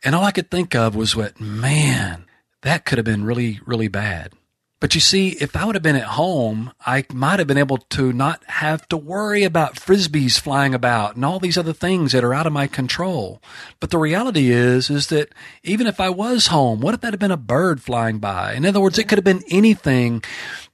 And 0.03 0.15
all 0.15 0.23
I 0.23 0.31
could 0.31 0.51
think 0.51 0.75
of 0.75 0.95
was 0.95 1.15
what, 1.15 1.39
man, 1.39 2.25
that 2.61 2.85
could 2.85 2.97
have 2.97 3.05
been 3.05 3.25
really, 3.25 3.59
really 3.65 3.87
bad. 3.87 4.33
But 4.79 4.93
you 4.93 5.01
see, 5.01 5.29
if 5.41 5.55
I 5.55 5.65
would 5.65 5.73
have 5.73 5.83
been 5.83 5.95
at 5.95 6.03
home, 6.03 6.71
I 6.85 7.03
might 7.11 7.39
have 7.39 7.47
been 7.47 7.57
able 7.57 7.79
to 7.79 8.13
not 8.13 8.43
have 8.45 8.87
to 8.89 8.97
worry 8.97 9.43
about 9.43 9.75
frisbees 9.75 10.39
flying 10.39 10.75
about 10.75 11.15
and 11.15 11.25
all 11.25 11.39
these 11.39 11.57
other 11.57 11.73
things 11.73 12.11
that 12.11 12.23
are 12.23 12.33
out 12.33 12.45
of 12.45 12.53
my 12.53 12.67
control. 12.67 13.41
But 13.79 13.89
the 13.89 13.97
reality 13.97 14.51
is, 14.51 14.91
is 14.91 15.07
that 15.07 15.33
even 15.63 15.87
if 15.87 15.99
I 15.99 16.09
was 16.09 16.47
home, 16.47 16.79
what 16.79 16.93
if 16.93 17.01
that 17.01 17.13
had 17.13 17.19
been 17.19 17.31
a 17.31 17.37
bird 17.37 17.81
flying 17.81 18.19
by? 18.19 18.53
In 18.53 18.65
other 18.65 18.79
words, 18.79 18.99
it 18.99 19.07
could 19.07 19.17
have 19.17 19.25
been 19.25 19.43
anything. 19.49 20.23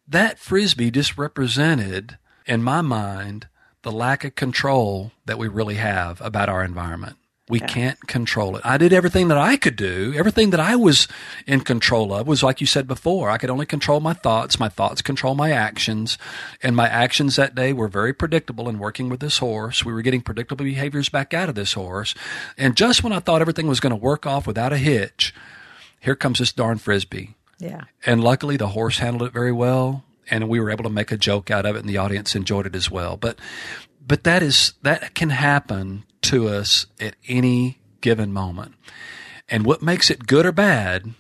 That 0.06 0.38
frisbee 0.38 0.92
just 0.92 1.18
represented, 1.18 2.18
in 2.46 2.62
my 2.62 2.82
mind, 2.82 3.48
the 3.84 3.92
lack 3.92 4.26
of 4.26 4.36
control 4.36 5.14
that 5.26 5.38
we 5.38 5.48
really 5.48 5.76
have 5.76 6.20
about 6.20 6.50
our 6.50 6.64
environment. 6.64 7.16
We 7.54 7.60
yeah. 7.60 7.68
can't 7.68 8.08
control 8.08 8.56
it. 8.56 8.66
I 8.66 8.80
did 8.80 8.94
everything 8.94 9.28
that 9.28 9.38
I 9.38 9.58
could 9.58 9.76
do. 9.76 10.12
Everything 10.16 10.50
that 10.50 10.60
I 10.60 10.76
was 10.76 11.08
in 11.46 11.60
control 11.60 12.12
of 12.12 12.26
was 12.26 12.42
like 12.42 12.60
you 12.60 12.66
said 12.66 12.88
before. 12.88 13.30
I 13.30 13.38
could 13.38 13.52
only 13.52 13.68
control 13.68 14.00
my 14.00 14.14
thoughts. 14.14 14.60
My 14.60 14.70
thoughts 14.70 15.04
control 15.04 15.36
my 15.36 15.52
actions. 15.52 16.18
And 16.64 16.76
my 16.76 16.88
actions 16.88 17.36
that 17.36 17.54
day 17.54 17.72
were 17.72 17.88
very 17.88 18.12
predictable 18.12 18.68
in 18.68 18.80
working 18.80 19.08
with 19.08 19.20
this 19.20 19.38
horse. 19.38 19.86
We 19.86 19.94
were 19.94 20.02
getting 20.02 20.22
predictable 20.22 20.66
behaviors 20.66 21.10
back 21.10 21.32
out 21.36 21.48
of 21.48 21.54
this 21.54 21.74
horse. 21.74 22.16
And 22.58 22.76
just 22.76 23.04
when 23.04 23.14
I 23.14 23.20
thought 23.20 23.42
everything 23.42 23.68
was 23.68 23.80
going 23.80 23.92
to 23.92 23.98
work 23.98 24.26
off 24.26 24.48
without 24.48 24.74
a 24.74 24.78
hitch, 24.80 25.32
here 26.00 26.16
comes 26.16 26.40
this 26.40 26.52
darn 26.52 26.80
frisbee. 26.80 27.36
Yeah. 27.60 27.84
And 28.04 28.24
luckily 28.24 28.58
the 28.58 28.70
horse 28.70 28.98
handled 28.98 29.30
it 29.30 29.32
very 29.32 29.52
well. 29.52 30.04
And 30.28 30.50
we 30.50 30.60
were 30.60 30.72
able 30.72 30.86
to 30.86 30.90
make 30.90 31.12
a 31.12 31.18
joke 31.18 31.52
out 31.52 31.68
of 31.68 31.76
it 31.76 31.82
and 31.82 31.90
the 31.90 31.98
audience 31.98 32.36
enjoyed 32.36 32.66
it 32.66 32.76
as 32.76 32.90
well. 32.90 33.16
But 33.16 33.38
but 34.08 34.24
that 34.24 34.42
is 34.42 34.74
that 34.82 35.14
can 35.14 35.30
happen 35.30 36.04
to 36.24 36.48
us 36.48 36.86
at 37.00 37.16
any 37.28 37.80
given 38.02 38.34
moment. 38.34 38.76
And 39.50 39.66
what 39.66 39.82
makes 39.82 40.10
it 40.10 40.28
good 40.28 40.46
or 40.46 40.52
bad 40.52 41.14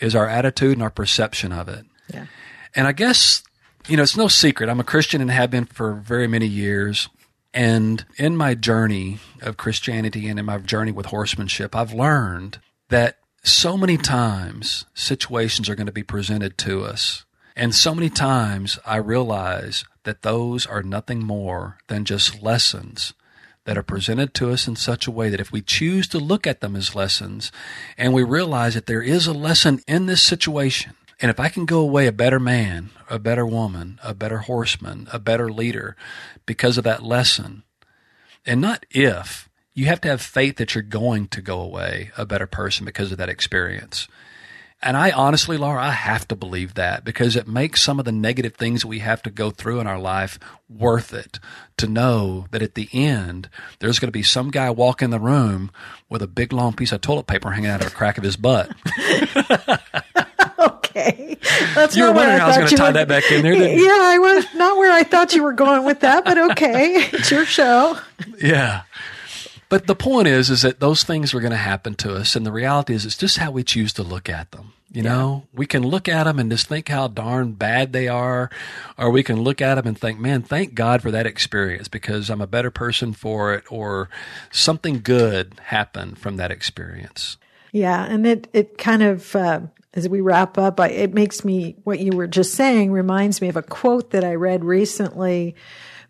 is 0.00 0.14
our 0.14 0.28
attitude 0.28 0.72
and 0.72 0.82
our 0.82 0.90
perception 0.90 1.52
of 1.52 1.68
it. 1.68 1.84
Yeah. 2.12 2.26
And 2.74 2.86
I 2.86 2.92
guess, 2.92 3.42
you 3.88 3.96
know, 3.96 4.02
it's 4.02 4.16
no 4.16 4.28
secret. 4.28 4.68
I'm 4.68 4.80
a 4.80 4.84
Christian 4.84 5.20
and 5.20 5.30
have 5.30 5.50
been 5.50 5.66
for 5.66 5.94
very 5.94 6.26
many 6.26 6.46
years. 6.46 7.08
And 7.52 8.04
in 8.16 8.36
my 8.36 8.54
journey 8.54 9.18
of 9.42 9.56
Christianity 9.56 10.28
and 10.28 10.38
in 10.38 10.46
my 10.46 10.58
journey 10.58 10.92
with 10.92 11.06
horsemanship, 11.06 11.74
I've 11.74 11.92
learned 11.92 12.60
that 12.88 13.16
so 13.42 13.76
many 13.76 13.96
times 13.96 14.84
situations 14.94 15.68
are 15.68 15.74
going 15.74 15.86
to 15.86 15.92
be 15.92 16.02
presented 16.02 16.58
to 16.58 16.84
us. 16.84 17.24
And 17.56 17.74
so 17.74 17.94
many 17.94 18.08
times 18.08 18.78
I 18.86 18.96
realize 18.96 19.84
that 20.04 20.22
those 20.22 20.66
are 20.66 20.82
nothing 20.82 21.24
more 21.24 21.78
than 21.88 22.04
just 22.04 22.42
lessons 22.42 23.12
that 23.64 23.76
are 23.76 23.82
presented 23.82 24.34
to 24.34 24.50
us 24.50 24.66
in 24.66 24.76
such 24.76 25.06
a 25.06 25.10
way 25.10 25.28
that 25.28 25.40
if 25.40 25.52
we 25.52 25.60
choose 25.60 26.08
to 26.08 26.18
look 26.18 26.46
at 26.46 26.60
them 26.60 26.74
as 26.74 26.94
lessons 26.94 27.52
and 27.98 28.12
we 28.12 28.22
realize 28.22 28.74
that 28.74 28.86
there 28.86 29.02
is 29.02 29.26
a 29.26 29.32
lesson 29.32 29.80
in 29.86 30.06
this 30.06 30.22
situation, 30.22 30.94
and 31.20 31.30
if 31.30 31.38
I 31.38 31.48
can 31.48 31.66
go 31.66 31.80
away 31.80 32.06
a 32.06 32.12
better 32.12 32.40
man, 32.40 32.90
a 33.10 33.18
better 33.18 33.44
woman, 33.44 34.00
a 34.02 34.14
better 34.14 34.38
horseman, 34.38 35.08
a 35.12 35.18
better 35.18 35.50
leader 35.50 35.96
because 36.46 36.78
of 36.78 36.84
that 36.84 37.02
lesson, 37.02 37.62
and 38.46 38.60
not 38.60 38.86
if, 38.90 39.48
you 39.74 39.86
have 39.86 40.00
to 40.00 40.08
have 40.08 40.22
faith 40.22 40.56
that 40.56 40.74
you're 40.74 40.82
going 40.82 41.28
to 41.28 41.42
go 41.42 41.60
away 41.60 42.10
a 42.16 42.26
better 42.26 42.46
person 42.46 42.84
because 42.84 43.12
of 43.12 43.18
that 43.18 43.28
experience. 43.28 44.08
And 44.82 44.96
I 44.96 45.10
honestly, 45.10 45.58
Laura, 45.58 45.82
I 45.82 45.90
have 45.90 46.26
to 46.28 46.36
believe 46.36 46.74
that 46.74 47.04
because 47.04 47.36
it 47.36 47.46
makes 47.46 47.82
some 47.82 47.98
of 47.98 48.06
the 48.06 48.12
negative 48.12 48.54
things 48.54 48.84
we 48.84 49.00
have 49.00 49.22
to 49.22 49.30
go 49.30 49.50
through 49.50 49.80
in 49.80 49.86
our 49.86 49.98
life 49.98 50.38
worth 50.70 51.12
it 51.12 51.38
to 51.76 51.86
know 51.86 52.46
that 52.50 52.62
at 52.62 52.74
the 52.76 52.88
end, 52.92 53.50
there's 53.80 53.98
going 53.98 54.08
to 54.08 54.12
be 54.12 54.22
some 54.22 54.50
guy 54.50 54.70
walk 54.70 55.02
in 55.02 55.10
the 55.10 55.20
room 55.20 55.70
with 56.08 56.22
a 56.22 56.26
big 56.26 56.52
long 56.52 56.72
piece 56.72 56.92
of 56.92 57.02
toilet 57.02 57.26
paper 57.26 57.50
hanging 57.50 57.68
out 57.68 57.82
of 57.82 57.90
the 57.90 57.94
crack 57.94 58.16
of 58.16 58.24
his 58.24 58.38
butt. 58.38 58.70
okay. 60.58 61.36
That's 61.74 61.94
you 61.94 62.04
were 62.04 62.12
wondering 62.12 62.40
I, 62.40 62.44
I 62.44 62.48
was 62.48 62.56
going 62.56 62.68
to 62.70 62.76
tie 62.76 62.86
were, 62.88 62.92
that 62.94 63.08
back 63.08 63.30
in 63.30 63.42
there, 63.42 63.52
Yeah, 63.52 63.88
I 63.90 64.18
was 64.18 64.46
not 64.54 64.78
where 64.78 64.92
I 64.92 65.02
thought 65.02 65.34
you 65.34 65.42
were 65.42 65.52
going 65.52 65.84
with 65.84 66.00
that, 66.00 66.24
but 66.24 66.38
okay. 66.52 67.08
It's 67.12 67.30
your 67.30 67.44
show. 67.44 67.98
Yeah. 68.42 68.82
But 69.70 69.86
the 69.86 69.94
point 69.94 70.28
is, 70.28 70.50
is 70.50 70.62
that 70.62 70.80
those 70.80 71.04
things 71.04 71.32
are 71.32 71.40
going 71.40 71.52
to 71.52 71.56
happen 71.56 71.94
to 71.94 72.14
us. 72.14 72.36
And 72.36 72.44
the 72.44 72.52
reality 72.52 72.92
is, 72.92 73.06
it's 73.06 73.16
just 73.16 73.38
how 73.38 73.50
we 73.50 73.64
choose 73.64 73.94
to 73.94 74.02
look 74.02 74.28
at 74.28 74.50
them. 74.50 74.74
You 74.92 75.04
yeah. 75.04 75.10
know, 75.10 75.46
we 75.54 75.64
can 75.64 75.84
look 75.84 76.08
at 76.08 76.24
them 76.24 76.40
and 76.40 76.50
just 76.50 76.66
think 76.66 76.88
how 76.88 77.06
darn 77.06 77.52
bad 77.52 77.92
they 77.92 78.08
are, 78.08 78.50
or 78.98 79.10
we 79.10 79.22
can 79.22 79.40
look 79.40 79.62
at 79.62 79.76
them 79.76 79.86
and 79.86 79.96
think, 79.96 80.18
man, 80.18 80.42
thank 80.42 80.74
God 80.74 81.00
for 81.00 81.12
that 81.12 81.26
experience 81.26 81.86
because 81.86 82.28
I'm 82.28 82.40
a 82.40 82.48
better 82.48 82.72
person 82.72 83.12
for 83.12 83.54
it, 83.54 83.62
or 83.70 84.10
something 84.50 85.00
good 85.00 85.54
happened 85.66 86.18
from 86.18 86.36
that 86.38 86.50
experience. 86.50 87.36
Yeah, 87.70 88.04
and 88.04 88.26
it 88.26 88.48
it 88.52 88.76
kind 88.78 89.04
of 89.04 89.36
uh, 89.36 89.60
as 89.94 90.08
we 90.08 90.20
wrap 90.20 90.58
up, 90.58 90.78
I, 90.78 90.88
it 90.88 91.14
makes 91.14 91.44
me, 91.44 91.76
what 91.84 91.98
you 91.98 92.12
were 92.12 92.26
just 92.26 92.54
saying 92.54 92.92
reminds 92.92 93.40
me 93.40 93.48
of 93.48 93.56
a 93.56 93.62
quote 93.62 94.10
that 94.10 94.24
I 94.24 94.34
read 94.34 94.64
recently 94.64 95.56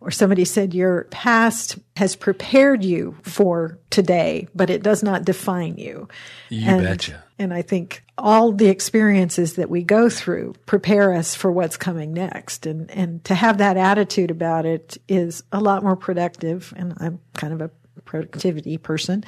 where 0.00 0.10
somebody 0.10 0.46
said 0.46 0.74
your 0.74 1.04
past 1.04 1.78
has 1.96 2.16
prepared 2.16 2.82
you 2.82 3.16
for 3.22 3.78
today, 3.90 4.48
but 4.54 4.70
it 4.70 4.82
does 4.82 5.02
not 5.02 5.24
define 5.24 5.76
you. 5.76 6.08
You 6.48 6.68
and, 6.68 6.82
betcha. 6.82 7.22
And 7.38 7.52
I 7.52 7.60
think 7.60 8.02
all 8.16 8.50
the 8.50 8.68
experiences 8.68 9.54
that 9.54 9.68
we 9.68 9.82
go 9.82 10.08
through 10.08 10.54
prepare 10.64 11.12
us 11.12 11.34
for 11.34 11.52
what's 11.52 11.76
coming 11.76 12.14
next. 12.14 12.64
And, 12.64 12.90
and 12.90 13.22
to 13.24 13.34
have 13.34 13.58
that 13.58 13.76
attitude 13.76 14.30
about 14.30 14.64
it 14.64 14.96
is 15.06 15.42
a 15.52 15.60
lot 15.60 15.82
more 15.82 15.96
productive. 15.96 16.72
And 16.76 16.94
I'm 16.96 17.20
kind 17.34 17.52
of 17.52 17.60
a 17.60 17.70
productivity 18.06 18.78
person. 18.78 19.22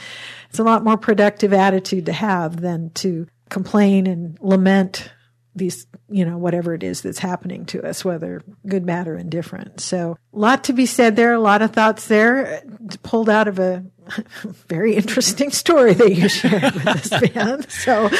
It's 0.48 0.58
a 0.58 0.64
lot 0.64 0.84
more 0.84 0.96
productive 0.96 1.52
attitude 1.52 2.06
to 2.06 2.12
have 2.14 2.60
than 2.60 2.90
to 2.94 3.26
complain 3.50 4.06
and 4.06 4.38
lament 4.40 5.12
these, 5.54 5.86
you 6.08 6.24
know, 6.24 6.38
whatever 6.38 6.74
it 6.74 6.82
is 6.82 7.02
that's 7.02 7.18
happening 7.18 7.66
to 7.66 7.86
us, 7.86 8.04
whether 8.04 8.42
good, 8.66 8.86
bad, 8.86 9.06
or 9.08 9.16
indifferent. 9.16 9.80
So, 9.80 10.16
a 10.32 10.38
lot 10.38 10.64
to 10.64 10.72
be 10.72 10.86
said 10.86 11.16
there, 11.16 11.32
a 11.32 11.40
lot 11.40 11.62
of 11.62 11.72
thoughts 11.72 12.08
there, 12.08 12.62
pulled 13.02 13.28
out 13.28 13.48
of 13.48 13.58
a 13.58 13.84
very 14.68 14.94
interesting 14.94 15.50
story 15.50 15.94
that 15.94 16.14
you 16.14 16.28
shared 16.28 16.74
with 16.74 16.86
us, 16.86 17.10
man. 17.34 17.68
So, 17.68 18.10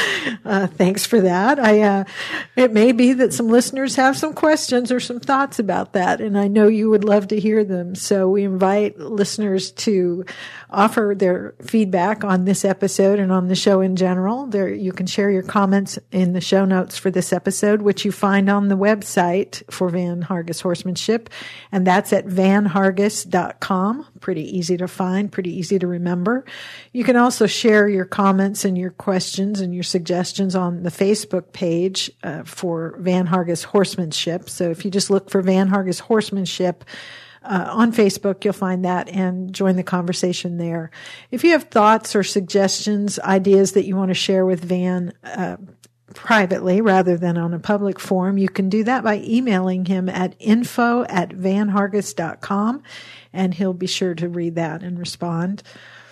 uh, 0.45 0.67
thanks 0.67 1.05
for 1.05 1.21
that. 1.21 1.59
I, 1.59 1.81
uh, 1.81 2.03
it 2.55 2.71
may 2.71 2.91
be 2.91 3.13
that 3.13 3.33
some 3.33 3.47
listeners 3.47 3.95
have 3.95 4.17
some 4.17 4.33
questions 4.33 4.91
or 4.91 4.99
some 4.99 5.19
thoughts 5.19 5.59
about 5.59 5.93
that, 5.93 6.21
and 6.21 6.37
I 6.37 6.47
know 6.47 6.67
you 6.67 6.89
would 6.89 7.03
love 7.03 7.27
to 7.29 7.39
hear 7.39 7.63
them. 7.63 7.95
So, 7.95 8.29
we 8.29 8.43
invite 8.43 8.97
listeners 8.97 9.71
to 9.71 10.25
offer 10.69 11.13
their 11.17 11.53
feedback 11.61 12.23
on 12.23 12.45
this 12.45 12.65
episode 12.65 13.19
and 13.19 13.31
on 13.31 13.47
the 13.47 13.55
show 13.55 13.81
in 13.81 13.95
general. 13.95 14.47
There, 14.47 14.69
you 14.69 14.91
can 14.91 15.05
share 15.05 15.29
your 15.29 15.43
comments 15.43 15.99
in 16.11 16.33
the 16.33 16.41
show 16.41 16.65
notes 16.65 16.97
for 16.97 17.11
this 17.11 17.31
episode, 17.31 17.81
which 17.81 18.05
you 18.05 18.11
find 18.11 18.49
on 18.49 18.67
the 18.67 18.77
website 18.77 19.63
for 19.71 19.89
Van 19.89 20.23
Hargis 20.23 20.61
Horsemanship, 20.61 21.29
and 21.71 21.85
that's 21.85 22.11
at 22.13 22.25
vanhargis.com. 22.25 24.07
Pretty 24.23 24.57
easy 24.57 24.77
to 24.77 24.87
find, 24.87 25.29
pretty 25.29 25.53
easy 25.53 25.77
to 25.79 25.85
remember. 25.85 26.45
You 26.93 27.03
can 27.03 27.17
also 27.17 27.45
share 27.45 27.89
your 27.89 28.05
comments 28.05 28.63
and 28.63 28.77
your 28.77 28.91
questions 28.91 29.59
and 29.59 29.73
your 29.73 29.83
suggestions 29.83 30.55
on 30.55 30.83
the 30.83 30.89
Facebook 30.89 31.51
page 31.51 32.09
uh, 32.23 32.43
for 32.43 32.95
Van 32.99 33.27
Hargis 33.27 33.65
Horsemanship. 33.65 34.49
So 34.49 34.71
if 34.71 34.85
you 34.85 34.91
just 34.91 35.09
look 35.09 35.29
for 35.29 35.41
Van 35.41 35.69
Hargis 35.69 35.99
Horsemanship, 35.99 36.85
uh, 37.43 37.67
on 37.71 37.91
Facebook, 37.91 38.45
you'll 38.45 38.53
find 38.53 38.85
that 38.85 39.09
and 39.09 39.51
join 39.51 39.75
the 39.75 39.83
conversation 39.83 40.57
there. 40.57 40.89
If 41.29 41.43
you 41.43 41.51
have 41.51 41.63
thoughts 41.63 42.15
or 42.15 42.23
suggestions, 42.23 43.19
ideas 43.19 43.73
that 43.73 43.85
you 43.85 43.97
want 43.97 44.11
to 44.11 44.15
share 44.15 44.45
with 44.45 44.63
Van, 44.63 45.11
uh, 45.25 45.57
privately 46.13 46.81
rather 46.81 47.17
than 47.17 47.37
on 47.37 47.53
a 47.53 47.59
public 47.59 47.99
forum, 47.99 48.37
you 48.37 48.49
can 48.49 48.69
do 48.69 48.83
that 48.83 49.03
by 49.03 49.21
emailing 49.23 49.85
him 49.85 50.09
at 50.09 50.35
info 50.39 51.03
at 51.03 51.29
vanhargis.com 51.29 52.83
and 53.31 53.53
he'll 53.53 53.73
be 53.73 53.87
sure 53.87 54.13
to 54.15 54.29
read 54.29 54.55
that 54.55 54.83
and 54.83 54.99
respond. 54.99 55.63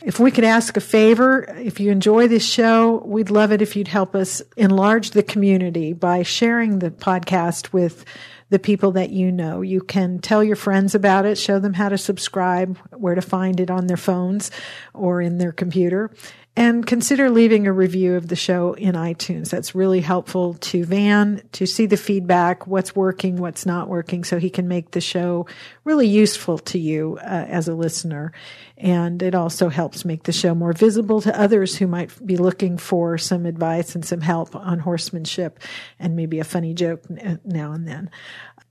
If 0.03 0.19
we 0.19 0.31
could 0.31 0.43
ask 0.43 0.75
a 0.77 0.81
favor, 0.81 1.43
if 1.59 1.79
you 1.79 1.91
enjoy 1.91 2.27
this 2.27 2.43
show, 2.43 3.03
we'd 3.05 3.29
love 3.29 3.51
it 3.51 3.61
if 3.61 3.75
you'd 3.75 3.87
help 3.87 4.15
us 4.15 4.41
enlarge 4.57 5.11
the 5.11 5.21
community 5.21 5.93
by 5.93 6.23
sharing 6.23 6.79
the 6.79 6.89
podcast 6.89 7.71
with 7.71 8.03
the 8.49 8.57
people 8.59 8.91
that 8.93 9.11
you 9.11 9.31
know. 9.31 9.61
You 9.61 9.79
can 9.79 10.19
tell 10.19 10.43
your 10.43 10.55
friends 10.55 10.95
about 10.95 11.25
it, 11.25 11.37
show 11.37 11.59
them 11.59 11.73
how 11.73 11.89
to 11.89 11.97
subscribe, 11.97 12.77
where 12.89 13.15
to 13.15 13.21
find 13.21 13.59
it 13.59 13.69
on 13.69 13.85
their 13.87 13.95
phones 13.95 14.49
or 14.93 15.21
in 15.21 15.37
their 15.37 15.51
computer. 15.51 16.11
And 16.53 16.85
consider 16.85 17.29
leaving 17.29 17.65
a 17.65 17.71
review 17.71 18.15
of 18.15 18.27
the 18.27 18.35
show 18.35 18.73
in 18.73 18.95
iTunes. 18.95 19.49
That's 19.49 19.73
really 19.73 20.01
helpful 20.01 20.55
to 20.55 20.83
Van 20.83 21.41
to 21.53 21.65
see 21.65 21.85
the 21.85 21.95
feedback, 21.95 22.67
what's 22.67 22.93
working, 22.93 23.37
what's 23.37 23.65
not 23.65 23.87
working, 23.87 24.25
so 24.25 24.37
he 24.37 24.49
can 24.49 24.67
make 24.67 24.91
the 24.91 24.99
show 24.99 25.47
really 25.85 26.07
useful 26.07 26.57
to 26.57 26.77
you 26.77 27.17
uh, 27.21 27.45
as 27.47 27.69
a 27.69 27.73
listener. 27.73 28.33
And 28.75 29.23
it 29.23 29.33
also 29.33 29.69
helps 29.69 30.03
make 30.03 30.23
the 30.23 30.33
show 30.33 30.53
more 30.53 30.73
visible 30.73 31.21
to 31.21 31.39
others 31.39 31.77
who 31.77 31.87
might 31.87 32.11
be 32.25 32.35
looking 32.35 32.77
for 32.77 33.17
some 33.17 33.45
advice 33.45 33.95
and 33.95 34.03
some 34.03 34.21
help 34.21 34.53
on 34.53 34.79
horsemanship 34.79 35.57
and 35.99 36.17
maybe 36.17 36.39
a 36.39 36.43
funny 36.43 36.73
joke 36.73 37.03
now 37.45 37.71
and 37.71 37.87
then. 37.87 38.09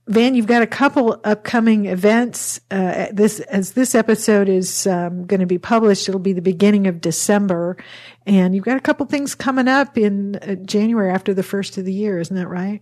Van, 0.07 0.33
you've 0.33 0.47
got 0.47 0.63
a 0.63 0.67
couple 0.67 1.21
upcoming 1.23 1.85
events. 1.85 2.59
Uh, 2.71 3.07
this 3.13 3.39
as 3.41 3.73
this 3.73 3.93
episode 3.93 4.49
is 4.49 4.87
um, 4.87 5.25
going 5.25 5.39
to 5.39 5.45
be 5.45 5.59
published, 5.59 6.09
it'll 6.09 6.19
be 6.19 6.33
the 6.33 6.41
beginning 6.41 6.87
of 6.87 6.99
December, 7.01 7.77
and 8.25 8.53
you've 8.53 8.63
got 8.63 8.77
a 8.77 8.81
couple 8.81 9.05
things 9.05 9.33
coming 9.33 9.67
up 9.67 9.97
in 9.97 10.35
uh, 10.35 10.55
January 10.55 11.11
after 11.11 11.33
the 11.33 11.43
first 11.43 11.77
of 11.77 11.85
the 11.85 11.93
year, 11.93 12.19
isn't 12.19 12.35
that 12.35 12.47
right? 12.47 12.81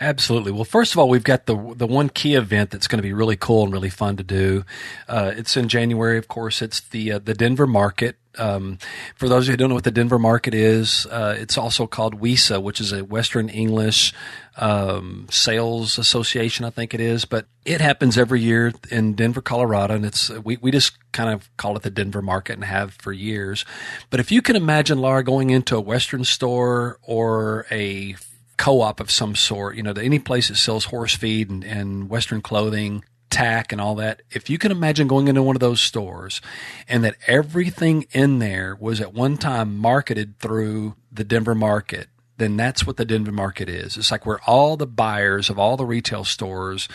Absolutely. 0.00 0.52
Well, 0.52 0.64
first 0.64 0.92
of 0.92 0.98
all, 0.98 1.08
we've 1.08 1.24
got 1.24 1.46
the 1.46 1.74
the 1.74 1.86
one 1.86 2.08
key 2.08 2.34
event 2.34 2.70
that's 2.70 2.86
going 2.86 2.98
to 2.98 3.02
be 3.02 3.12
really 3.12 3.36
cool 3.36 3.64
and 3.64 3.72
really 3.72 3.90
fun 3.90 4.16
to 4.16 4.22
do. 4.22 4.64
Uh, 5.08 5.32
it's 5.36 5.56
in 5.56 5.68
January, 5.68 6.18
of 6.18 6.28
course. 6.28 6.60
It's 6.60 6.80
the 6.80 7.12
uh, 7.12 7.18
the 7.18 7.34
Denver 7.34 7.66
Market. 7.66 8.16
Um, 8.36 8.78
for 9.14 9.28
those 9.28 9.46
who 9.46 9.56
don't 9.56 9.68
know 9.68 9.76
what 9.76 9.84
the 9.84 9.92
Denver 9.92 10.18
market 10.18 10.54
is, 10.54 11.06
uh, 11.06 11.36
it's 11.38 11.56
also 11.56 11.86
called 11.86 12.20
WESA, 12.20 12.60
which 12.60 12.80
is 12.80 12.92
a 12.92 13.04
Western 13.04 13.48
English 13.48 14.12
um, 14.56 15.26
Sales 15.30 15.98
Association, 15.98 16.64
I 16.64 16.70
think 16.70 16.94
it 16.94 17.00
is. 17.00 17.24
But 17.24 17.46
it 17.64 17.80
happens 17.80 18.18
every 18.18 18.40
year 18.40 18.72
in 18.90 19.14
Denver, 19.14 19.40
Colorado, 19.40 19.94
and 19.94 20.04
it's 20.04 20.30
we 20.30 20.56
we 20.58 20.70
just 20.70 20.98
kind 21.12 21.30
of 21.30 21.48
call 21.56 21.76
it 21.76 21.82
the 21.82 21.90
Denver 21.90 22.22
market 22.22 22.54
and 22.54 22.64
have 22.64 22.94
for 22.94 23.12
years. 23.12 23.64
But 24.10 24.20
if 24.20 24.32
you 24.32 24.42
can 24.42 24.56
imagine, 24.56 24.73
Laura, 25.00 25.22
going 25.22 25.50
into 25.50 25.76
a 25.76 25.80
Western 25.80 26.24
store 26.24 26.98
or 27.02 27.66
a 27.70 28.16
co-op 28.56 29.00
of 29.00 29.10
some 29.10 29.34
sort, 29.34 29.76
you 29.76 29.82
know, 29.82 29.92
any 29.92 30.18
place 30.18 30.48
that 30.48 30.56
sells 30.56 30.86
horse 30.86 31.14
feed 31.14 31.50
and, 31.50 31.64
and 31.64 32.08
Western 32.08 32.40
clothing, 32.40 33.04
tack 33.30 33.72
and 33.72 33.80
all 33.80 33.96
that. 33.96 34.22
If 34.30 34.48
you 34.48 34.58
can 34.58 34.70
imagine 34.70 35.08
going 35.08 35.28
into 35.28 35.42
one 35.42 35.56
of 35.56 35.60
those 35.60 35.80
stores 35.80 36.40
and 36.88 37.02
that 37.04 37.16
everything 37.26 38.06
in 38.12 38.38
there 38.38 38.76
was 38.78 39.00
at 39.00 39.12
one 39.12 39.36
time 39.36 39.76
marketed 39.76 40.38
through 40.38 40.94
the 41.10 41.24
Denver 41.24 41.54
market, 41.54 42.08
then 42.36 42.56
that's 42.56 42.86
what 42.86 42.96
the 42.96 43.04
Denver 43.04 43.32
market 43.32 43.68
is. 43.68 43.96
It's 43.96 44.10
like 44.10 44.26
where 44.26 44.40
all 44.46 44.76
the 44.76 44.86
buyers 44.86 45.50
of 45.50 45.58
all 45.58 45.76
the 45.76 45.84
retail 45.84 46.24
stores 46.24 46.88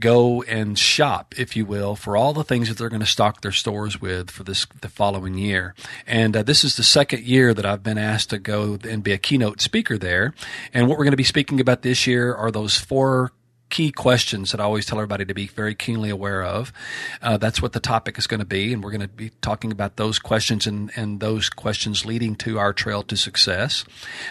go 0.00 0.42
and 0.42 0.78
shop, 0.78 1.34
if 1.38 1.56
you 1.56 1.66
will, 1.66 1.96
for 1.96 2.16
all 2.16 2.32
the 2.32 2.44
things 2.44 2.68
that 2.68 2.78
they're 2.78 2.88
going 2.88 3.00
to 3.00 3.06
stock 3.06 3.42
their 3.42 3.52
stores 3.52 4.00
with 4.00 4.30
for 4.30 4.42
this 4.42 4.66
the 4.80 4.88
following 4.88 5.34
year. 5.34 5.74
And 6.06 6.36
uh, 6.36 6.42
this 6.42 6.64
is 6.64 6.76
the 6.76 6.82
second 6.82 7.24
year 7.24 7.52
that 7.52 7.66
I've 7.66 7.82
been 7.82 7.98
asked 7.98 8.30
to 8.30 8.38
go 8.38 8.78
and 8.88 9.02
be 9.02 9.12
a 9.12 9.18
keynote 9.18 9.60
speaker 9.60 9.98
there. 9.98 10.34
And 10.72 10.88
what 10.88 10.98
we're 10.98 11.04
going 11.04 11.12
to 11.12 11.16
be 11.16 11.24
speaking 11.24 11.60
about 11.60 11.82
this 11.82 12.06
year 12.06 12.34
are 12.34 12.50
those 12.50 12.78
four 12.78 13.32
key 13.68 13.90
questions 13.90 14.52
that 14.52 14.60
I 14.60 14.64
always 14.64 14.86
tell 14.86 14.98
everybody 14.98 15.24
to 15.24 15.34
be 15.34 15.46
very 15.48 15.74
keenly 15.74 16.10
aware 16.10 16.42
of. 16.42 16.72
Uh, 17.20 17.36
that's 17.36 17.60
what 17.60 17.72
the 17.72 17.80
topic 17.80 18.18
is 18.18 18.26
going 18.26 18.40
to 18.40 18.46
be, 18.46 18.72
and 18.72 18.82
we're 18.82 18.90
going 18.90 19.00
to 19.00 19.08
be 19.08 19.30
talking 19.40 19.72
about 19.72 19.96
those 19.96 20.18
questions 20.18 20.66
and, 20.66 20.90
and 20.96 21.20
those 21.20 21.48
questions 21.50 22.04
leading 22.04 22.36
to 22.36 22.58
our 22.58 22.72
trail 22.72 23.02
to 23.02 23.16
success. 23.16 23.84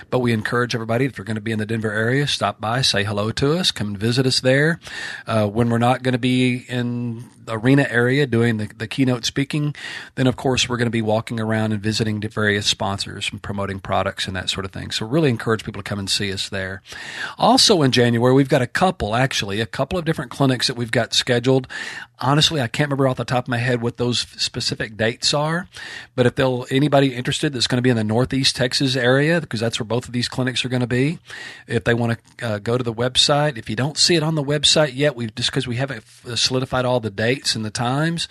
But 0.09 0.19
we 0.19 0.31
encourage 0.31 0.73
everybody, 0.73 1.05
if 1.05 1.17
you're 1.17 1.25
going 1.25 1.35
to 1.35 1.41
be 1.41 1.51
in 1.51 1.59
the 1.59 1.65
Denver 1.65 1.91
area, 1.91 2.27
stop 2.27 2.61
by, 2.61 2.81
say 2.81 3.03
hello 3.03 3.31
to 3.31 3.57
us, 3.57 3.71
come 3.71 3.87
and 3.87 3.97
visit 3.97 4.25
us 4.25 4.39
there. 4.39 4.79
Uh, 5.27 5.47
when 5.47 5.69
we're 5.69 5.77
not 5.77 6.03
going 6.03 6.13
to 6.13 6.19
be 6.19 6.65
in 6.69 7.25
the 7.45 7.57
arena 7.57 7.85
area 7.89 8.25
doing 8.25 8.57
the, 8.57 8.67
the 8.77 8.87
keynote 8.87 9.25
speaking, 9.25 9.75
then 10.15 10.27
of 10.27 10.35
course 10.35 10.67
we're 10.67 10.77
going 10.77 10.87
to 10.87 10.91
be 10.91 11.01
walking 11.01 11.39
around 11.39 11.71
and 11.71 11.81
visiting 11.81 12.19
various 12.21 12.65
sponsors 12.65 13.29
and 13.31 13.41
promoting 13.41 13.79
products 13.79 14.27
and 14.27 14.35
that 14.35 14.49
sort 14.49 14.65
of 14.65 14.71
thing. 14.71 14.91
So 14.91 15.05
really 15.05 15.29
encourage 15.29 15.63
people 15.63 15.81
to 15.81 15.87
come 15.87 15.99
and 15.99 16.09
see 16.09 16.33
us 16.33 16.49
there. 16.49 16.81
Also 17.37 17.81
in 17.81 17.91
January, 17.91 18.33
we've 18.33 18.49
got 18.49 18.61
a 18.61 18.67
couple 18.67 19.13
actually, 19.25 19.59
a 19.59 19.65
couple 19.65 19.97
of 19.97 20.05
different 20.05 20.29
clinics 20.29 20.67
that 20.67 20.75
we've 20.75 20.91
got 20.91 21.11
scheduled. 21.11 21.67
Honestly, 22.19 22.61
I 22.61 22.67
can't 22.67 22.89
remember 22.89 23.07
off 23.07 23.17
the 23.17 23.25
top 23.25 23.45
of 23.45 23.47
my 23.47 23.57
head 23.57 23.81
what 23.81 23.97
those 23.97 24.19
specific 24.19 24.95
dates 24.95 25.33
are, 25.33 25.67
but 26.15 26.27
if 26.27 26.35
they'll 26.35 26.67
anybody 26.69 27.15
interested 27.15 27.51
that's 27.51 27.65
going 27.65 27.79
to 27.79 27.81
be 27.81 27.89
in 27.89 27.97
the 27.97 28.03
Northeast 28.03 28.55
Texas 28.55 28.95
area, 28.95 29.41
because 29.41 29.59
that's 29.59 29.79
where 29.79 29.87
both 29.87 30.05
of 30.05 30.13
these 30.13 30.29
clinics 30.29 30.63
are 30.63 30.69
going 30.69 30.81
to 30.81 30.87
be, 30.87 31.17
if 31.65 31.85
they 31.85 31.95
want 31.95 32.19
to 32.37 32.45
uh, 32.45 32.59
go 32.59 32.77
to 32.77 32.83
the 32.83 32.93
website, 32.93 33.57
if 33.57 33.67
you 33.67 33.75
don't 33.75 33.97
see 33.97 34.13
it 34.13 34.21
on 34.21 34.35
the 34.35 34.43
website 34.43 34.95
yet, 34.95 35.15
we've 35.15 35.33
just 35.33 35.49
because 35.49 35.67
we 35.67 35.77
haven't 35.77 36.03
solidified 36.35 36.85
all 36.85 36.99
the 36.99 37.09
dates 37.09 37.55
and 37.55 37.65
the 37.65 37.71
times, 37.71 38.27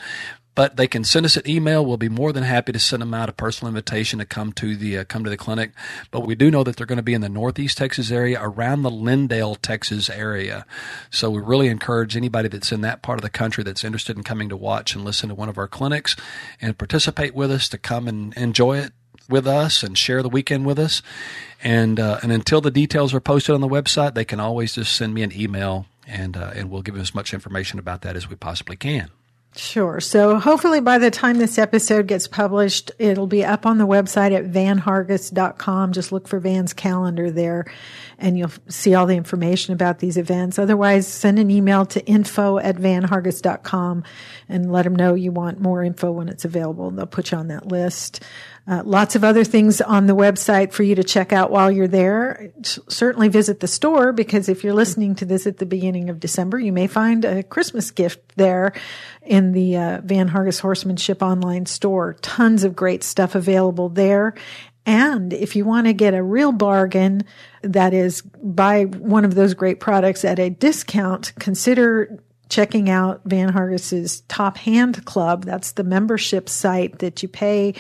but 0.55 0.77
they 0.77 0.87
can 0.87 1.05
send 1.05 1.27
us 1.27 1.37
an 1.37 1.49
email. 1.49 1.85
We'll 1.85 1.97
be 1.97 2.09
more 2.09 2.33
than 2.33 2.45
happy 2.45 2.73
to 2.73 2.79
send 2.79 3.03
them 3.03 3.15
out 3.15 3.29
a 3.29 3.33
personal 3.33 3.69
invitation 3.69 4.19
to 4.19 4.25
come 4.25 4.53
to 4.55 4.77
the 4.77 4.99
uh, 4.99 5.05
come 5.05 5.25
to 5.25 5.31
the 5.31 5.37
clinic. 5.37 5.73
But 6.11 6.21
we 6.21 6.35
do 6.35 6.51
know 6.51 6.63
that 6.65 6.77
they're 6.77 6.87
going 6.87 6.97
to 6.97 7.03
be 7.03 7.15
in 7.15 7.21
the 7.21 7.29
Northeast 7.29 7.79
Texas 7.79 8.11
area, 8.11 8.39
around 8.41 8.83
the 8.83 8.91
Lindale, 8.91 9.57
Texas 9.61 10.09
area. 10.09 10.65
So 11.11 11.31
we 11.31 11.41
really 11.41 11.69
encourage 11.69 12.17
anybody 12.17 12.49
that's 12.49 12.73
in 12.73 12.83
that 12.83 13.03
part 13.03 13.19
of 13.19 13.23
the 13.23 13.31
country 13.31 13.65
that's 13.65 13.85
interested 13.85 14.17
in 14.17 14.23
coming 14.23 14.49
to 14.49 14.57
watch 14.57 14.95
and 14.95 15.05
listen 15.05 15.29
to 15.29 15.35
one 15.35 15.49
of 15.49 15.59
our 15.59 15.69
clinics 15.69 16.17
and 16.61 16.79
participate 16.79 17.35
with 17.35 17.51
us 17.51 17.69
to 17.71 17.79
come 17.79 18.07
and 18.07 18.35
enjoy 18.35 18.79
it 18.79 18.93
with 19.29 19.47
us 19.47 19.83
and 19.83 19.97
share 19.97 20.23
the 20.23 20.29
weekend 20.29 20.67
with 20.67 20.79
us. 20.79 21.03
And 21.63 21.99
uh, 21.99 22.21
and 22.23 22.31
until 22.31 22.61
the 22.61 22.71
details 22.71 23.15
are 23.15 23.21
posted 23.21 23.55
on 23.55 23.61
the 23.61 23.69
website, 23.69 24.15
they 24.15 24.25
can 24.25 24.39
always 24.39 24.75
just 24.75 24.95
send 24.95 25.15
me 25.15 25.23
an 25.23 25.33
email 25.33 25.87
and 26.07 26.37
uh, 26.37 26.53
and 26.55 26.71
we'll 26.71 26.83
give 26.83 26.95
them 26.95 27.03
as 27.03 27.15
much 27.15 27.33
information 27.35 27.79
about 27.79 28.03
that 28.03 28.17
as 28.17 28.29
we 28.29 28.37
possibly 28.37 28.77
can. 28.77 29.11
Sure. 29.57 30.01
So 30.01 30.41
hopefully 30.41 30.81
by 30.81 30.99
the 30.99 31.13
time 31.13 31.39
this 31.39 31.59
episode 31.59 32.09
gets 32.09 32.27
published, 32.27 32.91
it'll 32.99 33.29
be 33.29 33.45
up 33.45 33.67
on 33.67 33.79
the 33.79 33.87
website 33.87 34.37
at 34.37 34.51
vanhargis.com. 34.51 35.93
Just 35.93 36.11
look 36.11 36.27
for 36.27 36.41
Van's 36.41 36.73
calendar 36.73 37.31
there 37.31 37.65
and 38.19 38.37
you'll 38.37 38.51
see 38.69 38.97
all 38.97 39.07
the 39.07 39.17
information 39.17 39.73
about 39.73 40.01
these 40.01 40.17
events. 40.17 40.59
Otherwise, 40.59 41.07
send 41.07 41.39
an 41.39 41.53
email 41.53 41.87
to 41.87 42.05
info 42.05 42.59
at 42.59 42.77
vanhargis.com 42.77 44.03
and 44.49 44.73
let 44.73 44.83
them 44.83 44.97
know 44.97 45.15
you 45.15 45.31
want 45.31 45.61
more 45.61 45.85
info 45.85 46.11
when 46.11 46.29
it's 46.29 46.45
available. 46.45 46.91
They'll 46.91 47.07
put 47.07 47.31
you 47.31 47.39
on 47.39 47.47
that 47.49 47.69
list. 47.69 48.25
Uh, 48.67 48.83
lots 48.83 49.15
of 49.15 49.23
other 49.23 49.45
things 49.45 49.83
on 49.83 50.07
the 50.07 50.17
website 50.17 50.73
for 50.73 50.85
you 50.85 50.95
to 50.95 51.05
check 51.05 51.35
out 51.35 51.51
while 51.51 51.71
you're 51.71 51.87
there. 51.87 52.51
Certainly 52.63 53.29
visit 53.29 53.61
the 53.61 53.69
store 53.69 54.13
because 54.13 54.49
if 54.49 54.65
you're 54.65 54.73
listening 54.73 55.15
to 55.17 55.27
this 55.27 55.47
at 55.47 55.59
the 55.59 55.67
beginning 55.67 56.09
of 56.09 56.19
December, 56.19 56.59
you 56.59 56.73
may 56.73 56.87
find 56.87 57.27
a 57.27 57.43
Christmas 57.43 57.91
gift 57.91 58.37
there 58.37 58.73
in 59.21 59.53
the 59.53 59.77
uh, 59.77 60.01
Van 60.03 60.31
Hargis 60.31 60.61
Horsemanship 60.61 61.23
online 61.23 61.67
store. 61.67 62.15
Tons 62.23 62.65
of 62.65 62.75
great 62.75 63.05
stuff 63.05 63.35
available 63.35 63.91
there. 63.91 64.35
And 64.87 65.35
if 65.35 65.57
you 65.57 65.67
want 65.67 65.87
to 65.87 65.93
get 65.93 66.15
a 66.15 66.23
real 66.23 66.53
bargain, 66.53 67.23
that 67.63 67.93
is 67.93 68.23
buy 68.23 68.85
one 68.85 69.27
of 69.27 69.35
those 69.35 69.53
great 69.53 69.81
products 69.81 70.25
at 70.25 70.39
a 70.39 70.49
discount, 70.49 71.35
consider 71.39 72.19
checking 72.49 72.91
out 72.91 73.23
Van 73.25 73.51
Hargis's 73.51 74.21
Top 74.23 74.59
Hand 74.59 75.05
Club. 75.05 75.45
That's 75.45 75.73
the 75.73 75.85
membership 75.85 76.49
site 76.49 76.99
that 76.99 77.23
you 77.23 77.29
pay 77.29 77.75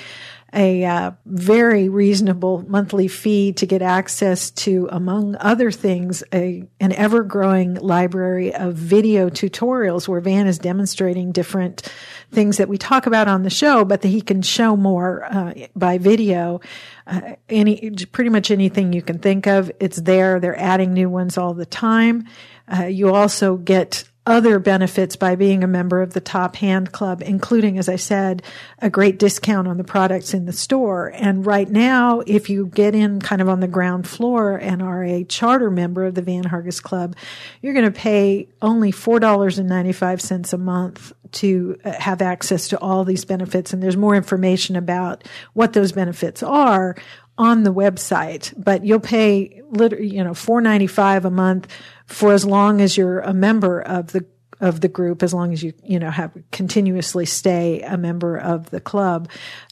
a 0.55 0.85
uh, 0.85 1.11
very 1.27 1.89
reasonable 1.89 2.65
monthly 2.69 3.09
fee 3.09 3.53
to 3.55 3.67
get 3.67 3.83
access 3.83 4.51
to, 4.51 4.89
among 4.93 5.37
other 5.41 5.71
things, 5.71 6.23
a, 6.33 6.65
an 6.81 6.93
ever 6.93 7.25
growing 7.25 7.75
library 7.75 8.55
of 8.55 8.75
video 8.75 9.29
tutorials 9.29 10.07
where 10.07 10.21
Van 10.21 10.47
is 10.47 10.59
demonstrating 10.59 11.33
different 11.33 11.83
things 12.31 12.57
that 12.59 12.69
we 12.69 12.79
talk 12.79 13.07
about 13.07 13.29
on 13.29 13.43
the 13.43 13.51
show, 13.51 13.85
but 13.85 14.03
that 14.03 14.09
he 14.09 14.21
can 14.21 14.43
show 14.43 14.77
more 14.77 15.25
uh, 15.25 15.53
by 15.75 15.99
video. 15.99 16.61
Uh, 17.07 17.35
any, 17.49 17.91
pretty 18.13 18.31
much 18.31 18.51
anything 18.51 18.93
you 18.93 19.03
can 19.03 19.19
think 19.19 19.47
of, 19.47 19.71
it's 19.81 20.01
there. 20.01 20.41
They're 20.41 20.59
adding 20.59 20.95
new 20.95 21.11
ones 21.11 21.37
all 21.37 21.55
the 21.55 21.67
time. 21.67 22.29
Uh, 22.73 22.85
you 22.85 23.13
also 23.13 23.57
get 23.57 24.05
other 24.27 24.59
benefits 24.59 25.17
by 25.17 25.37
being 25.37 25.63
a 25.63 25.67
member 25.67 26.01
of 26.01 26.15
the 26.15 26.21
Top 26.21 26.57
Hand 26.57 26.93
Club, 26.93 27.23
including, 27.25 27.79
as 27.79 27.89
I 27.89 27.97
said, 27.97 28.43
a 28.79 28.89
great 28.89 29.19
discount 29.19 29.69
on 29.69 29.77
the 29.77 29.85
products 29.85 30.33
in 30.33 30.47
the 30.47 30.53
store. 30.53 31.13
And 31.15 31.45
right 31.45 31.69
now, 31.69 32.21
if 32.27 32.49
you 32.49 32.67
get 32.67 32.95
in 32.95 33.21
kind 33.21 33.43
of 33.43 33.49
on 33.51 33.61
the 33.61 33.69
ground 33.69 34.09
floor 34.09 34.57
and 34.57 34.81
are 34.81 35.05
a 35.05 35.25
charter 35.25 35.71
member 35.71 36.05
of 36.05 36.15
the 36.15 36.23
Van 36.23 36.45
Hargis 36.45 36.83
Club, 36.83 37.17
you're 37.61 37.75
going 37.75 37.85
to 37.85 37.91
pay 37.91 38.49
only 38.63 38.93
$4.95 38.93 40.53
a 40.53 40.59
month 40.59 41.13
to 41.33 41.77
uh, 41.85 41.93
have 41.93 42.23
access 42.23 42.69
to 42.69 42.79
all 42.79 43.05
these 43.05 43.25
benefits. 43.25 43.73
And 43.73 43.83
there's 43.83 43.97
more 43.97 44.15
information 44.15 44.77
about 44.77 45.25
what 45.53 45.75
those 45.75 45.93
benefits 45.93 46.43
are 46.43 46.97
on 47.37 47.65
the 47.65 47.73
website, 47.73 48.53
but 48.57 48.85
you'll 48.85 49.01
pay 49.01 49.63
literally, 49.71 50.09
you 50.09 50.23
know, 50.23 50.35
four 50.35 50.61
ninety 50.61 50.87
five 50.87 51.25
a 51.25 51.31
month 51.31 51.69
for 52.07 52.33
as 52.33 52.45
long 52.45 52.81
as 52.81 52.97
you're 52.97 53.21
a 53.21 53.35
member 53.35 53.81
of 53.81 54.13
the 54.13 54.25
of 54.61 54.81
the 54.81 54.89
group, 54.89 55.23
as 55.23 55.35
long 55.35 55.53
as 55.53 55.63
you 55.63 55.73
you 55.83 55.99
know 55.99 56.11
have 56.11 56.33
continuously 56.53 57.27
stay 57.27 57.81
a 57.83 57.97
member 57.97 58.37
of 58.37 58.71
the 58.71 58.81
club. 58.81 59.29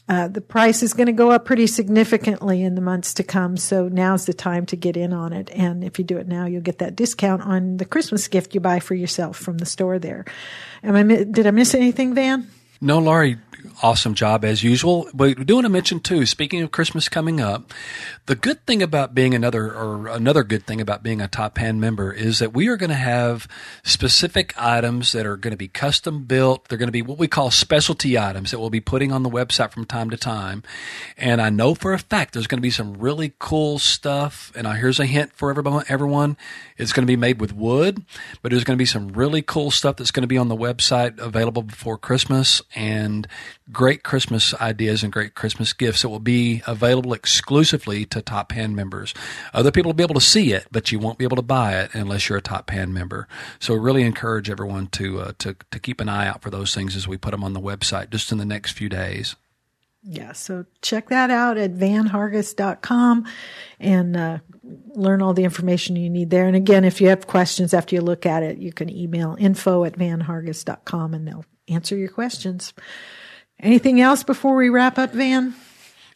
Uh, 0.09 0.27
the 0.27 0.41
price 0.41 0.83
is 0.83 0.93
going 0.93 1.07
to 1.07 1.13
go 1.13 1.31
up 1.31 1.45
pretty 1.45 1.65
significantly 1.65 2.61
in 2.61 2.75
the 2.75 2.81
months 2.81 3.13
to 3.13 3.23
come, 3.23 3.55
so 3.55 3.87
now's 3.87 4.25
the 4.25 4.33
time 4.33 4.65
to 4.65 4.75
get 4.75 4.97
in 4.97 5.13
on 5.13 5.31
it. 5.31 5.49
And 5.51 5.83
if 5.83 5.97
you 5.97 6.03
do 6.03 6.17
it 6.17 6.27
now, 6.27 6.45
you'll 6.45 6.61
get 6.61 6.79
that 6.79 6.95
discount 6.95 7.41
on 7.41 7.77
the 7.77 7.85
Christmas 7.85 8.27
gift 8.27 8.53
you 8.53 8.59
buy 8.59 8.79
for 8.79 8.95
yourself 8.95 9.37
from 9.37 9.57
the 9.59 9.65
store 9.65 9.99
there. 9.99 10.25
Am 10.83 10.95
I 10.95 11.03
did 11.23 11.47
I 11.47 11.51
miss 11.51 11.73
anything, 11.73 12.13
Van? 12.13 12.47
No, 12.81 12.99
Laurie, 12.99 13.37
awesome 13.81 14.13
job 14.13 14.45
as 14.45 14.63
usual. 14.63 15.09
But 15.13 15.37
we 15.37 15.43
do 15.45 15.55
want 15.55 15.65
to 15.65 15.69
mention 15.69 15.99
too, 15.99 16.25
speaking 16.25 16.61
of 16.61 16.71
Christmas 16.71 17.09
coming 17.09 17.41
up, 17.41 17.73
the 18.25 18.35
good 18.35 18.65
thing 18.65 18.81
about 18.81 19.13
being 19.13 19.33
another, 19.33 19.73
or 19.73 20.07
another 20.07 20.43
good 20.43 20.65
thing 20.65 20.79
about 20.79 21.03
being 21.03 21.21
a 21.21 21.27
top 21.27 21.57
hand 21.57 21.81
member 21.81 22.11
is 22.11 22.39
that 22.39 22.53
we 22.53 22.67
are 22.67 22.77
going 22.77 22.89
to 22.89 22.95
have 22.95 23.47
specific 23.83 24.53
items 24.57 25.11
that 25.11 25.25
are 25.25 25.37
going 25.37 25.51
to 25.51 25.57
be 25.57 25.67
custom 25.67 26.23
built. 26.23 26.67
They're 26.67 26.77
going 26.77 26.87
to 26.87 26.93
be 26.93 27.01
what 27.01 27.17
we 27.17 27.27
call 27.27 27.51
specialty 27.51 28.17
items 28.17 28.51
that 28.51 28.59
we'll 28.59 28.69
be 28.69 28.79
putting 28.79 29.11
on 29.11 29.23
the 29.23 29.29
website 29.29 29.71
from 29.71 29.85
time 29.85 30.09
to 30.09 30.17
time. 30.17 30.63
And 31.17 31.41
I 31.41 31.49
know 31.49 31.75
for 31.75 31.93
a 31.93 31.99
fact 31.99 32.33
there's 32.33 32.47
going 32.47 32.59
to 32.59 32.63
be 32.63 32.69
some 32.69 32.93
really 32.93 33.33
cool 33.39 33.79
stuff. 33.79 34.51
And 34.55 34.67
here's 34.67 34.99
a 34.99 35.05
hint 35.05 35.33
for 35.33 35.49
everyone, 35.49 35.85
everyone. 35.89 36.37
It's 36.77 36.93
going 36.93 37.03
to 37.03 37.11
be 37.11 37.17
made 37.17 37.39
with 37.39 37.53
wood, 37.53 38.03
but 38.41 38.51
there's 38.51 38.63
going 38.63 38.77
to 38.77 38.81
be 38.81 38.85
some 38.85 39.09
really 39.09 39.41
cool 39.41 39.71
stuff 39.71 39.97
that's 39.97 40.11
going 40.11 40.23
to 40.23 40.27
be 40.27 40.37
on 40.37 40.47
the 40.47 40.55
website 40.55 41.19
available 41.19 41.61
before 41.61 41.97
Christmas 41.97 42.61
and 42.75 43.27
great 43.71 44.03
Christmas 44.03 44.53
ideas 44.55 45.03
and 45.03 45.11
great 45.11 45.35
Christmas 45.35 45.73
gifts 45.73 46.01
that 46.01 46.09
will 46.09 46.19
be 46.19 46.61
available 46.67 47.13
exclusively 47.13 48.05
to 48.05 48.21
top 48.21 48.51
hand 48.51 48.75
members. 48.75 49.13
Other 49.53 49.71
people 49.71 49.89
will 49.89 49.95
be 49.95 50.03
able 50.03 50.15
to 50.15 50.21
see 50.21 50.53
it, 50.53 50.67
but 50.71 50.91
you 50.91 50.99
won't 50.99 51.17
be 51.17 51.25
able 51.25 51.37
to 51.37 51.41
buy 51.41 51.79
it 51.79 51.93
unless 51.93 52.29
you're 52.29 52.37
a 52.37 52.41
top 52.41 52.69
hand 52.69 52.93
member. 52.93 53.27
So 53.59 53.73
really 53.73 54.03
encourage 54.03 54.49
everyone 54.49 54.87
to 54.87 55.21
uh, 55.21 55.31
to 55.39 55.55
to 55.71 55.79
keep 55.79 56.01
an 56.01 56.09
eye 56.09 56.27
out 56.27 56.41
for 56.41 56.49
those 56.49 56.73
things 56.73 56.95
as 56.95 57.07
we 57.07 57.17
put 57.17 57.31
them 57.31 57.43
on 57.43 57.53
the 57.53 57.61
website 57.61 58.09
just 58.09 58.31
in 58.31 58.37
the 58.37 58.45
next 58.45 58.71
few 58.71 58.89
days. 58.89 59.35
Yeah, 60.05 60.33
so 60.33 60.65
check 60.81 61.07
that 61.09 61.31
out 61.31 61.57
at 61.57 61.75
vanhargis.com 61.75 63.25
and 63.79 64.17
uh, 64.17 64.39
learn 64.89 65.21
all 65.21 65.33
the 65.33 65.45
information 65.45 65.95
you 65.95 66.09
need 66.09 66.29
there. 66.29 66.45
And 66.45 66.57
again, 66.57 66.83
if 66.83 66.99
you 66.99 67.07
have 67.07 67.25
questions 67.25 67.73
after 67.73 67.95
you 67.95 68.01
look 68.01 68.25
at 68.25 68.43
it, 68.43 68.57
you 68.57 68.73
can 68.73 68.89
email 68.89 69.37
info 69.39 69.85
at 69.85 69.93
vanhargis.com 69.93 71.13
and 71.13 71.25
they'll 71.25 71.45
answer 71.69 71.95
your 71.95 72.09
questions. 72.09 72.73
Anything 73.59 74.01
else 74.01 74.23
before 74.23 74.55
we 74.55 74.69
wrap 74.69 74.97
up, 74.97 75.13
Van? 75.13 75.53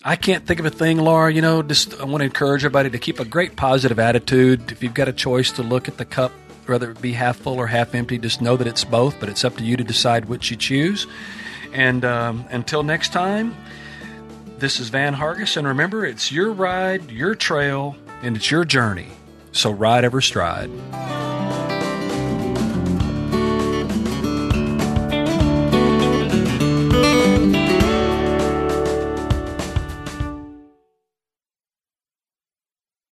I 0.04 0.16
can't 0.16 0.46
think 0.46 0.60
of 0.60 0.66
a 0.66 0.70
thing, 0.70 0.98
Laura. 0.98 1.34
You 1.34 1.42
know, 1.42 1.62
just 1.62 2.00
I 2.00 2.06
want 2.06 2.22
to 2.22 2.26
encourage 2.26 2.64
everybody 2.64 2.90
to 2.90 3.00
keep 3.00 3.20
a 3.20 3.26
great 3.26 3.56
positive 3.56 4.00
attitude. 4.00 4.72
If 4.72 4.84
you've 4.84 4.94
got 4.94 5.08
a 5.08 5.14
choice 5.14 5.52
to 5.54 5.64
look 5.64 5.88
at 5.88 5.98
the 5.98 6.06
cup, 6.06 6.32
whether 6.66 6.92
it 6.92 7.02
be 7.02 7.14
half 7.14 7.38
full 7.38 7.56
or 7.56 7.68
half 7.68 7.96
empty, 7.96 8.18
just 8.18 8.42
know 8.42 8.58
that 8.58 8.68
it's 8.68 8.84
both, 8.84 9.20
but 9.20 9.30
it's 9.30 9.44
up 9.44 9.56
to 9.58 9.64
you 9.64 9.78
to 9.78 9.84
decide 9.84 10.26
which 10.26 10.52
you 10.52 10.58
choose. 10.58 11.08
And 11.74 12.06
um, 12.06 12.46
until 12.50 12.84
next 12.84 13.12
time, 13.12 13.56
this 14.60 14.80
is 14.80 14.90
Van 14.90 15.16
Hargis, 15.16 15.58
and 15.58 15.68
remember, 15.68 16.06
it's 16.06 16.32
your 16.32 16.52
ride, 16.52 17.12
your 17.12 17.36
trail, 17.36 17.96
and 18.22 18.36
it's 18.36 18.50
your 18.50 18.66
journey. 18.66 19.08
So 19.52 19.72
ride 19.72 20.04
every 20.04 20.24
stride. 20.24 20.70